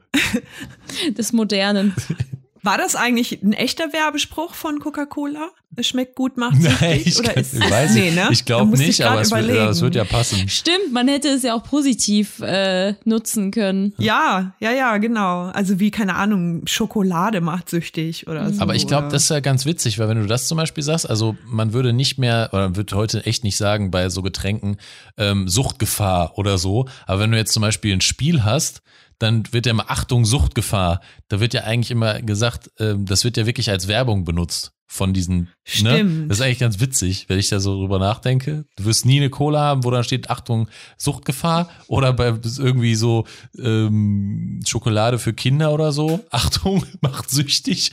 des 1.17 1.33
Modernen. 1.33 1.95
War 2.69 2.77
das 2.77 2.97
eigentlich 2.97 3.41
ein 3.41 3.55
echter 3.55 3.95
Werbespruch 3.95 4.53
von 4.53 4.79
Coca-Cola? 4.79 5.49
Es 5.75 5.87
schmeckt 5.87 6.17
gut, 6.17 6.37
macht 6.37 6.61
süchtig? 6.61 6.81
Nein, 6.83 7.03
ich, 7.03 7.19
oder 7.19 7.37
ist, 7.39 7.59
weiß 7.59 7.95
nee, 7.95 8.11
ne? 8.11 8.29
ich 8.31 8.45
glaube 8.45 8.77
nicht, 8.77 9.01
aber 9.01 9.23
es 9.23 9.31
wird, 9.31 9.49
ja, 9.49 9.71
es 9.71 9.81
wird, 9.81 9.95
ja 9.95 10.05
passen. 10.05 10.47
Stimmt, 10.51 10.93
man 10.93 11.09
hätte 11.09 11.29
es 11.29 11.45
ja 11.45 11.55
auch 11.55 11.63
positiv 11.63 12.41
äh, 12.41 12.93
nutzen 13.07 13.53
können. 13.53 13.95
Ja, 13.97 14.53
ja, 14.61 14.71
ja, 14.73 14.99
genau. 14.99 15.45
Also 15.45 15.81
wie, 15.81 15.91
keine 15.91 16.17
Ahnung, 16.17 16.67
Schokolade 16.67 17.41
macht 17.41 17.71
süchtig 17.71 18.29
oder 18.29 18.53
so. 18.53 18.61
Aber 18.61 18.75
ich 18.75 18.87
glaube, 18.87 19.09
das 19.09 19.23
ist 19.23 19.31
ja 19.31 19.41
ganz 19.41 19.65
witzig, 19.65 19.99
weil 19.99 20.11
wenn 20.11 20.21
du 20.21 20.27
das 20.27 20.47
zum 20.47 20.59
Beispiel 20.59 20.85
sagst, 20.85 21.09
also 21.09 21.39
man 21.47 21.73
würde 21.73 21.95
nicht 21.95 22.19
mehr, 22.19 22.51
oder 22.53 22.65
man 22.65 22.77
würde 22.77 22.95
heute 22.97 23.25
echt 23.25 23.45
nicht 23.45 23.57
sagen 23.57 23.91
bei 23.91 24.11
so 24.11 24.21
Getränken 24.21 24.77
ähm, 25.17 25.49
Suchtgefahr 25.49 26.37
oder 26.37 26.59
so, 26.59 26.87
aber 27.07 27.21
wenn 27.21 27.31
du 27.31 27.39
jetzt 27.39 27.55
zum 27.55 27.63
Beispiel 27.63 27.95
ein 27.95 28.03
Spiel 28.03 28.45
hast, 28.45 28.83
dann 29.19 29.45
wird 29.53 29.67
ja 29.67 29.71
immer 29.71 29.91
Achtung, 29.91 30.25
Suchtgefahr. 30.25 31.01
Da 31.29 31.41
wird 31.41 31.55
ja 31.55 31.63
eigentlich 31.63 31.91
immer 31.91 32.23
gesagt, 32.23 32.71
äh, 32.79 32.95
das 32.99 33.25
wird 33.25 33.37
ja 33.37 33.47
wirklich 33.47 33.71
als 33.71 33.89
Werbung 33.89 34.25
benutzt 34.25 34.73
von 34.91 35.13
diesen. 35.13 35.41
Ne? 35.41 35.49
Stimmt. 35.65 36.21
Ne? 36.21 36.27
Das 36.29 36.39
ist 36.39 36.45
eigentlich 36.45 36.59
ganz 36.59 36.81
witzig, 36.81 37.27
wenn 37.29 37.39
ich 37.39 37.49
da 37.49 37.61
so 37.61 37.79
drüber 37.79 37.99
nachdenke. 37.99 38.65
Du 38.77 38.87
wirst 38.87 39.05
nie 39.05 39.19
eine 39.19 39.29
Cola 39.29 39.61
haben, 39.61 39.85
wo 39.85 39.91
dann 39.91 40.03
steht 40.03 40.31
Achtung, 40.31 40.69
Suchtgefahr 40.97 41.69
oder 41.89 42.15
bei 42.15 42.35
irgendwie 42.59 42.95
so 42.95 43.27
ähm, 43.59 44.61
Schokolade 44.67 45.19
für 45.19 45.35
Kinder 45.35 45.73
oder 45.73 45.93
so. 45.93 46.25
Achtung, 46.31 46.85
macht 47.03 47.31
süchtig. 47.31 47.93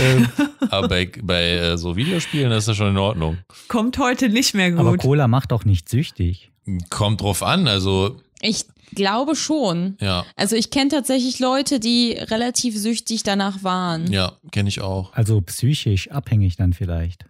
ähm, 0.00 0.28
aber 0.70 0.88
bei, 0.88 1.10
bei 1.22 1.50
äh, 1.50 1.76
so 1.76 1.96
Videospielen 1.96 2.52
ist 2.52 2.68
das 2.68 2.76
schon 2.76 2.90
in 2.90 2.98
Ordnung. 2.98 3.38
Kommt 3.66 3.98
heute 3.98 4.28
nicht 4.28 4.54
mehr 4.54 4.70
gut. 4.70 4.80
Aber 4.80 4.96
Cola 4.96 5.26
macht 5.26 5.52
auch 5.52 5.64
nicht 5.64 5.88
süchtig. 5.88 6.52
Kommt 6.88 7.22
drauf 7.22 7.42
an, 7.42 7.66
also. 7.66 8.20
Ich 8.40 8.66
glaube 8.94 9.36
schon. 9.36 9.96
Ja. 10.00 10.24
Also 10.36 10.56
ich 10.56 10.70
kenne 10.70 10.90
tatsächlich 10.90 11.38
Leute, 11.38 11.80
die 11.80 12.12
relativ 12.12 12.76
süchtig 12.76 13.22
danach 13.22 13.62
waren. 13.62 14.10
Ja, 14.10 14.32
kenne 14.50 14.68
ich 14.68 14.80
auch. 14.80 15.12
Also 15.12 15.40
psychisch 15.40 16.10
abhängig 16.10 16.56
dann 16.56 16.72
vielleicht. 16.72 17.24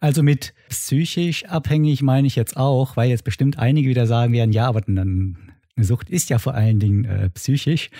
Also 0.00 0.22
mit 0.22 0.54
psychisch 0.68 1.44
abhängig 1.46 2.02
meine 2.02 2.26
ich 2.26 2.36
jetzt 2.36 2.56
auch, 2.56 2.96
weil 2.96 3.10
jetzt 3.10 3.24
bestimmt 3.24 3.58
einige 3.58 3.88
wieder 3.88 4.06
sagen 4.06 4.32
werden, 4.32 4.52
ja, 4.52 4.66
aber 4.66 4.80
dann 4.80 5.36
eine 5.76 5.84
Sucht 5.84 6.08
ist 6.08 6.30
ja 6.30 6.38
vor 6.38 6.54
allen 6.54 6.78
Dingen 6.78 7.04
äh, 7.04 7.30
psychisch. 7.30 7.90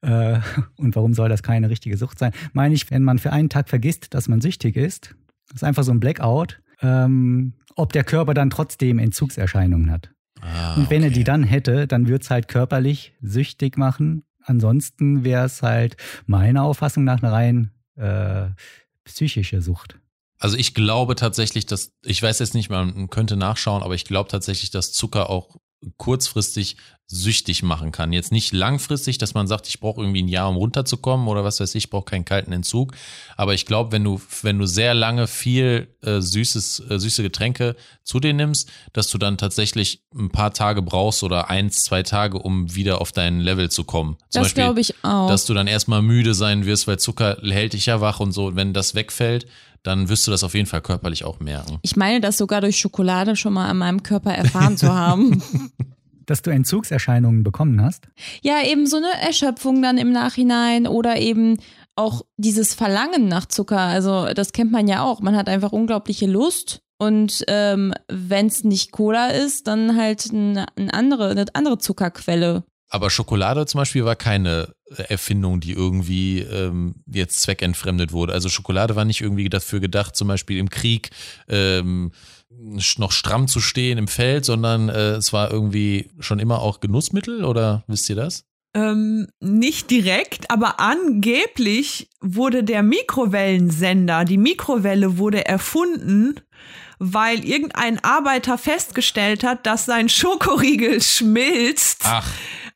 Äh, 0.00 0.40
und 0.76 0.96
warum 0.96 1.14
soll 1.14 1.28
das 1.28 1.42
keine 1.42 1.70
richtige 1.70 1.96
Sucht 1.96 2.18
sein? 2.18 2.32
Meine 2.52 2.74
ich, 2.74 2.90
wenn 2.90 3.04
man 3.04 3.18
für 3.18 3.32
einen 3.32 3.48
Tag 3.48 3.68
vergisst, 3.68 4.14
dass 4.14 4.28
man 4.28 4.40
süchtig 4.40 4.76
ist, 4.76 5.14
ist 5.54 5.64
einfach 5.64 5.84
so 5.84 5.92
ein 5.92 6.00
Blackout, 6.00 6.60
ähm, 6.82 7.54
ob 7.76 7.92
der 7.92 8.04
Körper 8.04 8.34
dann 8.34 8.50
trotzdem 8.50 8.98
Entzugserscheinungen 8.98 9.90
hat. 9.90 10.10
Ah, 10.40 10.74
und 10.74 10.90
wenn 10.90 11.02
okay. 11.02 11.10
er 11.10 11.14
die 11.14 11.24
dann 11.24 11.42
hätte, 11.42 11.86
dann 11.86 12.08
würde 12.08 12.22
es 12.22 12.30
halt 12.30 12.48
körperlich 12.48 13.12
süchtig 13.20 13.76
machen. 13.76 14.24
Ansonsten 14.44 15.24
wäre 15.24 15.46
es 15.46 15.62
halt 15.62 15.96
meiner 16.26 16.62
Auffassung 16.62 17.04
nach 17.04 17.22
eine 17.22 17.32
rein 17.32 17.70
äh, 17.96 18.48
psychische 19.04 19.62
Sucht. 19.62 19.98
Also 20.38 20.56
ich 20.56 20.72
glaube 20.72 21.16
tatsächlich, 21.16 21.66
dass, 21.66 21.92
ich 22.02 22.22
weiß 22.22 22.38
jetzt 22.38 22.54
nicht, 22.54 22.70
man 22.70 23.10
könnte 23.10 23.36
nachschauen, 23.36 23.82
aber 23.82 23.94
ich 23.94 24.04
glaube 24.04 24.30
tatsächlich, 24.30 24.70
dass 24.70 24.92
Zucker 24.92 25.28
auch 25.28 25.56
kurzfristig 25.96 26.76
süchtig 27.12 27.64
machen 27.64 27.90
kann. 27.90 28.12
Jetzt 28.12 28.30
nicht 28.30 28.52
langfristig, 28.52 29.18
dass 29.18 29.34
man 29.34 29.48
sagt, 29.48 29.66
ich 29.66 29.80
brauche 29.80 30.00
irgendwie 30.00 30.22
ein 30.22 30.28
Jahr, 30.28 30.48
um 30.48 30.54
runterzukommen 30.54 31.26
oder 31.26 31.42
was 31.42 31.58
weiß 31.58 31.74
ich, 31.74 31.84
ich 31.84 31.90
brauche 31.90 32.04
keinen 32.04 32.24
kalten 32.24 32.52
Entzug. 32.52 32.94
Aber 33.36 33.52
ich 33.52 33.66
glaube, 33.66 33.90
wenn 33.90 34.04
du, 34.04 34.20
wenn 34.42 34.60
du 34.60 34.66
sehr 34.66 34.94
lange 34.94 35.26
viel 35.26 35.88
äh, 36.02 36.20
süßes, 36.20 36.84
äh, 36.88 37.00
süße 37.00 37.24
Getränke 37.24 37.74
zu 38.04 38.20
dir 38.20 38.32
nimmst, 38.32 38.70
dass 38.92 39.08
du 39.08 39.18
dann 39.18 39.38
tatsächlich 39.38 40.04
ein 40.14 40.30
paar 40.30 40.52
Tage 40.52 40.82
brauchst 40.82 41.24
oder 41.24 41.50
eins, 41.50 41.82
zwei 41.82 42.04
Tage, 42.04 42.38
um 42.38 42.76
wieder 42.76 43.00
auf 43.00 43.10
dein 43.10 43.40
Level 43.40 43.72
zu 43.72 43.82
kommen. 43.82 44.16
Zum 44.28 44.44
das 44.44 44.54
glaube 44.54 44.80
ich 44.80 44.94
auch. 45.02 45.26
Dass 45.26 45.46
du 45.46 45.54
dann 45.54 45.66
erstmal 45.66 46.02
müde 46.02 46.34
sein 46.34 46.64
wirst, 46.64 46.86
weil 46.86 47.00
Zucker 47.00 47.38
hält 47.42 47.72
dich 47.72 47.86
ja 47.86 48.00
wach 48.00 48.20
und 48.20 48.30
so. 48.30 48.54
Wenn 48.54 48.72
das 48.72 48.94
wegfällt, 48.94 49.48
dann 49.82 50.08
wirst 50.08 50.26
du 50.26 50.30
das 50.30 50.44
auf 50.44 50.54
jeden 50.54 50.66
Fall 50.66 50.82
körperlich 50.82 51.24
auch 51.24 51.40
merken. 51.40 51.78
Ich 51.82 51.96
meine, 51.96 52.20
das 52.20 52.38
sogar 52.38 52.60
durch 52.60 52.76
Schokolade 52.78 53.36
schon 53.36 53.52
mal 53.52 53.68
an 53.68 53.78
meinem 53.78 54.02
Körper 54.02 54.32
erfahren 54.32 54.76
zu 54.76 54.92
haben. 54.92 55.42
Dass 56.26 56.42
du 56.42 56.50
Entzugserscheinungen 56.50 57.42
bekommen 57.42 57.82
hast? 57.82 58.06
Ja, 58.42 58.62
eben 58.64 58.86
so 58.86 58.98
eine 58.98 59.20
Erschöpfung 59.20 59.82
dann 59.82 59.98
im 59.98 60.12
Nachhinein 60.12 60.86
oder 60.86 61.18
eben 61.18 61.56
auch 61.96 62.22
dieses 62.36 62.72
Verlangen 62.72 63.26
nach 63.26 63.46
Zucker. 63.46 63.80
Also 63.80 64.32
das 64.32 64.52
kennt 64.52 64.70
man 64.70 64.86
ja 64.86 65.02
auch. 65.02 65.20
Man 65.20 65.36
hat 65.36 65.48
einfach 65.48 65.72
unglaubliche 65.72 66.26
Lust 66.26 66.82
und 67.00 67.44
ähm, 67.48 67.94
wenn 68.08 68.46
es 68.46 68.62
nicht 68.62 68.92
Cola 68.92 69.28
ist, 69.28 69.66
dann 69.66 69.96
halt 69.96 70.30
eine, 70.32 70.66
eine, 70.76 70.92
andere, 70.92 71.30
eine 71.30 71.46
andere 71.54 71.78
Zuckerquelle. 71.78 72.62
Aber 72.90 73.08
Schokolade 73.08 73.66
zum 73.66 73.78
Beispiel 73.78 74.04
war 74.04 74.16
keine 74.16 74.74
Erfindung, 74.96 75.60
die 75.60 75.72
irgendwie 75.72 76.40
ähm, 76.40 76.96
jetzt 77.06 77.40
zweckentfremdet 77.40 78.10
wurde. 78.12 78.32
Also 78.32 78.48
Schokolade 78.48 78.96
war 78.96 79.04
nicht 79.04 79.20
irgendwie 79.20 79.48
dafür 79.48 79.78
gedacht, 79.78 80.16
zum 80.16 80.26
Beispiel 80.26 80.58
im 80.58 80.70
Krieg 80.70 81.10
ähm, 81.48 82.10
noch 82.98 83.12
stramm 83.12 83.46
zu 83.46 83.60
stehen 83.60 83.96
im 83.96 84.08
Feld, 84.08 84.44
sondern 84.44 84.88
äh, 84.88 85.12
es 85.12 85.32
war 85.32 85.52
irgendwie 85.52 86.10
schon 86.18 86.40
immer 86.40 86.60
auch 86.60 86.80
Genussmittel 86.80 87.44
oder 87.44 87.84
wisst 87.86 88.10
ihr 88.10 88.16
das? 88.16 88.44
Ähm, 88.74 89.28
nicht 89.40 89.90
direkt, 89.90 90.50
aber 90.50 90.80
angeblich 90.80 92.08
wurde 92.20 92.64
der 92.64 92.82
Mikrowellensender, 92.82 94.24
die 94.24 94.38
Mikrowelle 94.38 95.16
wurde 95.18 95.46
erfunden, 95.46 96.40
weil 96.98 97.44
irgendein 97.44 98.02
Arbeiter 98.04 98.58
festgestellt 98.58 99.42
hat, 99.42 99.64
dass 99.66 99.86
sein 99.86 100.08
Schokoriegel 100.08 101.00
schmilzt. 101.00 102.02
Ach 102.04 102.32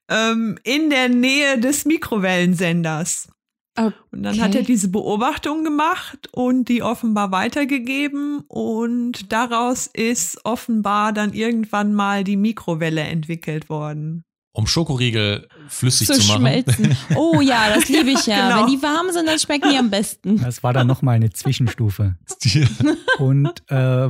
ähm, 0.09 0.59
in 0.65 0.91
der 0.91 1.09
Nähe 1.09 1.59
des 1.59 1.85
Mikrowellensenders. 1.85 3.29
Okay. 3.77 3.95
Und 4.13 4.23
dann 4.23 4.41
hat 4.41 4.55
er 4.55 4.63
diese 4.63 4.89
Beobachtung 4.89 5.65
gemacht 5.65 6.29
und 6.31 6.69
die 6.69 6.83
offenbar 6.83 7.33
weitergegeben 7.33 8.45
und 8.47 9.33
daraus 9.33 9.89
ist 9.89 10.45
offenbar 10.45 11.13
dann 11.13 11.33
irgendwann 11.33 11.93
mal 11.93 12.23
die 12.23 12.37
Mikrowelle 12.37 13.01
entwickelt 13.01 13.69
worden. 13.69 14.23
Um 14.57 14.69
Schokoriegel 14.69 15.49
flüssig 15.67 16.07
zu, 16.07 16.15
zu 16.15 16.29
machen. 16.29 16.43
Schmelzen. 16.43 16.97
Oh 17.17 17.41
ja, 17.41 17.75
das 17.75 17.89
liebe 17.89 18.11
ich 18.11 18.27
ja. 18.27 18.49
genau. 18.49 18.61
Wenn 18.61 18.73
die 18.73 18.81
warm 18.81 19.11
sind, 19.11 19.27
dann 19.27 19.41
schmecken 19.41 19.69
die 19.69 19.77
am 19.77 19.91
besten. 19.91 20.41
Das 20.41 20.63
war 20.63 20.73
dann 20.73 20.87
nochmal 20.87 21.17
eine 21.17 21.31
Zwischenstufe. 21.31 22.15
und 23.19 23.51
äh, 23.67 24.09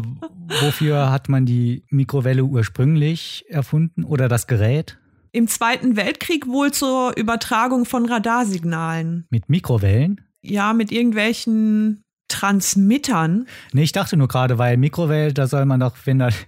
wofür 0.60 1.10
hat 1.10 1.30
man 1.30 1.46
die 1.46 1.84
Mikrowelle 1.88 2.44
ursprünglich 2.44 3.46
erfunden 3.48 4.04
oder 4.04 4.28
das 4.28 4.46
Gerät? 4.46 4.98
Im 5.34 5.48
Zweiten 5.48 5.96
Weltkrieg 5.96 6.46
wohl 6.46 6.72
zur 6.72 7.16
Übertragung 7.16 7.86
von 7.86 8.06
Radarsignalen. 8.06 9.26
Mit 9.30 9.48
Mikrowellen? 9.48 10.20
Ja, 10.40 10.72
mit 10.72 10.92
irgendwelchen 10.92 12.04
Transmittern. 12.28 13.46
Nee, 13.72 13.82
ich 13.82 13.92
dachte 13.92 14.16
nur 14.16 14.28
gerade, 14.28 14.58
weil 14.58 14.76
Mikrowelle, 14.76 15.34
da 15.34 15.48
soll 15.48 15.64
man 15.66 15.80
doch, 15.80 15.96
wenn 16.04 16.20
da. 16.20 16.28
das 16.28 16.38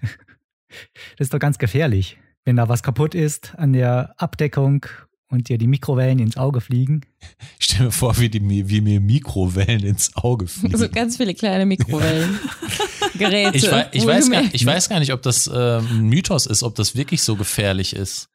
ist 1.18 1.34
doch 1.34 1.40
ganz 1.40 1.58
gefährlich. 1.58 2.18
Wenn 2.44 2.54
da 2.54 2.68
was 2.68 2.84
kaputt 2.84 3.16
ist 3.16 3.54
an 3.56 3.72
der 3.72 4.14
Abdeckung 4.18 4.86
und 5.28 5.48
dir 5.48 5.58
die 5.58 5.66
Mikrowellen 5.66 6.20
ins 6.20 6.36
Auge 6.36 6.60
fliegen. 6.60 7.00
Ich 7.58 7.66
stelle 7.66 7.86
mir 7.86 7.92
vor, 7.92 8.16
wie, 8.18 8.28
die, 8.28 8.68
wie 8.68 8.80
mir 8.80 9.00
Mikrowellen 9.00 9.82
ins 9.82 10.14
Auge 10.14 10.46
fliegen. 10.46 10.78
So 10.78 10.88
ganz 10.88 11.16
viele 11.16 11.34
kleine 11.34 11.66
Mikrowellen. 11.66 12.38
Geräte. 13.18 13.56
Ich, 13.56 13.68
wei 13.68 13.88
ich, 13.90 14.06
weiß 14.06 14.30
gar, 14.30 14.44
ich 14.52 14.64
weiß 14.64 14.88
gar 14.88 15.00
nicht, 15.00 15.12
ob 15.12 15.22
das 15.22 15.48
äh, 15.48 15.78
ein 15.78 16.08
Mythos 16.08 16.46
ist, 16.46 16.62
ob 16.62 16.76
das 16.76 16.94
wirklich 16.94 17.22
so 17.22 17.34
gefährlich 17.34 17.96
ist. 17.96 18.28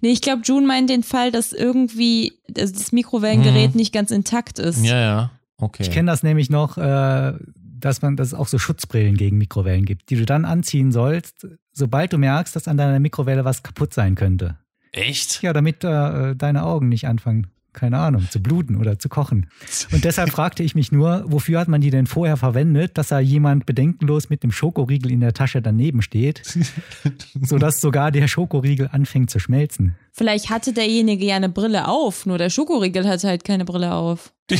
Nee, 0.00 0.10
ich 0.10 0.20
glaube, 0.22 0.42
June 0.44 0.66
meint 0.66 0.90
den 0.90 1.02
Fall, 1.02 1.30
dass 1.32 1.52
irgendwie 1.52 2.32
also 2.56 2.72
das 2.74 2.92
Mikrowellengerät 2.92 3.70
Mhm. 3.70 3.76
nicht 3.76 3.92
ganz 3.92 4.10
intakt 4.10 4.58
ist. 4.58 4.84
Ja, 4.84 4.98
ja. 5.00 5.30
Okay. 5.58 5.82
Ich 5.82 5.90
kenne 5.90 6.10
das 6.10 6.22
nämlich 6.22 6.50
noch, 6.50 6.76
äh, 6.78 7.32
dass 7.78 8.02
man, 8.02 8.16
dass 8.16 8.28
es 8.28 8.34
auch 8.34 8.48
so 8.48 8.58
Schutzbrillen 8.58 9.16
gegen 9.16 9.38
Mikrowellen 9.38 9.84
gibt, 9.84 10.10
die 10.10 10.16
du 10.16 10.26
dann 10.26 10.44
anziehen 10.44 10.92
sollst, 10.92 11.46
sobald 11.72 12.12
du 12.12 12.18
merkst, 12.18 12.54
dass 12.56 12.68
an 12.68 12.76
deiner 12.76 12.98
Mikrowelle 13.00 13.44
was 13.44 13.62
kaputt 13.62 13.92
sein 13.94 14.14
könnte. 14.14 14.58
Echt? 14.92 15.42
Ja, 15.42 15.52
damit 15.52 15.84
äh, 15.84 16.34
deine 16.34 16.62
Augen 16.64 16.88
nicht 16.88 17.06
anfangen, 17.06 17.48
keine 17.76 17.98
Ahnung, 17.98 18.26
zu 18.28 18.40
bluten 18.40 18.76
oder 18.76 18.98
zu 18.98 19.08
kochen. 19.08 19.46
Und 19.92 20.04
deshalb 20.04 20.30
fragte 20.30 20.64
ich 20.64 20.74
mich 20.74 20.90
nur, 20.90 21.24
wofür 21.26 21.60
hat 21.60 21.68
man 21.68 21.80
die 21.80 21.90
denn 21.90 22.06
vorher 22.06 22.36
verwendet, 22.36 22.98
dass 22.98 23.08
da 23.08 23.20
jemand 23.20 23.66
bedenkenlos 23.66 24.28
mit 24.28 24.42
dem 24.42 24.50
Schokoriegel 24.50 25.12
in 25.12 25.20
der 25.20 25.34
Tasche 25.34 25.62
daneben 25.62 26.02
steht, 26.02 26.42
sodass 27.40 27.80
sogar 27.80 28.10
der 28.10 28.26
Schokoriegel 28.26 28.88
anfängt 28.90 29.30
zu 29.30 29.38
schmelzen. 29.38 29.94
Vielleicht 30.12 30.50
hatte 30.50 30.72
derjenige 30.72 31.24
ja 31.24 31.36
eine 31.36 31.48
Brille 31.48 31.86
auf, 31.86 32.26
nur 32.26 32.38
der 32.38 32.50
Schokoriegel 32.50 33.06
hatte 33.06 33.28
halt 33.28 33.44
keine 33.44 33.64
Brille 33.64 33.94
auf. 33.94 34.32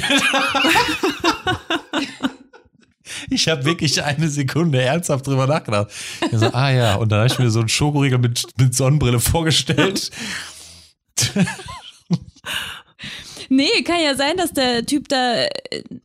Ich 3.31 3.49
habe 3.49 3.65
wirklich 3.65 4.03
eine 4.03 4.29
Sekunde 4.29 4.81
ernsthaft 4.83 5.27
drüber 5.27 5.47
nachgedacht. 5.47 5.91
Ich 6.31 6.39
so, 6.39 6.47
ah 6.53 6.71
ja, 6.71 6.95
und 6.97 7.11
dann 7.11 7.21
habe 7.21 7.29
ich 7.29 7.39
mir 7.39 7.51
so 7.51 7.61
einen 7.61 7.69
Schokoriegel 7.69 8.19
mit, 8.19 8.47
mit 8.59 8.75
Sonnenbrille 8.75 9.21
vorgestellt. 9.21 10.11
Nee, 13.49 13.83
kann 13.85 14.01
ja 14.01 14.15
sein, 14.15 14.37
dass 14.37 14.53
der 14.53 14.85
Typ 14.87 15.09
da 15.09 15.45
äh, 15.45 15.49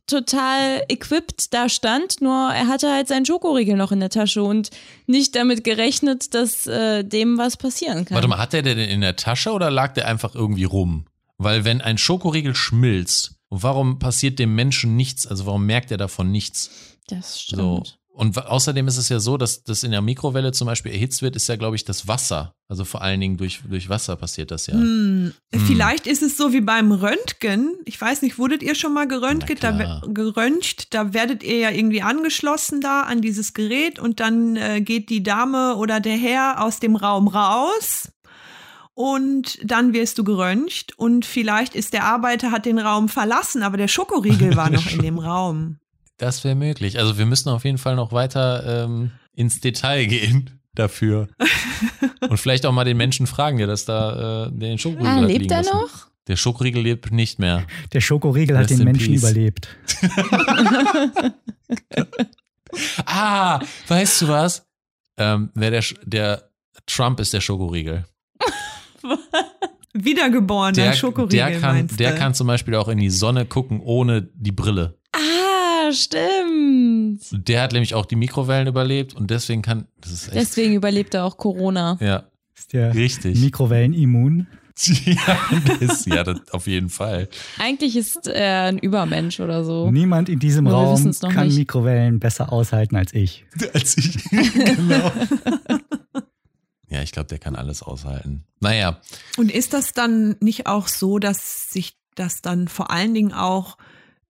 total 0.06 0.84
equipped 0.88 1.52
da 1.52 1.68
stand, 1.68 2.20
nur 2.20 2.50
er 2.52 2.68
hatte 2.68 2.92
halt 2.92 3.08
seinen 3.08 3.26
Schokoriegel 3.26 3.76
noch 3.76 3.92
in 3.92 4.00
der 4.00 4.10
Tasche 4.10 4.42
und 4.42 4.70
nicht 5.06 5.34
damit 5.34 5.64
gerechnet, 5.64 6.34
dass 6.34 6.66
äh, 6.66 7.04
dem 7.04 7.38
was 7.38 7.56
passieren 7.56 8.04
kann. 8.04 8.14
Warte 8.14 8.28
mal, 8.28 8.38
hat 8.38 8.52
der 8.52 8.62
den 8.62 8.78
in 8.78 9.00
der 9.00 9.16
Tasche 9.16 9.52
oder 9.52 9.70
lag 9.70 9.94
der 9.94 10.06
einfach 10.06 10.34
irgendwie 10.34 10.64
rum? 10.64 11.06
Weil 11.38 11.64
wenn 11.64 11.80
ein 11.80 11.98
Schokoriegel 11.98 12.54
schmilzt, 12.54 13.34
warum 13.50 13.98
passiert 13.98 14.38
dem 14.38 14.54
Menschen 14.54 14.96
nichts? 14.96 15.26
Also 15.26 15.46
warum 15.46 15.66
merkt 15.66 15.90
er 15.90 15.96
davon 15.96 16.30
nichts? 16.30 16.70
Das 17.08 17.40
stimmt. 17.40 17.88
So. 17.88 18.01
Und 18.14 18.36
außerdem 18.36 18.86
ist 18.88 18.98
es 18.98 19.08
ja 19.08 19.20
so, 19.20 19.38
dass 19.38 19.64
das 19.64 19.82
in 19.82 19.90
der 19.90 20.02
Mikrowelle 20.02 20.52
zum 20.52 20.66
Beispiel 20.66 20.92
erhitzt 20.92 21.22
wird, 21.22 21.34
ist 21.34 21.48
ja, 21.48 21.56
glaube 21.56 21.76
ich, 21.76 21.84
das 21.84 22.08
Wasser. 22.08 22.54
Also 22.68 22.84
vor 22.84 23.00
allen 23.00 23.20
Dingen 23.20 23.38
durch, 23.38 23.60
durch 23.66 23.88
Wasser 23.88 24.16
passiert 24.16 24.50
das 24.50 24.66
ja. 24.66 24.74
Hm, 24.74 25.32
Hm. 25.52 25.66
Vielleicht 25.66 26.06
ist 26.06 26.22
es 26.22 26.36
so 26.36 26.52
wie 26.52 26.60
beim 26.60 26.92
Röntgen. 26.92 27.74
Ich 27.84 28.00
weiß 28.00 28.22
nicht, 28.22 28.38
wurdet 28.38 28.62
ihr 28.62 28.74
schon 28.74 28.92
mal 28.92 29.08
geröntgt? 29.08 29.62
Da, 29.62 30.02
geröntgt, 30.06 30.94
da 30.94 31.14
werdet 31.14 31.42
ihr 31.42 31.58
ja 31.58 31.70
irgendwie 31.70 32.02
angeschlossen 32.02 32.80
da 32.80 33.02
an 33.02 33.22
dieses 33.22 33.54
Gerät 33.54 33.98
und 33.98 34.20
dann 34.20 34.56
äh, 34.56 34.80
geht 34.80 35.08
die 35.08 35.22
Dame 35.22 35.76
oder 35.76 36.00
der 36.00 36.16
Herr 36.16 36.62
aus 36.62 36.80
dem 36.80 36.96
Raum 36.96 37.28
raus 37.28 38.12
und 38.94 39.58
dann 39.64 39.92
wirst 39.94 40.18
du 40.18 40.24
geröntgt 40.24 40.98
und 40.98 41.24
vielleicht 41.24 41.74
ist 41.74 41.92
der 41.92 42.04
Arbeiter 42.04 42.50
hat 42.50 42.66
den 42.66 42.78
Raum 42.78 43.08
verlassen, 43.08 43.62
aber 43.62 43.76
der 43.76 43.88
Schokoriegel 43.88 44.56
war 44.56 44.70
noch 44.70 44.90
in 44.90 45.00
dem 45.00 45.18
Raum. 45.18 45.78
Das 46.18 46.44
wäre 46.44 46.54
möglich. 46.54 46.98
Also 46.98 47.18
wir 47.18 47.26
müssen 47.26 47.48
auf 47.48 47.64
jeden 47.64 47.78
Fall 47.78 47.96
noch 47.96 48.12
weiter 48.12 48.84
ähm, 48.84 49.10
ins 49.34 49.60
Detail 49.60 50.06
gehen 50.06 50.60
dafür. 50.74 51.28
Und 52.28 52.38
vielleicht 52.38 52.64
auch 52.66 52.72
mal 52.72 52.84
den 52.84 52.96
Menschen 52.96 53.26
fragen, 53.26 53.58
der 53.58 53.66
das 53.66 53.84
da, 53.84 54.46
äh, 54.46 54.50
der 54.52 54.68
den 54.70 54.78
Schokoriegel 54.78 55.08
ah, 55.10 55.20
hat 55.22 55.28
lebt 55.28 55.50
er 55.50 55.58
lassen. 55.58 55.76
noch? 55.76 56.06
Der 56.28 56.36
Schokoriegel 56.36 56.82
lebt 56.82 57.10
nicht 57.10 57.38
mehr. 57.40 57.66
Der 57.92 58.00
Schokoriegel 58.00 58.56
hat 58.56 58.64
Rest 58.64 58.70
den 58.70 58.78
in 58.80 58.84
Menschen 58.84 59.12
peace. 59.12 59.22
überlebt. 59.22 59.68
Ah, 63.04 63.60
weißt 63.88 64.22
du 64.22 64.28
was? 64.28 64.66
Ähm, 65.18 65.50
wer 65.54 65.70
der, 65.70 65.84
der 66.04 66.50
Trump 66.86 67.20
ist 67.20 67.34
der 67.34 67.40
Schokoriegel. 67.40 68.06
Wiedergeborener 69.92 70.72
Der, 70.72 70.92
Schokoriegel 70.94 71.36
der, 71.36 71.60
kann, 71.60 71.74
meinst 71.76 72.00
der 72.00 72.14
kann 72.14 72.34
zum 72.34 72.46
Beispiel 72.46 72.74
auch 72.76 72.88
in 72.88 72.98
die 72.98 73.10
Sonne 73.10 73.44
gucken 73.44 73.80
ohne 73.80 74.22
die 74.22 74.52
Brille. 74.52 74.98
Stimmt. 75.94 77.20
Der 77.48 77.62
hat 77.62 77.72
nämlich 77.72 77.94
auch 77.94 78.06
die 78.06 78.16
Mikrowellen 78.16 78.66
überlebt 78.68 79.14
und 79.14 79.30
deswegen 79.30 79.62
kann. 79.62 79.86
Das 80.00 80.12
ist 80.12 80.28
echt. 80.28 80.36
Deswegen 80.36 80.74
überlebt 80.74 81.14
er 81.14 81.24
auch 81.24 81.36
Corona. 81.36 81.98
ja, 82.00 82.24
Ist 82.56 82.72
der 82.72 82.94
richtig. 82.94 83.40
Mikrowellen 83.40 83.92
immun? 83.94 84.46
ja, 85.04 85.38
das, 85.80 86.06
ja 86.06 86.24
das, 86.24 86.40
auf 86.50 86.66
jeden 86.66 86.88
Fall. 86.88 87.28
Eigentlich 87.58 87.94
ist 87.94 88.26
er 88.26 88.64
ein 88.64 88.78
Übermensch 88.78 89.38
oder 89.40 89.64
so. 89.64 89.90
Niemand 89.90 90.28
in 90.30 90.38
diesem 90.38 90.64
Nur 90.64 90.72
Raum 90.74 91.12
kann 91.30 91.48
nicht. 91.48 91.58
Mikrowellen 91.58 92.18
besser 92.20 92.52
aushalten 92.52 92.96
als 92.96 93.12
ich. 93.12 93.44
Als 93.74 93.96
ich. 93.98 94.24
genau. 94.30 95.12
Ja, 96.88 97.02
ich 97.02 97.12
glaube, 97.12 97.28
der 97.28 97.38
kann 97.38 97.54
alles 97.56 97.82
aushalten. 97.82 98.44
Naja, 98.60 99.00
Und 99.36 99.50
ist 99.50 99.72
das 99.72 99.92
dann 99.92 100.36
nicht 100.40 100.66
auch 100.66 100.88
so, 100.88 101.18
dass 101.18 101.70
sich 101.70 101.96
das 102.14 102.42
dann 102.42 102.68
vor 102.68 102.90
allen 102.90 103.14
Dingen 103.14 103.32
auch 103.32 103.76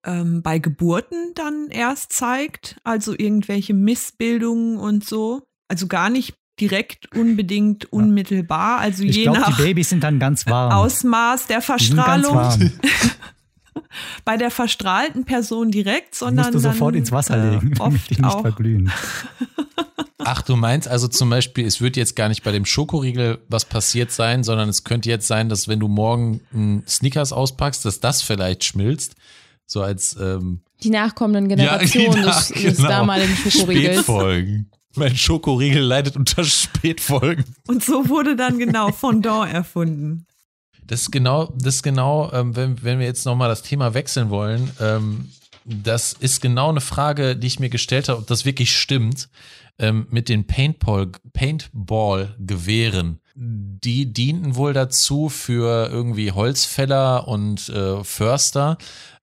ähm, 0.05 0.43
bei 0.43 0.59
Geburten 0.59 1.33
dann 1.35 1.69
erst 1.71 2.13
zeigt? 2.13 2.77
Also 2.85 3.15
irgendwelche 3.17 3.75
Missbildungen 3.75 4.79
und 4.79 5.05
so? 5.05 5.43
Also 5.69 5.87
gar 5.87 6.11
nicht 6.11 6.35
direkt 6.61 7.17
unbedingt 7.17 7.93
unmittelbar, 7.93 8.79
also 8.79 9.05
Ich 9.05 9.17
je 9.17 9.23
glaube, 9.25 9.39
die 9.39 9.51
nach 9.51 9.57
Babys 9.57 9.89
sind 9.89 10.05
dann 10.05 10.19
ganz 10.19 10.47
warm. 10.47 10.73
Ausmaß 10.73 11.47
der 11.47 11.61
die 11.61 11.85
sind 11.85 11.97
ganz 11.97 12.27
Verstrahlung 12.27 12.35
warm. 12.35 12.73
bei 14.25 14.37
der 14.37 14.51
verstrahlten 14.51 15.25
Person 15.25 15.71
direkt, 15.71 16.15
Die 16.15 16.19
sondern 16.19 16.47
musst 16.47 16.55
du 16.55 16.71
sofort 16.71 16.95
dann, 16.95 17.01
ins 17.01 17.13
Wasser 17.13 17.37
äh, 17.37 17.51
legen, 17.55 17.75
damit 17.79 18.01
oft 18.01 18.11
die 18.11 18.15
nicht 18.15 18.25
auch. 18.25 18.41
verglühen. 18.43 18.93
ach, 20.19 20.43
du 20.43 20.57
meinst 20.57 20.89
also 20.89 21.09
zum 21.09 21.31
Beispiel, 21.31 21.67
es 21.67 21.81
wird 21.81 21.97
jetzt 21.97 22.17
gar 22.17 22.29
nicht 22.29 22.43
bei 22.43 22.53
dem 22.53 22.65
Schokoriegel 22.65 23.39
was 23.49 23.65
passiert 23.65 24.11
sein, 24.11 24.45
sondern 24.45 24.69
es 24.69 24.85
könnte 24.85 25.09
jetzt 25.09 25.27
sein, 25.27 25.49
dass 25.49 25.69
wenn 25.69 25.81
du 25.81 25.89
morgen 25.89 26.41
einen 26.53 26.87
Snickers 26.87 27.33
auspackst, 27.33 27.85
dass 27.85 28.01
das 28.01 28.23
vielleicht 28.23 28.65
schmilzt. 28.65 29.15
So 29.67 29.83
als 29.83 30.17
ähm, 30.21 30.61
Die 30.83 30.91
nachkommenden 30.91 31.59
ja, 31.59 31.79
Generation 31.79 32.15
genau, 32.15 32.27
des, 32.27 32.49
des 32.49 32.77
genau. 32.77 32.89
damaligen 32.89 33.37
Schokoriegels. 33.37 33.95
Spätfolgen. 33.95 34.71
Mein 34.95 35.17
Schokoriegel 35.17 35.83
leidet 35.83 36.17
unter 36.17 36.45
Spätfolgen. 36.45 37.45
Und 37.67 37.83
so 37.83 38.09
wurde 38.09 38.37
dann 38.37 38.59
genau 38.59 38.93
Fondant 38.93 39.53
erfunden. 39.53 40.27
Das 40.87 41.03
ist 41.03 41.13
genau, 41.13 41.53
das 41.57 41.77
ist 41.77 41.83
genau, 41.83 42.31
ähm, 42.33 42.55
wenn, 42.57 42.83
wenn 42.83 42.99
wir 42.99 43.07
jetzt 43.07 43.25
nochmal 43.25 43.49
das 43.49 43.63
Thema 43.63 43.95
wechseln 43.95 44.29
wollen, 44.31 44.71
ähm, 44.81 45.31
das 45.65 46.13
ist 46.13 46.43
genau 46.43 46.71
eine 46.71 46.81
Frage, 46.81 47.37
die 47.37 47.47
ich 47.47 47.61
mir 47.61 47.71
gestellt 47.71 48.09
habe, 48.09 48.19
ob 48.19 48.27
das 48.27 48.45
wirklich 48.45 48.77
stimmt, 48.77 49.29
ähm, 49.79 50.07
mit 50.11 50.29
den 50.29 50.47
Paintball, 50.47 51.13
Paintball-Gewehren. 51.33 53.21
Die 53.35 54.13
dienten 54.13 54.57
wohl 54.57 54.75
dazu 54.75 55.29
für 55.31 55.89
irgendwie 55.91 56.33
Holzfäller 56.33 57.27
und 57.27 57.69
äh, 57.71 58.05
Förster, 58.05 58.77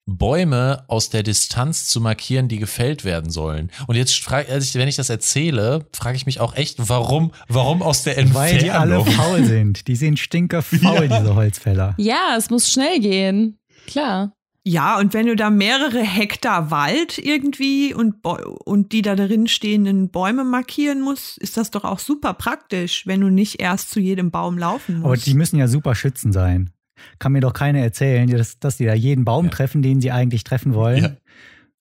Bäume 0.05 0.83
aus 0.87 1.09
der 1.09 1.23
Distanz 1.23 1.85
zu 1.87 2.01
markieren, 2.01 2.47
die 2.47 2.57
gefällt 2.57 3.05
werden 3.05 3.29
sollen. 3.29 3.71
Und 3.87 3.95
jetzt 3.95 4.17
frage 4.19 4.51
als 4.51 4.65
ich, 4.65 4.75
wenn 4.75 4.87
ich 4.87 4.95
das 4.95 5.09
erzähle, 5.09 5.87
frage 5.93 6.15
ich 6.15 6.25
mich 6.25 6.39
auch 6.39 6.55
echt, 6.55 6.89
warum, 6.89 7.31
warum 7.47 7.81
aus 7.81 8.03
der 8.03 8.17
Entfernung? 8.17 8.51
Weil 8.51 8.57
die 8.57 8.71
alle 8.71 9.05
faul 9.05 9.45
sind. 9.45 9.87
Die 9.87 9.95
sind 9.95 10.17
stinkerfaul, 10.17 11.07
diese 11.09 11.35
Holzfäller. 11.35 11.93
Ja, 11.97 12.35
es 12.37 12.49
muss 12.49 12.71
schnell 12.71 12.99
gehen. 12.99 13.59
Klar. 13.87 14.33
Ja, 14.65 14.99
und 14.99 15.13
wenn 15.13 15.25
du 15.25 15.35
da 15.35 15.49
mehrere 15.49 16.01
Hektar 16.01 16.69
Wald 16.69 17.17
irgendwie 17.17 17.93
und, 17.93 18.15
und 18.23 18.91
die 18.91 19.01
da 19.01 19.15
drin 19.15 19.47
stehenden 19.47 20.09
Bäume 20.09 20.43
markieren 20.43 21.01
musst, 21.01 21.37
ist 21.37 21.57
das 21.57 21.71
doch 21.71 21.85
auch 21.85 21.99
super 21.99 22.33
praktisch, 22.33 23.07
wenn 23.07 23.21
du 23.21 23.29
nicht 23.29 23.61
erst 23.61 23.89
zu 23.89 23.99
jedem 23.99 24.31
Baum 24.31 24.57
laufen 24.57 24.99
musst. 24.99 25.05
Aber 25.05 25.17
die 25.17 25.33
müssen 25.33 25.57
ja 25.57 25.67
super 25.67 25.95
Schützen 25.95 26.31
sein. 26.33 26.71
Kann 27.19 27.31
mir 27.31 27.41
doch 27.41 27.53
keiner 27.53 27.79
erzählen, 27.79 28.29
dass, 28.29 28.59
dass 28.59 28.77
die 28.77 28.85
da 28.85 28.93
jeden 28.93 29.25
Baum 29.25 29.45
Ja. 29.45 29.51
treffen, 29.51 29.81
den 29.81 30.01
sie 30.01 30.11
eigentlich 30.11 30.43
treffen 30.43 30.73
wollen, 30.73 31.03
Ja. 31.03 31.11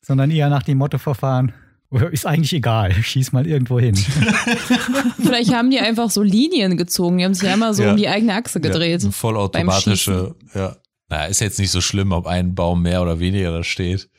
sondern 0.01 0.31
eher 0.31 0.49
nach 0.49 0.62
dem 0.62 0.79
Motto 0.79 0.99
verfahren. 0.99 1.53
Ist 2.11 2.27
eigentlich 2.27 2.53
egal, 2.53 2.93
schieß 2.93 3.33
mal 3.33 3.47
irgendwo 3.47 3.81
hin. 3.81 3.95
Vielleicht 5.16 5.53
haben 5.55 5.71
die 5.71 5.79
einfach 5.81 6.11
so 6.11 6.23
Linien 6.23 6.77
gezogen. 6.77 7.19
Die 7.19 7.25
haben 7.25 7.35
sich 7.35 7.49
einmal 7.49 7.73
so 7.75 7.83
Ja. 7.83 7.91
um 7.93 7.97
die 7.97 8.09
eigene 8.09 8.35
Achse 8.35 8.61
gedreht. 8.61 9.03
Ja, 9.03 9.11
vollautomatische, 9.11 10.35
ja. 10.55 10.77
Na, 11.09 11.25
ist 11.25 11.41
jetzt 11.41 11.59
nicht 11.59 11.71
so 11.71 11.81
schlimm, 11.81 12.12
ob 12.12 12.27
ein 12.27 12.55
Baum 12.55 12.83
mehr 12.83 13.01
oder 13.01 13.19
weniger 13.21 13.51
da 13.53 13.64
steht. 13.64 14.11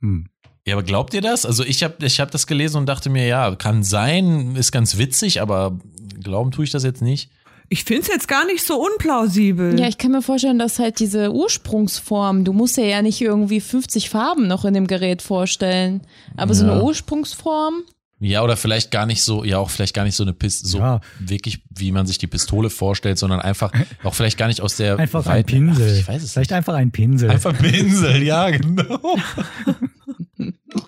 Hm. 0.00 0.26
Ja, 0.66 0.74
aber 0.74 0.82
glaubt 0.82 1.14
ihr 1.14 1.20
das? 1.20 1.46
Also 1.46 1.64
ich 1.64 1.82
habe 1.84 2.04
ich 2.04 2.18
hab 2.20 2.30
das 2.32 2.46
gelesen 2.48 2.78
und 2.78 2.86
dachte 2.86 3.10
mir, 3.10 3.26
ja, 3.26 3.54
kann 3.54 3.82
sein, 3.84 4.56
ist 4.56 4.72
ganz 4.72 4.98
witzig, 4.98 5.40
aber 5.40 5.78
glauben 6.22 6.50
tue 6.50 6.64
ich 6.64 6.70
das 6.70 6.82
jetzt 6.82 7.02
nicht. 7.02 7.30
Ich 7.72 7.84
finde 7.84 8.02
es 8.02 8.08
jetzt 8.08 8.28
gar 8.28 8.44
nicht 8.44 8.62
so 8.66 8.78
unplausibel. 8.78 9.80
Ja, 9.80 9.88
ich 9.88 9.96
kann 9.96 10.10
mir 10.12 10.20
vorstellen, 10.20 10.58
dass 10.58 10.78
halt 10.78 11.00
diese 11.00 11.32
Ursprungsform, 11.32 12.44
du 12.44 12.52
musst 12.52 12.76
dir 12.76 12.84
ja 12.86 13.00
nicht 13.00 13.18
irgendwie 13.22 13.60
50 13.62 14.10
Farben 14.10 14.46
noch 14.46 14.66
in 14.66 14.74
dem 14.74 14.86
Gerät 14.86 15.22
vorstellen, 15.22 16.02
aber 16.36 16.52
so 16.52 16.66
Ja. 16.66 16.72
eine 16.72 16.82
Ursprungsform, 16.82 17.82
Ja, 18.20 18.42
oder 18.44 18.56
vielleicht 18.58 18.90
gar 18.92 19.06
nicht 19.06 19.22
so, 19.22 19.42
ja, 19.42 19.56
auch 19.58 19.70
vielleicht 19.70 19.94
gar 19.94 20.04
nicht 20.04 20.14
so 20.14 20.22
eine 20.22 20.32
Pistole, 20.34 20.70
so 20.70 20.78
Ja. 20.78 21.00
wirklich, 21.18 21.62
wie 21.70 21.90
man 21.92 22.06
sich 22.06 22.18
die 22.18 22.26
Pistole 22.28 22.68
vorstellt, 22.70 23.18
sondern 23.18 23.40
einfach, 23.40 23.72
auch 24.04 24.12
vielleicht 24.14 24.36
gar 24.38 24.48
nicht 24.48 24.60
aus 24.60 24.76
der 24.76 24.98
Einfach 24.98 25.24
ein 25.26 25.38
weiten- 25.38 25.46
Pinsel. 25.46 25.90
Ach, 25.94 25.98
ich 25.98 26.06
weiß 26.08 26.22
es 26.22 26.32
Vielleicht 26.34 26.50
nicht. 26.50 26.56
einfach 26.58 26.74
ein 26.74 26.90
Pinsel. 26.92 27.30
Einfach 27.30 27.56
Pinsel, 27.58 28.22
ja, 28.22 28.50
genau. 28.56 29.16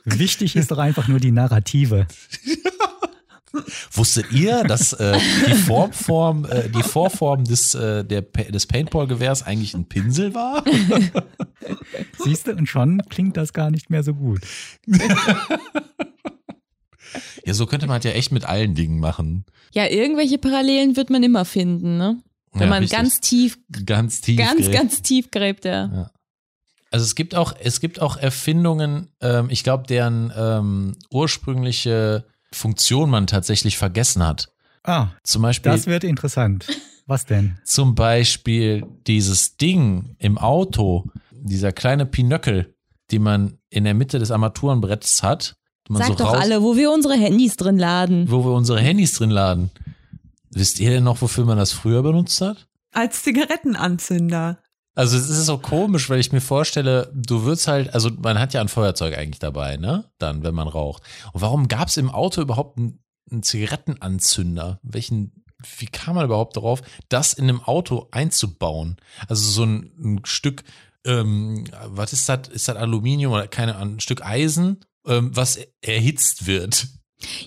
Wichtig 0.05 0.55
ist 0.55 0.71
doch 0.71 0.79
einfach 0.79 1.09
nur 1.09 1.19
die 1.19 1.33
Narrative. 1.33 2.07
Wusstet 3.93 4.33
ihr, 4.33 4.65
dass 4.65 4.93
äh, 4.95 5.19
die 5.47 5.55
Formform, 5.55 6.45
äh, 6.45 6.69
die 6.69 6.83
Vorform 6.83 7.45
des, 7.45 7.75
äh, 7.75 8.05
der, 8.05 8.23
des 8.23 8.67
Paintball-Gewehrs 8.67 9.43
eigentlich 9.45 9.75
ein 9.75 9.87
Pinsel 9.89 10.35
war? 10.35 10.65
Siehst 12.25 12.47
du, 12.49 12.53
und 12.53 12.67
schon 12.69 13.03
klingt 13.09 13.37
das 13.37 13.53
gar 13.53 13.71
nicht 13.71 13.91
mehr 13.91 14.03
so 14.03 14.15
gut. 14.15 14.41
Ja, 17.47 17.55
so 17.55 17.67
könnte 17.67 17.87
man 17.87 17.95
halt 17.95 18.05
ja 18.05 18.11
echt 18.13 18.33
mit 18.33 18.45
allen 18.45 18.75
Dingen 18.75 18.99
machen. 18.99 19.45
ja, 19.73 19.87
irgendwelche 19.87 20.39
Parallelen 20.39 20.97
wird 20.97 21.11
man 21.11 21.23
immer 21.23 21.45
finden, 21.45 21.97
ne? 21.97 22.21
Wenn 22.53 22.63
Ja, 22.63 22.67
man 22.69 22.79
richtig. 22.83 22.99
ganz 22.99 23.21
tief, 23.21 23.59
ganz 23.85 24.21
tief. 24.21 24.39
ganz, 24.39 24.61
gräbt. 24.63 24.73
ganz 24.73 25.03
tief 25.03 25.31
gräbt, 25.31 25.65
ja. 25.65 26.11
Also 26.91 27.05
es 27.05 27.15
gibt 27.17 27.35
auch, 27.35 27.55
es 27.61 27.81
gibt 27.81 28.01
auch 28.01 28.17
Erfindungen, 28.17 29.09
ähm, 29.21 29.49
ich 29.51 29.65
glaube, 29.65 29.85
deren 29.87 30.33
ähm, 30.37 30.93
ursprüngliche 31.11 32.25
Funktion 32.55 33.11
man 33.11 33.27
tatsächlich 33.27 33.77
vergessen 33.79 34.25
hat. 34.25 34.49
Ah, 34.83 35.09
Zum 35.23 35.43
Beispiel, 35.43 35.73
das 35.73 35.87
wird 35.87 36.05
interessant. 36.05 36.67
Was 37.07 37.25
denn? 37.27 37.59
zum 37.65 37.95
Beispiel 37.95 38.85
dieses 39.07 39.57
Ding 39.57 40.17
im 40.19 40.39
Auto, 40.39 41.07
dieser 41.31 41.73
kleine 41.73 42.07
Pinöckel, 42.07 42.75
den 43.11 43.23
man 43.23 43.59
in 43.71 43.85
der 43.85 43.95
Mitte 43.95 44.19
des 44.19 44.31
Armaturenbretts 44.31 45.23
hat. 45.23 45.57
Sag 45.89 46.07
so 46.07 46.15
doch 46.15 46.33
raus, 46.33 46.39
alle, 46.41 46.63
wo 46.63 46.77
wir 46.77 46.91
unsere 46.91 47.15
Handys 47.15 47.57
drin 47.57 47.77
laden. 47.79 48.31
wo 48.31 48.45
wir 48.45 48.53
unsere 48.53 48.81
Handys 48.81 49.13
drin 49.15 49.31
laden. 49.31 49.71
Wisst 50.51 50.81
ihr 50.81 50.91
denn 50.91 51.05
noch, 51.05 51.21
wofür 51.21 51.45
man 51.45 51.59
das 51.59 51.73
früher 51.73 52.03
benutzt 52.03 52.41
hat? 52.41 52.69
Als 52.93 53.23
Zigarettenanzünder. 53.23 54.59
Also 54.95 55.17
es 55.17 55.29
ist 55.29 55.47
so 55.47 55.59
komisch, 55.59 56.09
weil 56.09 56.21
ich 56.21 56.33
mir 56.33 56.41
vorstelle, 56.41 57.11
du 57.15 57.43
würdest 57.43 57.67
halt, 57.67 57.93
also 57.95 58.11
man 58.11 58.39
hat 58.39 58.55
ja 58.55 58.61
ein 58.61 58.69
Feuerzeug 58.69 59.19
eigentlich 59.19 59.41
dabei, 59.41 59.77
ne? 59.77 60.11
Dann, 60.19 60.45
wenn 60.45 60.55
man 60.55 60.69
raucht. 60.69 61.03
Und 61.33 61.41
warum 61.41 61.67
gab 61.69 61.89
es 61.89 61.97
im 61.97 62.11
Auto 62.11 62.41
überhaupt 62.41 62.79
einen, 62.79 63.03
einen 63.31 63.43
Zigarettenanzünder? 63.43 64.79
Welchen, 64.83 65.45
wie 65.79 65.87
kam 65.87 66.15
man 66.15 66.25
überhaupt 66.25 66.57
darauf, 66.57 66.83
das 67.09 67.33
in 67.33 67.45
einem 67.45 67.61
Auto 67.61 68.09
einzubauen? 68.13 68.97
Also 69.27 69.51
so 69.51 69.65
ein, 69.65 69.93
ein 69.99 70.21
Stück, 70.25 70.63
ähm, 71.05 71.65
was 71.87 72.13
ist 72.13 72.29
das? 72.29 72.49
Ist 72.49 72.69
das 72.69 72.77
Aluminium 72.77 73.33
oder 73.33 73.49
keine 73.49 73.77
Ahnung, 73.77 73.97
ein 73.97 74.01
Stück 74.01 74.25
Eisen, 74.25 74.85
ähm, 75.07 75.37
was 75.37 75.59
erhitzt 75.83 76.47
wird, 76.47 76.87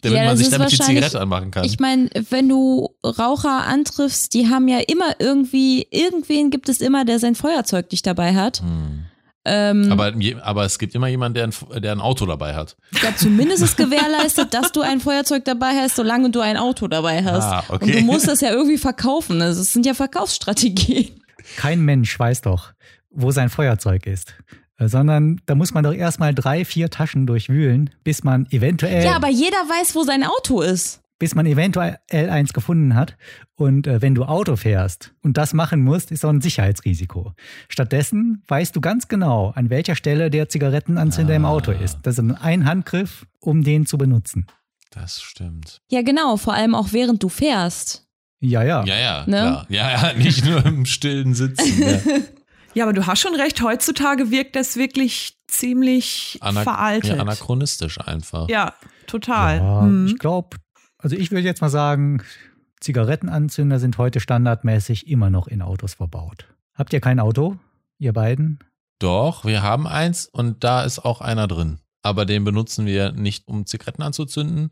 damit 0.01 0.17
Ja, 0.17 0.23
man 0.23 0.29
das 0.31 0.37
sich 0.39 0.47
ist 0.47 0.53
damit 0.53 0.71
die 0.71 0.79
wahrscheinlich- 0.79 1.03
Zigarette 1.05 1.21
anmachen 1.21 1.51
kann. 1.51 1.63
Ich 1.65 1.79
meine, 1.79 2.09
wenn 2.29 2.49
du 2.49 2.89
Raucher 3.03 3.65
antriffst, 3.65 4.33
die 4.33 4.49
haben 4.49 4.67
ja 4.67 4.79
immer 4.79 5.19
irgendwie, 5.19 5.87
irgendwen 5.91 6.49
gibt 6.49 6.69
es 6.69 6.81
immer, 6.81 7.05
der 7.05 7.19
sein 7.19 7.35
Feuerzeug 7.35 7.91
nicht 7.91 8.05
dabei 8.07 8.33
hat. 8.35 8.61
hm. 8.61 9.05
Ähm, 9.49 9.89
aber, 9.93 10.11
aber 10.43 10.65
es 10.65 10.77
gibt 10.77 10.93
immer 10.93 11.07
jemanden, 11.07 11.35
der 11.35 11.43
ein, 11.45 11.81
der 11.81 11.93
ein 11.93 12.01
Auto 12.01 12.25
dabei 12.25 12.53
hat. 12.53 12.75
ja, 13.01 13.15
zumindest 13.15 13.63
ist 13.63 13.77
gewährleistet, 13.77 14.53
dass 14.53 14.73
du 14.73 14.81
ein 14.81 14.99
Feuerzeug 14.99 15.45
dabei 15.45 15.71
hast, 15.81 15.95
solange 15.95 16.31
du 16.31 16.41
ein 16.41 16.57
Auto 16.57 16.89
dabei 16.89 17.23
hast. 17.23 17.45
Ah, 17.45 17.63
okay. 17.69 17.85
Und 17.85 17.95
du 17.95 18.01
musst 18.01 18.27
das 18.27 18.41
ja 18.41 18.49
irgendwie 18.49 18.77
verkaufen. 18.77 19.41
Also 19.41 19.61
es 19.61 19.71
sind 19.71 19.85
ja 19.85 19.93
Verkaufsstrategien. 19.93 21.21
Kein 21.55 21.79
Mensch 21.79 22.19
weiß 22.19 22.41
doch, 22.41 22.73
wo 23.09 23.31
sein 23.31 23.47
Feuerzeug 23.47 24.05
ist. 24.05 24.33
Äh, 24.77 24.87
Sondern 24.87 25.41
da 25.45 25.55
muss 25.55 25.73
man 25.73 25.83
doch 25.83 25.93
erstmal 25.93 26.33
drei, 26.35 26.63
vier 26.65 26.89
Taschen 26.89 27.25
durchwühlen, 27.27 27.89
bis 28.03 28.23
man 28.23 28.45
eventuell, 28.51 29.03
Ja, 29.03 29.15
aber 29.15 29.29
jeder 29.29 29.57
weiß, 29.57 29.95
wo 29.95 30.03
sein 30.03 30.23
Auto 30.23 30.61
ist. 30.61 31.01
bis 31.19 31.33
man 31.33 31.47
eventuell 31.47 31.97
eins 32.11 32.53
gefunden 32.53 32.93
hat. 32.93 33.17
Und 33.55 33.87
äh, 33.87 34.03
wenn 34.03 34.13
du 34.13 34.23
Auto 34.25 34.55
fährst 34.55 35.15
und 35.23 35.35
das 35.35 35.53
machen 35.55 35.81
musst, 35.83 36.11
ist 36.11 36.23
auch 36.23 36.29
ein 36.29 36.41
Sicherheitsrisiko. 36.41 37.33
Stattdessen 37.69 38.43
weißt 38.47 38.75
du 38.75 38.81
ganz 38.81 39.07
genau, 39.07 39.49
an 39.55 39.71
welcher 39.71 39.95
Stelle 39.95 40.29
der 40.29 40.47
Zigarettenanzünder 40.47 41.35
im 41.35 41.45
Auto 41.45 41.71
Ah. 41.71 41.83
ist. 41.83 41.97
Das 42.03 42.19
ist 42.19 42.23
ein 42.39 42.65
Handgriff, 42.65 43.25
um 43.39 43.63
den 43.63 43.87
zu 43.87 43.97
benutzen. 43.97 44.45
Das 44.91 45.19
stimmt. 45.21 45.81
Ja, 45.89 46.03
genau, 46.03 46.37
vor 46.37 46.53
allem 46.53 46.75
auch 46.75 46.89
während 46.93 47.23
du 47.23 47.29
fährst. 47.29 48.05
Ja, 48.39 48.61
ja. 48.61 48.83
Ja, 48.85 48.95
ja, 48.99 49.19
Ne? 49.25 49.37
klar. 49.37 49.65
Ja, 49.69 49.89
ja, 50.09 50.13
nicht 50.13 50.45
nur 50.45 50.63
im 50.67 50.85
stillen 50.85 51.33
Sitzen. 51.33 51.81
Ja. 51.81 51.99
Ja, 52.77 52.83
aber 52.85 52.93
du 52.93 53.07
hast 53.07 53.19
schon 53.21 53.33
recht, 53.33 53.59
heutzutage 53.63 54.29
wirkt 54.29 54.55
das 54.55 54.75
wirklich 54.77 55.35
ziemlich 55.47 56.37
Ana- 56.41 56.61
veraltet. 56.61 57.15
Ja, 57.15 57.21
anachronistisch 57.21 57.99
einfach. 57.99 58.47
Ja, 58.49 58.73
total. 59.07 59.57
Ja, 59.57 59.81
Hm. 59.81 60.05
Ich 60.05 60.19
glaube, 60.19 60.57
also 60.99 61.15
ich 61.15 61.31
würde 61.31 61.43
jetzt 61.47 61.61
mal 61.61 61.69
sagen, 61.69 62.21
Zigarettenanzünder 62.79 63.79
sind 63.79 63.97
heute 63.97 64.19
standardmäßig 64.19 65.07
immer 65.07 65.29
noch 65.31 65.47
in 65.47 65.61
Autos 65.61 65.95
verbaut. 65.95 66.45
Habt 66.75 66.93
ihr 66.93 67.01
kein 67.01 67.19
Auto, 67.19 67.57
ihr 67.97 68.13
beiden? 68.13 68.59
Doch, 68.99 69.43
wir 69.45 69.63
haben 69.63 69.87
eins 69.87 70.27
und 70.27 70.63
da 70.63 70.83
ist 70.83 70.99
auch 70.99 71.21
einer 71.21 71.47
drin. 71.47 71.79
Aber 72.03 72.25
den 72.25 72.43
benutzen 72.43 72.85
wir 72.85 73.11
nicht, 73.11 73.47
um 73.47 73.65
Zigaretten 73.65 74.03
anzuzünden, 74.03 74.69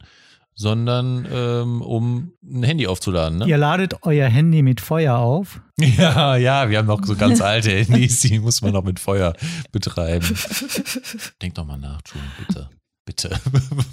sondern 0.56 1.28
ähm, 1.32 1.82
um 1.82 2.32
ein 2.44 2.64
Handy 2.64 2.88
aufzuladen. 2.88 3.40
Ne? 3.40 3.48
Ihr 3.48 3.58
ladet 3.58 3.96
euer 4.04 4.28
Handy 4.28 4.62
mit 4.62 4.82
Feuer 4.82 5.18
auf. 5.18 5.62
Ja, 5.78 6.38
ja, 6.38 6.70
wir 6.70 6.78
haben 6.78 6.88
noch 6.88 7.04
so 7.04 7.18
ganz 7.18 7.42
alte 7.42 7.70
Handys, 7.70 8.22
die 8.22 8.40
muss 8.40 8.62
man 8.62 8.72
noch 8.72 8.86
mit 8.86 8.98
Feuer 8.98 9.34
betreiben. 9.74 10.26
Denk 11.42 11.56
doch 11.56 11.66
mal 11.66 11.78
nach, 11.78 12.00
June, 12.08 12.24
bitte. 12.40 12.70
Bitte. 13.06 13.38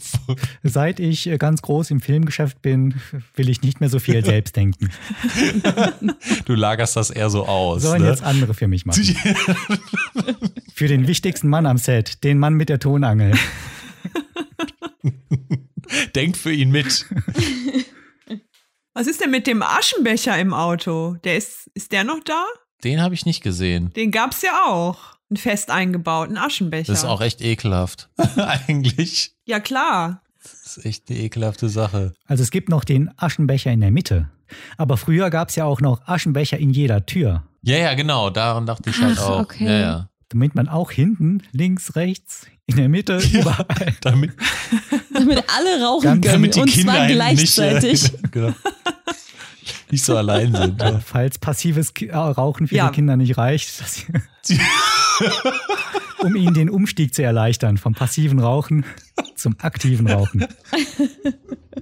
Seit 0.63 1.01
ich 1.01 1.27
äh, 1.27 1.39
ganz 1.39 1.61
groß 1.61 1.91
im 1.91 2.01
Filmgeschäft 2.01 2.63
bin, 2.63 2.95
will 3.35 3.51
ich 3.51 3.63
nicht 3.63 3.81
mehr 3.81 3.91
so 3.91 3.99
viel 3.99 4.25
selbst 4.25 4.57
denken. 4.57 4.91
Du 6.47 6.55
lagerst 6.55 6.97
das 6.97 7.11
eher 7.11 7.29
so 7.29 7.47
aus. 7.47 7.83
Sollen 7.83 8.03
ne? 8.03 8.09
jetzt 8.09 8.23
andere 8.23 8.55
für 8.55 8.69
mich 8.69 8.87
machen. 8.87 9.03
Für 10.73 10.89
den 10.89 11.09
wichtigsten 11.09 11.49
Mann 11.49 11.67
am 11.67 11.77
Set, 11.77 12.25
den 12.25 12.39
Mann 12.39 12.55
mit 12.55 12.71
der 12.71 12.79
Tonangel. 12.79 13.33
Denkt 16.15 16.37
für 16.37 16.53
ihn 16.53 16.71
mit. 16.71 17.07
Was 18.95 19.07
ist 19.07 19.21
denn 19.21 19.31
mit 19.31 19.47
dem 19.47 19.63
Aschenbecher 19.63 20.39
im 20.39 20.53
Auto? 20.53 21.17
Der 21.25 21.37
ist, 21.37 21.71
ist 21.75 21.93
der 21.93 22.05
noch 22.05 22.21
da? 22.25 22.45
Den 22.85 23.01
habe 23.01 23.15
ich 23.15 23.25
nicht 23.25 23.43
gesehen. 23.43 23.93
Den 23.95 24.11
gab's 24.11 24.43
ja 24.43 24.65
auch. 24.67 24.99
Einen 25.31 25.39
fest 25.39 25.71
eingebauten 25.71 26.37
Aschenbecher. 26.37 26.93
Das 26.93 27.01
ist 27.05 27.09
auch 27.09 27.23
echt 27.23 27.41
ekelhaft. 27.41 28.11
Eigentlich. 28.37 29.35
ja, 29.47 29.61
klar. 29.61 30.23
Das 30.43 30.77
ist 30.77 30.85
echt 30.85 31.09
eine 31.09 31.21
ekelhafte 31.21 31.69
Sache. 31.69 32.13
Also 32.27 32.43
es 32.43 32.51
gibt 32.51 32.69
noch 32.69 32.85
den 32.85 33.11
Aschenbecher 33.17 33.71
in 33.71 33.81
der 33.81 33.93
Mitte. 33.93 34.29
Aber 34.77 34.97
früher 34.99 35.31
gab 35.31 35.49
es 35.49 35.55
ja 35.57 35.65
auch 35.65 35.81
noch 35.81 36.07
Aschenbecher 36.07 36.59
in 36.59 36.71
jeder 36.71 37.07
Tür. 37.07 37.45
Ja, 37.63 37.77
ja, 37.79 37.95
genau. 37.95 38.29
Daran 38.29 38.67
dachte 38.67 38.91
ich 38.91 39.01
halt 39.01 39.19
Ach, 39.21 39.29
auch. 39.29 39.41
okay. 39.41 39.65
Ja, 39.65 39.79
ja. 39.81 40.09
Damit 40.33 40.55
man 40.55 40.69
auch 40.69 40.91
hinten, 40.91 41.43
links, 41.53 41.95
rechts, 41.95 42.47
in 42.67 42.77
der 42.77 42.89
Mitte, 42.89 43.19
überall. 43.33 43.95
Damit, 44.01 44.33
Damit 45.13 45.45
alle 45.49 45.85
rauchen 45.85 46.03
Ganz- 46.05 46.23
können. 46.23 46.33
damit 46.33 46.57
die 46.57 46.61
und 46.61 46.71
Kinder 46.71 46.93
zwar 46.95 47.07
gleichzeitig. 47.07 48.03
nicht, 48.13 48.15
äh, 48.15 48.19
genau, 48.31 48.55
nicht 49.91 50.05
so 50.05 50.17
allein 50.17 50.55
sind. 50.55 50.81
Ja. 50.81 51.01
Falls 51.05 51.39
passives 51.39 51.93
Ki- 51.93 52.07
äh, 52.09 52.17
Rauchen 52.17 52.67
für 52.69 52.77
Ja. 52.77 52.89
die 52.89 52.95
Kinder 52.95 53.17
nicht 53.17 53.37
reicht, 53.37 53.81
dass 53.81 54.07
um 56.21 56.35
ihnen 56.37 56.55
den 56.55 56.71
Umstieg 56.71 57.15
zu 57.15 57.23
erleichtern 57.23 57.77
vom 57.79 57.95
passiven 57.95 58.39
Rauchen 58.39 58.85
zum 59.37 59.57
aktiven 59.61 60.07
Rauchen. 60.09 60.47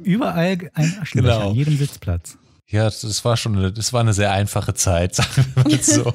Überall 0.02 0.70
ein 0.74 0.98
Aschenbecher, 1.00 1.36
Genau. 1.38 1.50
an 1.50 1.54
jedem 1.54 1.76
Sitzplatz. 1.76 2.36
Ja, 2.68 2.84
das 2.84 3.24
war 3.24 3.36
schon 3.36 3.56
eine, 3.56 3.72
das 3.72 3.92
war 3.92 4.00
eine 4.00 4.12
sehr 4.12 4.32
einfache 4.32 4.74
Zeit, 4.74 5.14
sagen 5.14 5.44
wir 5.54 5.64
mal 5.64 5.82
so. 5.82 6.12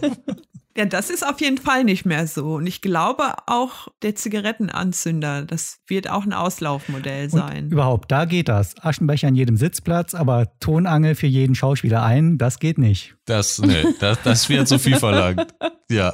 Ja, 0.77 0.85
das 0.85 1.09
ist 1.09 1.25
auf 1.25 1.39
jeden 1.39 1.57
Fall 1.57 1.85
nicht 1.85 2.05
mehr 2.05 2.27
so. 2.27 2.55
Und 2.55 2.67
ich 2.67 2.81
glaube 2.81 3.33
auch 3.47 3.87
der 4.01 4.15
Zigarettenanzünder, 4.15 5.43
das 5.45 5.77
wird 5.87 6.09
auch 6.09 6.25
ein 6.25 6.33
Auslaufmodell 6.33 7.25
Und 7.25 7.29
sein. 7.31 7.69
überhaupt, 7.71 8.11
da 8.11 8.25
geht 8.25 8.49
das. 8.49 8.75
Aschenbecher 8.81 9.29
an 9.29 9.35
jedem 9.35 9.55
Sitzplatz, 9.55 10.13
aber 10.13 10.59
Tonangel 10.59 11.15
für 11.15 11.27
jeden 11.27 11.55
Schauspieler 11.55 12.03
ein, 12.03 12.37
das 12.37 12.59
geht 12.59 12.77
nicht. 12.77 13.15
Das, 13.23 13.59
nee, 13.59 13.85
das, 13.99 14.21
das 14.23 14.49
wird 14.49 14.67
zu 14.67 14.77
viel 14.77 14.97
verlangt. 14.97 15.53
Ja. 15.89 16.13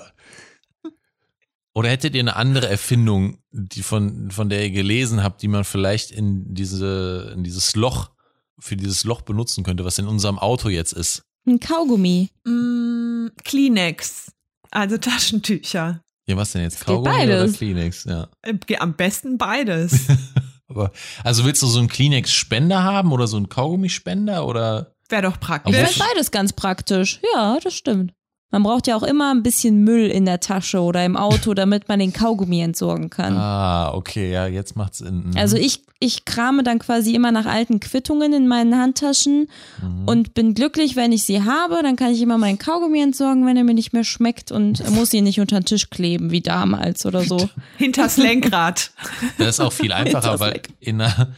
Oder 1.73 1.89
hättet 1.89 2.13
ihr 2.13 2.19
eine 2.19 2.35
andere 2.35 2.67
Erfindung, 2.69 3.37
die 3.51 3.81
von, 3.81 4.29
von 4.29 4.49
der 4.49 4.63
ihr 4.63 4.71
gelesen 4.71 5.23
habt, 5.23 5.41
die 5.41 5.47
man 5.47 5.63
vielleicht 5.63 6.11
in 6.11 6.53
diese, 6.53 7.31
in 7.33 7.43
dieses 7.43 7.75
Loch, 7.75 8.11
für 8.59 8.75
dieses 8.75 9.05
Loch 9.05 9.21
benutzen 9.21 9.63
könnte, 9.63 9.85
was 9.85 9.97
in 9.97 10.05
unserem 10.07 10.37
Auto 10.37 10.69
jetzt 10.69 10.91
ist? 10.93 11.23
Ein 11.47 11.59
Kaugummi. 11.59 12.29
Mm, 12.45 13.29
Kleenex, 13.43 14.31
also 14.71 14.97
Taschentücher. 14.97 16.01
Ja, 16.25 16.37
was 16.37 16.51
denn 16.53 16.63
jetzt? 16.63 16.85
Kaugummi 16.85 17.23
oder 17.23 17.47
Kleenex? 17.49 18.05
Ja. 18.05 18.29
Äh, 18.41 18.55
Am 18.77 18.95
besten 18.95 19.37
beides. 19.37 20.07
Aber, 20.67 20.91
also 21.23 21.43
willst 21.43 21.61
du 21.61 21.67
so 21.67 21.79
einen 21.79 21.89
Kleenex-Spender 21.89 22.83
haben 22.83 23.11
oder 23.11 23.27
so 23.27 23.37
einen 23.37 23.49
Kaugummispender 23.49 24.45
oder? 24.45 24.95
Wäre 25.09 25.23
doch 25.23 25.39
praktisch. 25.39 25.75
finde 25.75 26.09
beides 26.09 26.31
ganz 26.31 26.53
praktisch. 26.53 27.19
Ja, 27.33 27.59
das 27.61 27.73
stimmt. 27.73 28.13
Man 28.51 28.63
braucht 28.63 28.85
ja 28.87 28.95
auch 28.97 29.03
immer 29.03 29.33
ein 29.33 29.43
bisschen 29.43 29.83
Müll 29.83 30.07
in 30.07 30.25
der 30.25 30.39
Tasche 30.41 30.81
oder 30.81 31.03
im 31.05 31.15
Auto, 31.15 31.53
damit 31.53 31.87
man 31.87 31.99
den 31.99 32.11
Kaugummi 32.13 32.59
entsorgen 32.61 33.09
kann. 33.09 33.37
Ah, 33.37 33.93
okay, 33.93 34.31
ja, 34.31 34.45
jetzt 34.47 34.75
macht's 34.75 34.97
Sinn. 34.99 35.29
Mhm. 35.31 35.37
Also 35.37 35.55
ich, 35.55 35.81
ich 35.99 36.25
krame 36.25 36.61
dann 36.63 36.77
quasi 36.79 37.15
immer 37.15 37.31
nach 37.31 37.45
alten 37.45 37.79
Quittungen 37.79 38.33
in 38.33 38.47
meinen 38.49 38.77
Handtaschen 38.77 39.47
Mhm. 39.81 40.05
und 40.07 40.33
bin 40.33 40.53
glücklich, 40.53 40.95
wenn 40.97 41.11
ich 41.13 41.23
sie 41.23 41.43
habe. 41.43 41.79
Dann 41.81 41.95
kann 41.95 42.11
ich 42.11 42.21
immer 42.21 42.37
meinen 42.37 42.57
Kaugummi 42.57 43.01
entsorgen, 43.01 43.45
wenn 43.45 43.55
er 43.55 43.63
mir 43.63 43.73
nicht 43.73 43.93
mehr 43.93 44.03
schmeckt 44.03 44.51
und 44.51 44.87
muss 44.91 45.13
ihn 45.13 45.23
nicht 45.23 45.39
unter 45.39 45.59
den 45.59 45.65
Tisch 45.65 45.89
kleben, 45.89 46.31
wie 46.31 46.41
damals 46.41 47.05
oder 47.05 47.21
so. 47.23 47.49
Hinters 47.77 48.17
Lenkrad. 48.17 48.91
Das 49.37 49.47
ist 49.47 49.59
auch 49.61 49.71
viel 49.73 49.91
einfacher, 49.93 50.39
weil 50.39 50.61
in 50.79 51.01
einer, 51.01 51.29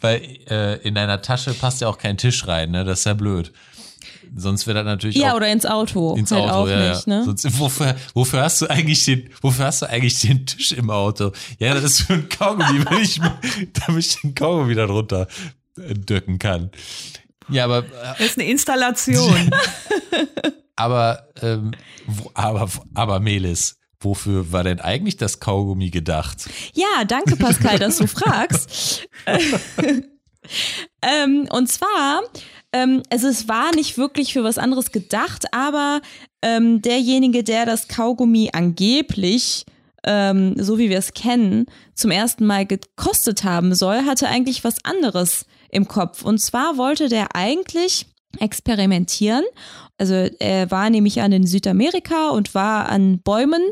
weil 0.00 0.22
äh, 0.48 0.76
in 0.86 0.94
deiner 0.94 1.20
Tasche 1.22 1.52
passt 1.54 1.80
ja 1.80 1.88
auch 1.88 1.98
kein 1.98 2.16
Tisch 2.16 2.46
rein, 2.46 2.70
ne? 2.70 2.84
Das 2.84 3.00
ist 3.00 3.04
ja 3.04 3.14
blöd. 3.14 3.52
Sonst 4.36 4.66
wäre 4.66 4.78
das 4.78 4.84
natürlich 4.84 5.16
Ja, 5.16 5.32
auch 5.32 5.36
oder 5.36 5.50
ins 5.50 5.66
Auto. 5.66 6.14
ins 6.16 6.30
halt 6.30 6.44
Auto, 6.44 6.52
auch 6.54 6.68
ja, 6.68 6.90
nicht, 6.90 7.06
ja. 7.06 7.18
ne? 7.18 7.24
Sonst, 7.24 7.58
wofür, 7.58 7.96
wofür 8.14 8.42
hast 8.42 8.60
du 8.62 8.66
eigentlich 8.66 9.04
den, 9.04 9.30
wofür 9.40 9.66
hast 9.66 9.82
du 9.82 9.86
eigentlich 9.86 10.18
den 10.20 10.46
Tisch 10.46 10.72
im 10.72 10.90
Auto? 10.90 11.32
Ja, 11.58 11.74
das 11.74 11.84
ist 11.84 12.02
für 12.02 12.14
ein 12.14 12.28
Kaugummi, 12.28 12.84
wenn 12.90 13.00
ich, 13.00 13.20
damit 13.72 14.06
ich 14.06 14.20
den 14.20 14.34
Kaugummi 14.34 14.74
da 14.74 14.86
drunter 14.86 15.26
äh, 15.78 15.94
drücken 15.94 16.38
kann. 16.38 16.70
Ja, 17.48 17.64
aber, 17.64 17.78
äh, 17.78 17.84
Das 18.18 18.20
ist 18.20 18.38
eine 18.38 18.48
Installation. 18.48 19.50
aber, 20.76 21.28
ähm, 21.42 21.72
wo, 22.06 22.30
aber, 22.34 22.68
aber 22.94 23.20
Melis, 23.20 23.76
wofür 24.00 24.52
war 24.52 24.64
denn 24.64 24.80
eigentlich 24.80 25.16
das 25.16 25.40
Kaugummi 25.40 25.90
gedacht? 25.90 26.48
Ja, 26.74 27.04
danke 27.06 27.36
Pascal, 27.36 27.78
dass 27.78 27.96
du 27.98 28.06
fragst. 28.06 29.08
ähm, 31.02 31.48
und 31.50 31.68
zwar, 31.68 32.22
ähm, 32.72 33.02
also 33.10 33.28
es 33.28 33.48
war 33.48 33.74
nicht 33.74 33.96
wirklich 33.96 34.32
für 34.32 34.44
was 34.44 34.58
anderes 34.58 34.92
gedacht, 34.92 35.46
aber 35.52 36.00
ähm, 36.42 36.82
derjenige, 36.82 37.42
der 37.42 37.66
das 37.66 37.88
Kaugummi 37.88 38.50
angeblich, 38.52 39.64
ähm, 40.04 40.54
so 40.58 40.78
wie 40.78 40.90
wir 40.90 40.98
es 40.98 41.14
kennen, 41.14 41.66
zum 41.94 42.10
ersten 42.10 42.46
Mal 42.46 42.66
gekostet 42.66 43.44
haben 43.44 43.74
soll, 43.74 44.04
hatte 44.04 44.28
eigentlich 44.28 44.64
was 44.64 44.84
anderes 44.84 45.46
im 45.70 45.88
Kopf. 45.88 46.24
Und 46.24 46.38
zwar 46.38 46.76
wollte 46.76 47.08
der 47.08 47.34
eigentlich 47.34 48.06
experimentieren. 48.38 49.44
Also 49.96 50.14
er 50.14 50.70
war 50.70 50.90
nämlich 50.90 51.20
an 51.20 51.32
in 51.32 51.46
Südamerika 51.46 52.30
und 52.30 52.54
war 52.54 52.88
an 52.88 53.20
Bäumen 53.20 53.62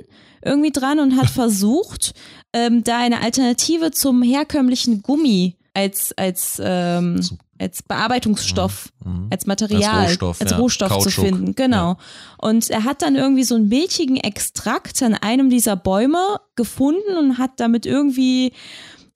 irgendwie 0.42 0.72
dran 0.72 0.99
und 0.99 1.16
hat 1.16 1.30
versucht, 1.30 2.14
ähm, 2.53 2.82
da 2.82 2.99
eine 2.99 3.20
Alternative 3.20 3.90
zum 3.90 4.22
herkömmlichen 4.22 5.03
Gummi 5.03 5.57
als, 5.74 6.12
als, 6.16 6.61
ähm, 6.64 7.20
als 7.59 7.83
Bearbeitungsstoff, 7.83 8.93
Mhm. 9.05 9.29
als 9.31 9.47
Material, 9.47 9.95
Als 9.95 10.11
Rohstoff, 10.11 10.41
als 10.41 10.51
ja. 10.51 10.57
Rohstoff 10.57 10.99
zu 11.03 11.11
finden. 11.11 11.55
Genau. 11.55 11.97
Und 12.39 12.71
er 12.71 12.85
hat 12.85 13.03
dann 13.03 13.15
irgendwie 13.17 13.45
so 13.45 13.55
einen 13.55 13.69
milchigen 13.69 14.17
Extrakt 14.17 15.03
an 15.03 15.15
einem 15.15 15.51
dieser 15.51 15.77
Bäume 15.77 16.19
gefunden 16.57 17.17
und 17.19 17.39
hat 17.39 17.59
damit 17.61 17.87
irgendwie 17.87 18.53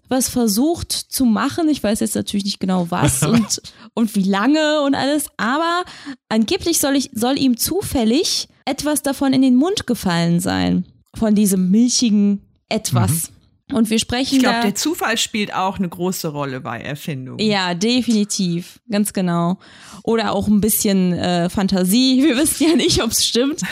was 0.09 0.29
versucht 0.29 0.91
zu 0.93 1.25
machen. 1.25 1.69
Ich 1.69 1.83
weiß 1.83 2.01
jetzt 2.01 2.17
natürlich 2.17 2.45
nicht 2.45 2.61
genau 2.61 2.87
was 2.91 3.23
und, 3.25 3.63
und 3.95 4.15
wie 4.17 4.25
lange 4.25 4.83
und 4.83 4.95
alles, 4.95 5.27
aber 5.37 5.85
angeblich 6.29 6.81
soll, 6.81 6.97
ich, 6.97 7.11
soll 7.15 7.39
ihm 7.39 7.57
zufällig 7.57 8.49
etwas 8.65 9.03
davon 9.03 9.33
in 9.33 9.43
den 9.43 9.57
Mund 9.57 9.87
gefallen 9.87 10.41
sein. 10.41 10.85
Von 11.15 11.35
diesem 11.35 11.71
milchigen 11.71 12.43
Etwas. 12.69 13.31
Und 13.73 13.91
wir 13.91 13.99
sprechen 13.99 14.37
Ich 14.37 14.43
glaube, 14.43 14.61
der 14.63 14.75
Zufall 14.75 15.17
spielt 15.17 15.55
auch 15.55 15.79
eine 15.79 15.89
große 15.89 16.29
Rolle 16.29 16.61
bei 16.61 16.81
Erfindungen. 16.81 17.39
Ja, 17.39 17.75
definitiv, 17.75 18.81
ganz 18.91 19.13
genau. 19.13 19.59
Oder 20.03 20.33
auch 20.33 20.49
ein 20.49 20.61
bisschen 20.61 21.13
äh, 21.13 21.51
Fantasie. 21.51 22.23
Wir 22.23 22.37
wissen 22.37 22.69
ja 22.69 22.77
nicht, 22.77 23.03
ob 23.03 23.11
es 23.11 23.27
stimmt. 23.27 23.63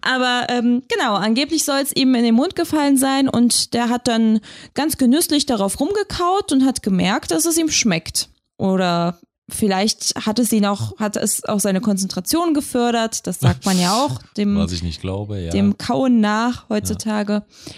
Aber 0.00 0.46
ähm, 0.48 0.82
genau, 0.88 1.14
angeblich 1.14 1.64
soll 1.64 1.80
es 1.80 1.94
ihm 1.94 2.14
in 2.14 2.24
den 2.24 2.34
Mund 2.34 2.56
gefallen 2.56 2.96
sein 2.96 3.28
und 3.28 3.74
der 3.74 3.88
hat 3.88 4.08
dann 4.08 4.40
ganz 4.74 4.96
genüsslich 4.96 5.46
darauf 5.46 5.80
rumgekaut 5.80 6.52
und 6.52 6.64
hat 6.64 6.82
gemerkt, 6.82 7.30
dass 7.30 7.46
es 7.46 7.58
ihm 7.58 7.70
schmeckt. 7.70 8.28
Oder 8.58 9.18
vielleicht 9.48 10.14
hat 10.26 10.38
es 10.38 10.52
ihn 10.52 10.66
auch, 10.66 10.98
hat 10.98 11.16
es 11.16 11.44
auch 11.44 11.60
seine 11.60 11.80
Konzentration 11.80 12.54
gefördert. 12.54 13.26
Das 13.26 13.40
sagt 13.40 13.64
man 13.66 13.78
ja 13.78 13.94
auch 14.04 14.20
dem, 14.36 14.56
Was 14.56 14.72
ich 14.72 14.82
nicht 14.82 15.00
glaube, 15.00 15.40
ja. 15.40 15.50
dem 15.50 15.78
Kauen 15.78 16.20
nach 16.20 16.68
heutzutage. 16.68 17.32
Ja, 17.66 17.74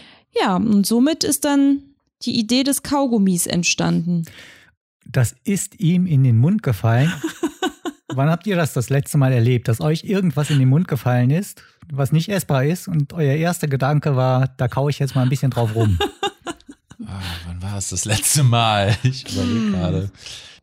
und 0.56 0.86
somit 0.86 1.24
ist 1.24 1.44
dann 1.44 1.82
die 2.22 2.38
Idee 2.38 2.62
des 2.62 2.82
Kaugummis 2.82 3.46
entstanden. 3.46 4.24
Das 5.06 5.34
ist 5.44 5.80
ihm 5.80 6.06
in 6.06 6.24
den 6.24 6.38
Mund 6.38 6.62
gefallen. 6.62 7.12
Wann 8.14 8.30
habt 8.30 8.46
ihr 8.46 8.56
das 8.56 8.72
das 8.72 8.90
letzte 8.90 9.18
Mal 9.18 9.32
erlebt, 9.32 9.68
dass 9.68 9.80
euch 9.80 10.04
irgendwas 10.04 10.50
in 10.50 10.58
den 10.58 10.68
Mund 10.68 10.88
gefallen 10.88 11.30
ist, 11.30 11.62
was 11.92 12.12
nicht 12.12 12.28
essbar 12.28 12.64
ist 12.64 12.86
und 12.86 13.12
euer 13.12 13.34
erster 13.34 13.66
Gedanke 13.66 14.14
war, 14.14 14.48
da 14.56 14.68
kaue 14.68 14.90
ich 14.90 14.98
jetzt 14.98 15.14
mal 15.14 15.22
ein 15.22 15.28
bisschen 15.28 15.50
drauf 15.50 15.74
rum? 15.74 15.98
Ah, 17.06 17.20
wann 17.46 17.60
war 17.60 17.76
es 17.76 17.90
das 17.90 18.04
letzte 18.04 18.44
Mal? 18.44 18.96
Ich 19.02 19.30
überlege 19.30 19.70
gerade. 19.72 20.10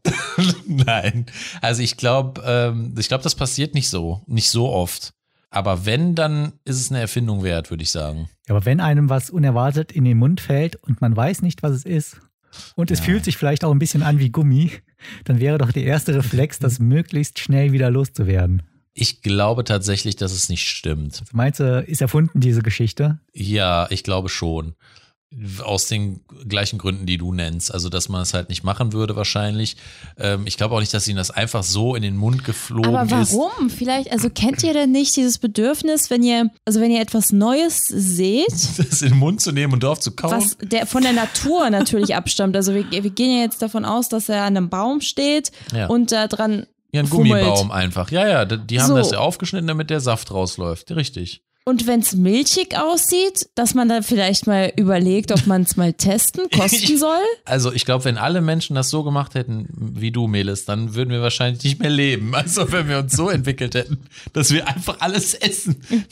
Nein. 0.66 1.26
Also 1.62 1.82
ich 1.84 1.98
glaube, 1.98 2.42
ähm, 2.46 2.96
ich 2.98 3.10
glaube, 3.10 3.24
das 3.24 3.36
passiert 3.36 3.74
nicht 3.74 3.90
so, 3.90 4.22
nicht 4.28 4.50
so 4.50 4.70
oft. 4.70 5.14
Aber 5.52 5.86
wenn, 5.86 6.16
dann 6.16 6.54
ist 6.66 6.80
es 6.80 6.90
eine 6.90 7.00
Erfindung 7.02 7.44
wert, 7.44 7.70
würde 7.70 7.84
ich 7.84 7.92
sagen. 7.92 8.30
Aber 8.48 8.66
wenn 8.66 8.80
einem 8.80 9.10
was 9.10 9.30
unerwartet 9.30 9.92
in 9.92 10.06
den 10.06 10.18
Mund 10.18 10.40
fällt 10.42 10.78
und 10.78 11.02
man 11.02 11.16
weiß 11.16 11.42
nicht, 11.42 11.62
was 11.62 11.72
es 11.74 11.86
ist, 11.86 12.18
und 12.76 12.92
es 12.92 13.00
Ja. 13.00 13.06
fühlt 13.06 13.24
sich 13.26 13.38
vielleicht 13.38 13.64
auch 13.64 13.72
ein 13.72 13.80
bisschen 13.80 14.04
an 14.04 14.20
wie 14.20 14.30
Gummi, 14.30 14.72
dann 15.24 15.40
wäre 15.40 15.58
doch 15.58 15.72
der 15.72 15.84
erste 15.84 16.16
Reflex, 16.16 16.60
das 16.60 16.80
möglichst 16.80 17.40
schnell 17.40 17.72
wieder 17.72 17.90
loszuwerden. 17.90 18.64
Ich 18.94 19.22
glaube 19.22 19.64
tatsächlich, 19.64 20.18
dass 20.18 20.34
es 20.34 20.50
nicht 20.50 20.68
stimmt. 20.68 21.14
Also 21.22 21.26
meinst 21.32 21.62
du, 21.62 21.82
ist 21.82 22.02
erfunden 22.02 22.42
diese 22.42 22.62
Geschichte? 22.62 23.20
Ja, 23.34 23.88
ich 23.90 24.04
glaube 24.04 24.28
schon. 24.28 24.76
Aus 25.64 25.86
den 25.86 26.20
gleichen 26.50 26.78
Gründen, 26.78 27.06
die 27.06 27.18
du 27.18 27.32
nennst. 27.34 27.74
Also, 27.74 27.88
dass 27.88 28.10
man 28.10 28.22
es 28.22 28.34
halt 28.34 28.50
nicht 28.50 28.66
machen 28.66 28.92
würde, 28.92 29.16
wahrscheinlich. 29.16 29.78
Ähm, 30.20 30.42
ich 30.46 30.58
glaube 30.58 30.76
auch 30.76 30.82
nicht, 30.82 30.94
dass 30.94 31.08
ihnen 31.08 31.16
das 31.16 31.32
einfach 31.32 31.64
so 31.64 31.96
in 31.96 32.02
den 32.02 32.18
Mund 32.18 32.44
geflogen 32.44 32.94
Aber 32.96 33.22
ist. 33.22 33.32
warum? 33.34 33.70
Vielleicht, 33.70 34.12
also 34.12 34.30
kennt 34.30 34.62
ihr 34.62 34.74
denn 34.74 34.92
nicht 34.92 35.16
dieses 35.16 35.38
Bedürfnis, 35.38 36.10
wenn 36.10 36.22
ihr, 36.22 36.50
also 36.66 36.82
wenn 36.82 36.92
ihr 36.92 37.00
etwas 37.00 37.32
Neues 37.32 37.88
seht, 37.88 38.52
Das 38.78 39.02
in 39.02 39.10
den 39.12 39.20
Mund 39.20 39.40
zu 39.40 39.54
nehmen 39.54 39.72
und 39.72 39.84
drauf 39.84 40.02
zu 40.02 40.12
kauen? 40.12 40.32
was 40.32 40.58
der 40.62 40.86
von 40.86 41.02
der 41.02 41.14
Natur 41.14 41.70
natürlich 41.70 42.14
abstammt. 42.14 42.56
Also 42.58 42.74
wir, 42.76 42.92
wir 42.92 43.10
gehen 43.10 43.32
ja 43.38 43.44
jetzt 43.44 43.62
davon 43.62 43.86
aus, 43.86 44.10
dass 44.10 44.28
er 44.28 44.42
an 44.44 44.58
einem 44.58 44.70
Baum 44.70 45.00
steht 45.00 45.54
Ja. 45.74 45.88
und 45.88 46.12
da 46.12 46.28
dran 46.28 46.66
Ja, 46.92 47.04
ein. 47.04 47.10
Gummibaum 47.10 47.72
einfach. 47.72 48.12
Ja, 48.12 48.28
ja, 48.28 48.44
die 48.44 48.58
die 48.58 48.82
haben 48.82 48.90
So. 48.90 48.98
das 48.98 49.12
ja 49.12 49.20
aufgeschnitten, 49.20 49.68
damit 49.68 49.90
der 49.92 50.02
Saft 50.02 50.30
rausläuft. 50.32 50.92
Richtig. 50.92 51.42
Und 51.72 51.88
wenn 51.88 52.02
es 52.02 52.14
milchig 52.16 52.76
aussieht, 52.78 53.48
dass 53.56 53.74
man 53.76 53.88
dann 53.88 54.04
vielleicht 54.04 54.46
mal 54.46 54.74
überlegt, 54.76 55.32
ob 55.32 55.48
man 55.48 55.62
es 55.62 55.78
mal 55.78 55.94
testen, 55.94 56.50
kosten 56.54 56.98
soll. 56.98 57.22
Also 57.46 57.72
ich 57.72 57.86
glaube, 57.86 58.04
wenn 58.04 58.18
alle 58.18 58.42
Menschen 58.42 58.76
das 58.76 58.90
so 58.90 59.04
gemacht 59.06 59.36
hätten 59.36 59.70
wie 59.72 60.12
du, 60.12 60.28
Melis, 60.28 60.66
dann 60.66 60.96
würden 60.96 61.12
wir 61.12 61.22
wahrscheinlich 61.22 61.64
nicht 61.64 61.80
mehr 61.80 61.90
leben. 61.90 62.34
Also 62.42 62.70
wenn 62.74 62.90
wir 62.90 62.98
uns 63.00 63.16
so 63.16 63.30
entwickelt 63.30 63.74
hätten, 63.76 64.00
dass 64.34 64.52
wir 64.52 64.68
einfach 64.68 64.98
alles 65.00 65.34
essen. 65.34 65.78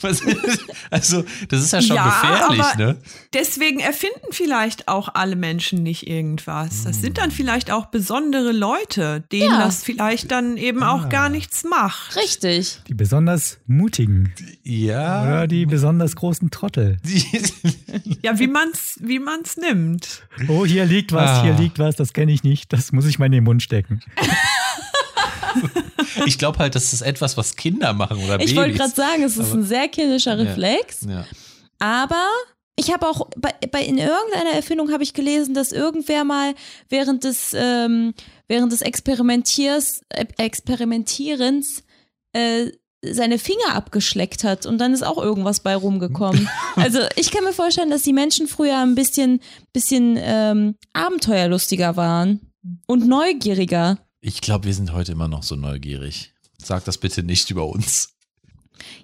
Also 0.90 1.24
das 1.48 1.60
ist 1.62 1.72
ja 1.72 1.82
schon 1.82 1.96
Ja, 1.96 2.04
gefährlich, 2.06 2.62
aber- 2.64 2.76
ne? 2.82 2.96
Deswegen 3.34 3.80
erfinden 3.80 4.32
vielleicht 4.32 4.88
auch 4.88 5.10
alle 5.14 5.36
Menschen 5.36 5.82
nicht 5.82 6.06
irgendwas. 6.08 6.84
Das 6.84 7.00
sind 7.02 7.18
dann 7.18 7.30
vielleicht 7.30 7.70
auch 7.70 7.86
besondere 7.86 8.52
Leute, 8.52 9.22
denen 9.30 9.50
Ja. 9.52 9.58
das 9.66 9.84
vielleicht 9.84 10.30
dann 10.30 10.56
eben 10.56 10.82
auch 10.82 11.08
gar 11.10 11.28
nichts 11.28 11.64
macht. 11.64 12.16
Richtig. 12.16 12.78
Die 12.88 12.94
besonders 12.94 13.58
mutigen 13.66 14.32
Ja. 14.64 15.22
oder 15.22 15.46
die 15.50 15.66
besonders 15.76 16.16
großen 16.16 16.50
Trottel. 16.50 16.96
Ja, 18.22 18.38
wie 18.38 18.46
man's, 18.46 18.96
wie 19.00 19.18
man's 19.18 19.56
nimmt. 19.58 20.22
Oh, 20.48 20.64
hier 20.64 20.86
liegt 20.86 21.12
was, 21.12 21.28
Ah. 21.30 21.42
hier 21.42 21.52
liegt 21.54 21.78
was, 21.78 21.96
das 21.96 22.12
kenne 22.14 22.32
ich 22.32 22.42
nicht, 22.44 22.72
das 22.72 22.92
muss 22.92 23.04
ich 23.06 23.18
mal 23.18 23.26
in 23.26 23.32
den 23.32 23.44
Mund 23.44 23.62
stecken. 23.62 24.00
ich 26.26 26.38
glaube 26.38 26.58
halt, 26.58 26.74
das 26.74 26.92
ist 26.92 27.02
etwas, 27.02 27.36
was 27.36 27.56
Kinder 27.56 27.92
machen 27.92 28.18
oder 28.18 28.38
Babys. 28.38 28.50
Ich 28.50 28.56
wollte 28.56 28.76
gerade 28.76 28.94
sagen, 28.94 29.22
es 29.22 29.36
ist 29.36 29.50
Aber- 29.50 29.60
ein 29.60 29.64
sehr 29.64 29.88
kindischer 29.88 30.38
Reflex. 30.38 31.06
Ja. 31.08 31.24
Aber 31.78 32.26
ich 32.76 32.92
habe 32.92 33.06
auch 33.06 33.28
bei, 33.36 33.52
bei 33.70 33.82
in 33.82 33.98
irgendeiner 33.98 34.50
Erfindung 34.54 34.92
habe 34.92 35.02
ich 35.02 35.12
gelesen, 35.12 35.54
dass 35.54 35.72
irgendwer 35.72 36.24
mal 36.24 36.54
während 36.88 37.24
des 37.24 37.52
ähm, 37.54 38.14
während 38.48 38.72
des 38.72 38.82
Experimentiers 38.82 40.02
äh, 40.10 40.24
Experimentierens 40.38 41.82
äh, 42.32 42.70
seine 43.02 43.38
Finger 43.38 43.74
abgeschleckt 43.74 44.44
hat 44.44 44.66
und 44.66 44.78
dann 44.78 44.92
ist 44.92 45.02
auch 45.02 45.18
irgendwas 45.18 45.60
bei 45.60 45.74
rumgekommen. 45.74 46.48
Also 46.76 47.00
ich 47.16 47.30
kann 47.30 47.44
mir 47.44 47.52
vorstellen, 47.52 47.90
dass 47.90 48.02
die 48.02 48.12
Menschen 48.12 48.46
früher 48.46 48.78
ein 48.78 48.94
bisschen 48.94 49.40
bisschen 49.72 50.16
ähm, 50.18 50.76
abenteuerlustiger 50.92 51.96
waren 51.96 52.40
und 52.86 53.06
neugieriger. 53.06 53.98
Ich 54.20 54.40
glaube, 54.40 54.66
wir 54.66 54.74
sind 54.74 54.92
heute 54.92 55.12
immer 55.12 55.28
noch 55.28 55.42
so 55.42 55.56
neugierig. 55.56 56.32
Sag 56.62 56.84
das 56.84 56.98
bitte 56.98 57.22
nicht 57.22 57.50
über 57.50 57.66
uns. 57.66 58.14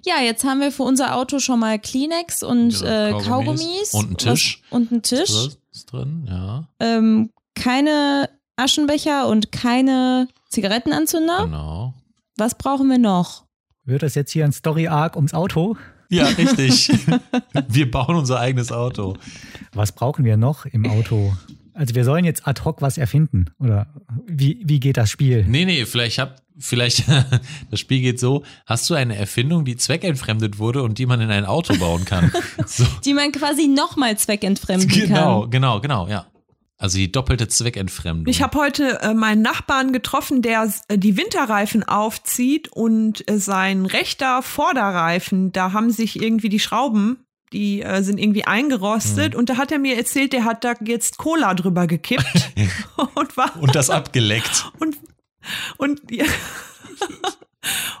Ja, 0.05 0.21
jetzt 0.23 0.43
haben 0.43 0.59
wir 0.61 0.71
für 0.71 0.83
unser 0.83 1.15
Auto 1.15 1.39
schon 1.39 1.59
mal 1.59 1.77
Kleenex 1.79 2.41
und 2.43 2.79
Ja, 2.81 3.07
äh, 3.07 3.11
Kaugummis. 3.11 3.29
Kaugummis 3.29 3.93
Und 3.93 4.05
einen 4.07 4.17
Tisch. 4.17 4.61
Was, 4.69 4.75
und 4.75 4.91
einen 4.91 5.01
Tisch. 5.03 5.29
Ist 5.71 5.91
drin? 5.91 6.27
Ja. 6.29 6.67
ähm, 6.79 7.31
keine 7.55 8.29
Aschenbecher 8.55 9.27
und 9.27 9.51
keine 9.51 10.27
Zigarettenanzünder. 10.49 11.45
Genau. 11.45 11.93
Was 12.37 12.55
brauchen 12.55 12.89
wir 12.89 12.97
noch? 12.99 13.46
Wird 13.87 14.03
das 14.03 14.15
jetzt 14.15 14.31
hier 14.31 14.43
ein 14.43 14.51
Story-Arc 14.51 15.15
ums 15.15 15.33
Auto? 15.33 15.77
Ja, 16.09 16.25
richtig. 16.27 16.89
wir 17.69 17.89
bauen 17.89 18.17
unser 18.17 18.37
eigenes 18.39 18.69
Auto. 18.71 19.15
Was 19.73 19.93
brauchen 19.93 20.25
wir 20.25 20.35
noch 20.35 20.65
im 20.65 20.85
Auto? 20.85 21.33
Also 21.73 21.95
wir 21.95 22.03
sollen 22.03 22.25
jetzt 22.25 22.45
ad 22.47 22.61
hoc 22.65 22.81
was 22.81 22.97
erfinden. 22.97 23.45
Oder 23.59 23.87
wie, 24.27 24.61
wie 24.65 24.81
geht 24.81 24.97
das 24.97 25.09
Spiel? 25.09 25.45
Nee, 25.47 25.63
nee, 25.63 25.85
vielleicht 25.85 26.19
hab, 26.19 26.41
vielleicht, 26.59 27.05
das 27.71 27.79
Spiel 27.79 28.01
geht 28.01 28.19
so, 28.19 28.43
hast 28.65 28.89
du 28.89 28.93
eine 28.93 29.15
Erfindung, 29.15 29.63
die 29.63 29.77
zweckentfremdet 29.77 30.59
wurde 30.59 30.83
und 30.83 30.97
die 30.97 31.05
man 31.05 31.21
in 31.21 31.31
ein 31.31 31.45
Auto 31.45 31.77
bauen 31.77 32.03
kann? 32.03 32.31
So. 32.65 32.83
Die 33.05 33.13
man 33.13 33.31
quasi 33.31 33.67
nochmal 33.67 34.17
zweckentfremden 34.17 34.89
Genau, 34.89 35.41
kann. 35.43 35.51
genau, 35.51 35.79
genau, 35.79 36.07
ja. 36.09 36.25
Also 36.79 36.97
die 36.99 37.11
doppelte 37.11 37.47
Zweckentfremdung. 37.47 38.27
Ich 38.27 38.41
habe 38.43 38.57
heute 38.59 39.01
äh, 39.01 39.13
meinen 39.15 39.41
Nachbarn 39.41 39.93
getroffen, 39.93 40.41
der 40.43 40.71
äh, 40.89 40.97
die 40.99 41.17
Winterreifen 41.17 41.83
aufzieht 41.83 42.67
und 42.71 43.27
äh, 43.29 43.39
sein 43.39 43.85
rechter 43.87 44.43
Vorderreifen, 44.43 45.51
da 45.51 45.73
haben 45.73 45.89
sich 45.89 46.21
irgendwie 46.21 46.49
die 46.49 46.59
Schrauben, 46.59 47.25
die 47.51 47.81
äh, 47.81 48.03
sind 48.03 48.19
irgendwie 48.19 48.45
eingerostet 48.45 49.33
Mhm. 49.33 49.39
und 49.39 49.49
da 49.49 49.57
hat 49.57 49.71
er 49.71 49.79
mir 49.79 49.97
erzählt, 49.97 50.33
der 50.33 50.43
hat 50.45 50.63
da 50.63 50.73
jetzt 50.85 51.17
Cola 51.17 51.55
drüber 51.55 51.87
gekippt 51.87 52.51
und 53.15 53.35
war 53.37 53.55
und 53.59 53.73
das 53.73 53.89
abgeleckt. 53.89 54.71
und 54.79 54.97
und 55.77 56.01
ja, 56.11 56.25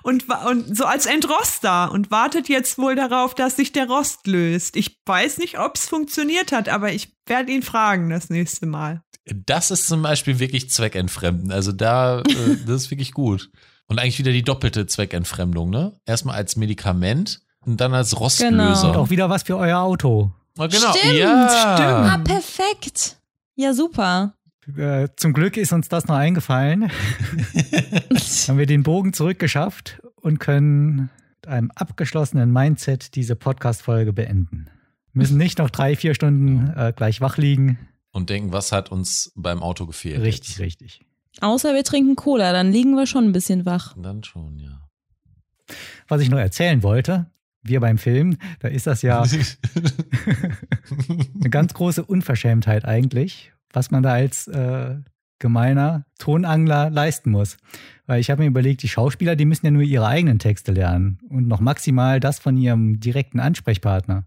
und, 0.03 0.25
und 0.45 0.77
so 0.77 0.85
als 0.85 1.05
Entroster 1.05 1.91
und 1.91 2.11
wartet 2.11 2.49
jetzt 2.49 2.77
wohl 2.77 2.95
darauf, 2.95 3.35
dass 3.35 3.55
sich 3.55 3.71
der 3.71 3.87
Rost 3.87 4.27
löst. 4.27 4.75
Ich 4.75 4.99
weiß 5.05 5.37
nicht, 5.37 5.59
ob 5.59 5.75
es 5.75 5.87
funktioniert 5.87 6.51
hat, 6.51 6.69
aber 6.69 6.91
ich 6.91 7.13
werde 7.25 7.51
ihn 7.51 7.63
fragen 7.63 8.09
das 8.09 8.29
nächste 8.29 8.65
Mal. 8.65 9.01
Das 9.25 9.71
ist 9.71 9.87
zum 9.87 10.01
Beispiel 10.01 10.39
wirklich 10.39 10.69
Zweckentfremden. 10.69 11.51
Also 11.51 11.71
da, 11.71 12.21
äh, 12.21 12.23
das 12.65 12.83
ist 12.83 12.91
wirklich 12.91 13.13
gut. 13.13 13.49
Und 13.87 13.99
eigentlich 13.99 14.19
wieder 14.19 14.31
die 14.31 14.43
doppelte 14.43 14.85
Zweckentfremdung, 14.85 15.69
ne? 15.69 15.93
Erstmal 16.05 16.35
als 16.35 16.55
Medikament 16.55 17.39
und 17.65 17.79
dann 17.79 17.93
als 17.93 18.19
Rostlöser. 18.19 18.51
Genau. 18.51 18.89
Und 18.89 18.95
auch 18.95 19.09
wieder 19.09 19.29
was 19.29 19.43
für 19.43 19.57
euer 19.57 19.79
Auto. 19.79 20.31
Genau. 20.55 20.93
Stimmt, 20.93 21.13
ja. 21.13 22.13
Ah, 22.13 22.17
perfekt. 22.17 23.17
Ja, 23.55 23.73
super. 23.73 24.33
Äh, 24.75 25.07
zum 25.15 25.33
Glück 25.33 25.55
ist 25.55 25.71
uns 25.71 25.87
das 25.87 26.07
noch 26.07 26.15
eingefallen. 26.15 26.91
haben 28.47 28.57
wir 28.57 28.65
den 28.65 28.83
Bogen 28.83 29.13
zurückgeschafft 29.13 30.01
und 30.15 30.39
können 30.39 31.09
mit 31.41 31.47
einem 31.47 31.71
abgeschlossenen 31.75 32.51
Mindset 32.51 33.15
diese 33.15 33.35
Podcast-Folge 33.35 34.11
beenden. 34.11 34.67
Müssen 35.13 35.37
nicht 35.37 35.57
noch 35.59 35.69
drei, 35.69 35.95
vier 35.95 36.13
Stunden 36.13 36.73
äh, 36.75 36.93
gleich 36.95 37.21
wach 37.21 37.37
liegen. 37.37 37.79
Und 38.11 38.29
denken, 38.29 38.51
was 38.51 38.71
hat 38.71 38.91
uns 38.91 39.31
beim 39.35 39.63
Auto 39.63 39.85
gefehlt? 39.85 40.21
Richtig, 40.21 40.49
jetzt? 40.49 40.59
richtig. 40.59 41.05
Außer 41.39 41.73
wir 41.73 41.83
trinken 41.83 42.15
Cola, 42.15 42.51
dann 42.51 42.71
liegen 42.71 42.95
wir 42.95 43.05
schon 43.05 43.25
ein 43.25 43.31
bisschen 43.31 43.65
wach. 43.65 43.95
Dann 43.97 44.23
schon, 44.23 44.59
ja. 44.59 44.81
Was 46.07 46.21
ich 46.21 46.29
noch 46.29 46.39
erzählen 46.39 46.83
wollte, 46.83 47.27
wir 47.61 47.79
beim 47.79 47.97
Film, 47.97 48.37
da 48.59 48.67
ist 48.67 48.87
das 48.87 49.01
ja 49.01 49.23
eine 51.09 51.49
ganz 51.49 51.73
große 51.73 52.03
Unverschämtheit 52.03 52.85
eigentlich, 52.85 53.53
was 53.73 53.91
man 53.91 54.03
da 54.03 54.13
als 54.13 54.47
äh, 54.47 54.95
gemeiner 55.39 56.05
Tonangler 56.17 56.89
leisten 56.89 57.31
muss. 57.31 57.57
Weil 58.05 58.19
ich 58.19 58.29
habe 58.29 58.41
mir 58.41 58.47
überlegt, 58.47 58.83
die 58.83 58.89
Schauspieler, 58.89 59.35
die 59.35 59.45
müssen 59.45 59.65
ja 59.65 59.71
nur 59.71 59.83
ihre 59.83 60.07
eigenen 60.07 60.39
Texte 60.39 60.71
lernen 60.71 61.19
und 61.29 61.47
noch 61.47 61.59
maximal 61.59 62.19
das 62.19 62.39
von 62.39 62.57
ihrem 62.57 62.99
direkten 62.99 63.39
Ansprechpartner. 63.39 64.25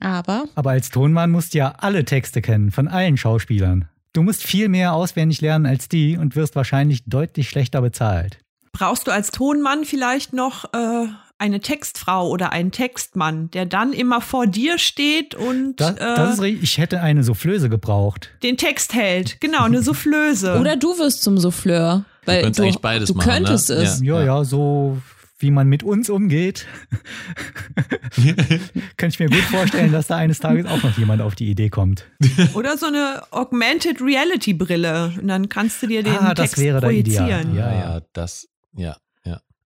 Aber 0.00 0.44
Aber 0.54 0.70
als 0.70 0.90
Tonmann 0.90 1.30
musst 1.30 1.54
du 1.54 1.58
ja 1.58 1.74
alle 1.78 2.04
Texte 2.04 2.42
kennen, 2.42 2.70
von 2.70 2.88
allen 2.88 3.16
Schauspielern. 3.16 3.88
Du 4.12 4.22
musst 4.22 4.44
viel 4.44 4.68
mehr 4.68 4.94
auswendig 4.94 5.40
lernen 5.40 5.66
als 5.66 5.88
die 5.88 6.16
und 6.16 6.36
wirst 6.36 6.56
wahrscheinlich 6.56 7.04
deutlich 7.04 7.48
schlechter 7.48 7.80
bezahlt. 7.80 8.38
Brauchst 8.72 9.06
du 9.06 9.12
als 9.12 9.30
Tonmann 9.30 9.84
vielleicht 9.84 10.32
noch 10.32 10.72
äh, 10.72 11.06
eine 11.44 11.60
Textfrau 11.60 12.26
oder 12.28 12.52
einen 12.52 12.72
Textmann, 12.72 13.50
der 13.50 13.66
dann 13.66 13.92
immer 13.92 14.22
vor 14.22 14.46
dir 14.46 14.78
steht 14.78 15.34
und 15.34 15.76
Das, 15.76 15.94
das 15.96 16.32
ist 16.34 16.38
äh, 16.38 16.42
richtig. 16.42 16.62
Ich 16.62 16.78
hätte 16.78 17.02
eine 17.02 17.22
Soufflöse 17.22 17.68
gebraucht. 17.68 18.30
den 18.42 18.56
Text 18.56 18.94
hält? 18.94 19.40
Genau, 19.42 19.64
eine 19.64 19.82
Soufflöse. 19.82 20.54
oder 20.60 20.76
du 20.76 20.96
wirst 20.98 21.22
zum 21.22 21.36
Souffleur. 21.36 22.06
Weil 22.24 22.40
könntest 22.42 22.60
eigentlich 22.60 22.78
beides 22.78 23.08
du 23.08 23.14
machen, 23.14 23.28
ne? 23.28 23.34
könntest 23.34 23.68
es. 23.68 24.00
Ja, 24.02 24.22
ja, 24.24 24.44
so 24.44 24.96
wie 25.38 25.50
man 25.50 25.68
mit 25.68 25.82
uns 25.82 26.08
umgeht. 26.08 26.66
Kann 28.96 29.10
ich 29.10 29.18
mir 29.18 29.28
gut 29.28 29.42
vorstellen, 29.50 29.92
dass 29.92 30.06
da 30.06 30.16
eines 30.16 30.38
Tages 30.40 30.64
auch 30.64 30.82
noch 30.82 30.96
jemand 30.96 31.20
auf 31.20 31.34
die 31.34 31.50
Idee 31.50 31.68
kommt. 31.68 32.06
Oder 32.54 32.78
so 32.78 32.86
eine 32.86 33.22
Augmented 33.30 34.00
Reality 34.00 34.54
Brille. 34.54 35.12
Und 35.20 35.28
dann 35.28 35.50
kannst 35.50 35.82
du 35.82 35.88
dir 35.88 36.02
den 36.02 36.16
Ah, 36.16 36.32
das 36.32 36.52
Text 36.52 36.64
wäre 36.64 36.80
da 36.80 36.86
projizieren. 36.86 37.52
ideal. 37.52 37.54
Ja, 37.54 37.72
ja, 37.72 37.78
ja. 37.96 38.00
das, 38.14 38.48
ja, 38.74 38.86
ja. 38.88 38.96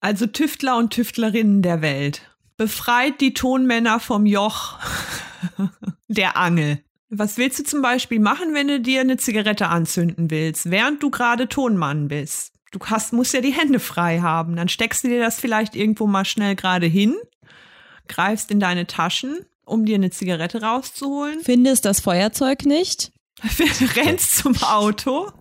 Also 0.06 0.28
Tüftler 0.28 0.78
und 0.78 0.91
Tüftlerinnen 0.93 1.64
der 1.64 1.82
Welt. 1.82 2.22
Befreit 2.58 3.22
die 3.22 3.34
Tonmänner 3.34 3.99
vom 3.99 4.28
Joch 4.28 4.78
der 6.08 6.38
Angel. 6.38 6.80
Was 7.10 7.38
willst 7.38 7.58
du 7.58 7.64
zum 7.64 7.82
Beispiel 7.82 8.20
machen, 8.20 8.53
wenn 8.53 8.68
du 8.68 8.80
dir 8.80 9.01
eine 9.01 9.18
Zigarette 9.18 9.68
anzünden 9.68 10.30
willst, 10.30 10.70
während 10.70 11.01
du 11.01 11.10
gerade 11.10 11.49
Tonmann 11.49 12.08
bist? 12.08 12.53
Du 12.72 12.78
hast, 12.86 13.14
musst 13.14 13.34
ja 13.34 13.41
die 13.41 13.51
Hände 13.51 13.80
frei 13.80 14.20
haben. 14.20 14.56
Dann 14.56 14.70
steckst 14.70 15.03
du 15.03 15.08
dir 15.08 15.20
das 15.20 15.39
vielleicht 15.39 15.76
irgendwo 15.76 16.06
mal 16.06 16.24
schnell 16.24 16.56
gerade 16.56 16.86
hin, 16.86 17.16
greifst 18.08 18.51
in 18.51 18.60
deine 18.60 18.86
Taschen, 18.86 19.39
um 19.66 19.88
dir 19.88 19.95
eine 19.95 20.12
Zigarette 20.12 20.62
rauszuholen, 20.62 21.39
Findest 21.41 21.84
das 21.84 21.99
Feuerzeug 21.99 22.68
nicht 22.68 23.12
rennst 23.95 24.38
zum 24.38 24.56
Auto, 24.62 25.32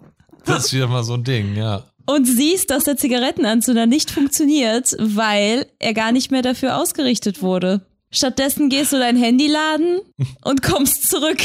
Das 0.47 0.65
ist 0.65 0.73
wieder 0.73 0.89
mal 0.89 1.05
so 1.05 1.15
ein 1.15 1.25
Ding, 1.25 1.55
ja. 1.55 1.85
Und 2.07 2.27
siehst, 2.27 2.71
dass 2.71 2.85
der 2.85 2.97
Zigarettenanzünder 2.97 3.87
nicht 3.87 4.11
funktioniert, 4.11 4.97
weil 4.99 5.67
er 5.79 5.95
gar 5.95 6.13
nicht 6.13 6.31
mehr 6.31 6.43
dafür 6.43 6.79
ausgerichtet 6.79 7.43
wurde. 7.43 7.87
Stattdessen 8.11 8.69
gehst 8.69 8.93
du 8.93 8.99
dein 8.99 9.17
Handy 9.17 9.49
laden 9.49 10.01
und 10.45 10.63
kommst 10.63 11.09
zurück. 11.11 11.41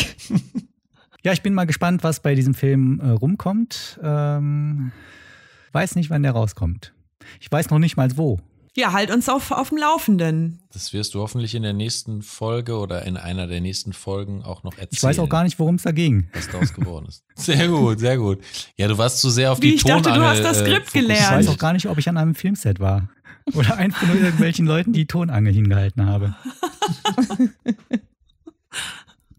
Ja, 1.23 1.33
ich 1.33 1.41
bin 1.41 1.53
mal 1.53 1.65
gespannt, 1.65 2.03
was 2.03 2.21
bei 2.21 2.35
diesem 2.35 2.53
Film 2.53 3.01
äh, 3.01 3.09
rumkommt. 3.09 3.99
Ähm, 4.01 4.91
weiß 5.71 5.95
nicht, 5.95 6.09
wann 6.09 6.23
der 6.23 6.31
rauskommt. 6.31 6.93
Ich 7.39 7.51
weiß 7.51 7.69
noch 7.69 7.79
nicht 7.79 7.97
mal 7.97 8.09
wo. 8.15 8.39
Ja, 8.75 8.93
halt 8.93 9.11
uns 9.11 9.27
auf, 9.29 9.51
auf 9.51 9.69
dem 9.69 9.77
Laufenden. 9.79 10.61
Das 10.71 10.93
wirst 10.93 11.13
du 11.13 11.19
hoffentlich 11.21 11.55
in 11.55 11.63
der 11.63 11.73
nächsten 11.73 12.21
Folge 12.21 12.77
oder 12.77 13.03
in 13.05 13.17
einer 13.17 13.47
der 13.47 13.61
nächsten 13.61 13.93
Folgen 13.93 14.43
auch 14.43 14.63
noch 14.63 14.73
erzählen. 14.73 14.89
Ich 14.91 15.03
weiß 15.03 15.19
auch 15.19 15.29
gar 15.29 15.43
nicht, 15.43 15.59
worum 15.59 15.75
es 15.75 15.83
da 15.83 15.91
ging. 15.91 16.29
was 16.33 16.47
daraus 16.49 16.73
geworden 16.73 17.07
ist. 17.07 17.23
Sehr 17.35 17.67
gut, 17.67 17.99
sehr 17.99 18.17
gut. 18.17 18.39
Ja, 18.77 18.87
du 18.87 18.97
warst 18.97 19.19
zu 19.21 19.29
sehr 19.29 19.51
auf 19.51 19.59
Wie, 19.61 19.69
die 19.69 19.75
ich 19.75 19.83
dachte, 19.83 20.09
du 20.09 20.15
Tonangel, 20.15 20.27
hast 20.29 20.43
das 20.43 20.57
äh, 20.61 20.65
Skript 20.65 20.87
fokussiert. 20.87 21.07
gelernt. 21.07 21.41
Ich 21.41 21.47
weiß 21.47 21.55
auch 21.55 21.57
gar 21.57 21.73
nicht, 21.73 21.87
ob 21.87 21.97
ich 21.97 22.09
an 22.09 22.17
einem 22.17 22.35
Filmset 22.35 22.79
war. 22.79 23.09
Oder 23.53 23.77
einfach 23.77 24.05
nur 24.07 24.17
irgendwelchen 24.17 24.65
Leuten 24.67 24.91
die 24.93 25.05
Tonangel 25.07 25.53
hingehalten 25.53 26.05
habe. 26.05 26.35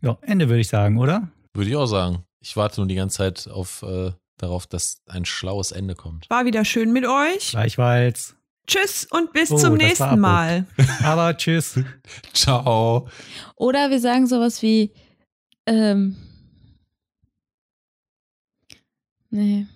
Ja, 0.02 0.16
Ende 0.22 0.48
würde 0.48 0.60
ich 0.60 0.68
sagen, 0.68 0.98
oder? 0.98 1.28
Würde 1.52 1.68
ich 1.68 1.76
auch 1.76 1.86
sagen. 1.86 2.24
Ich 2.40 2.56
warte 2.56 2.80
nur 2.80 2.88
die 2.88 2.94
ganze 2.94 3.18
Zeit 3.18 3.48
auf, 3.48 3.82
äh, 3.82 4.12
darauf, 4.38 4.66
dass 4.66 5.02
ein 5.06 5.26
schlaues 5.26 5.72
Ende 5.72 5.94
kommt. 5.94 6.28
War 6.30 6.46
wieder 6.46 6.64
schön 6.64 6.90
mit 6.92 7.04
euch. 7.04 7.50
Gleichfalls. 7.50 8.34
Tschüss 8.66 9.06
und 9.10 9.32
bis 9.32 9.50
Oh, 9.50 9.56
zum 9.56 9.74
nächsten. 9.74 10.18
Mal. 10.20 10.66
Aber 11.04 11.36
tschüss. 11.36 11.80
Ciao. 12.32 13.08
Oder 13.56 13.90
wir 13.90 14.00
sagen 14.00 14.26
sowas 14.26 14.62
wie, 14.62 14.92
ähm, 15.66 16.16
nee. 19.30 19.66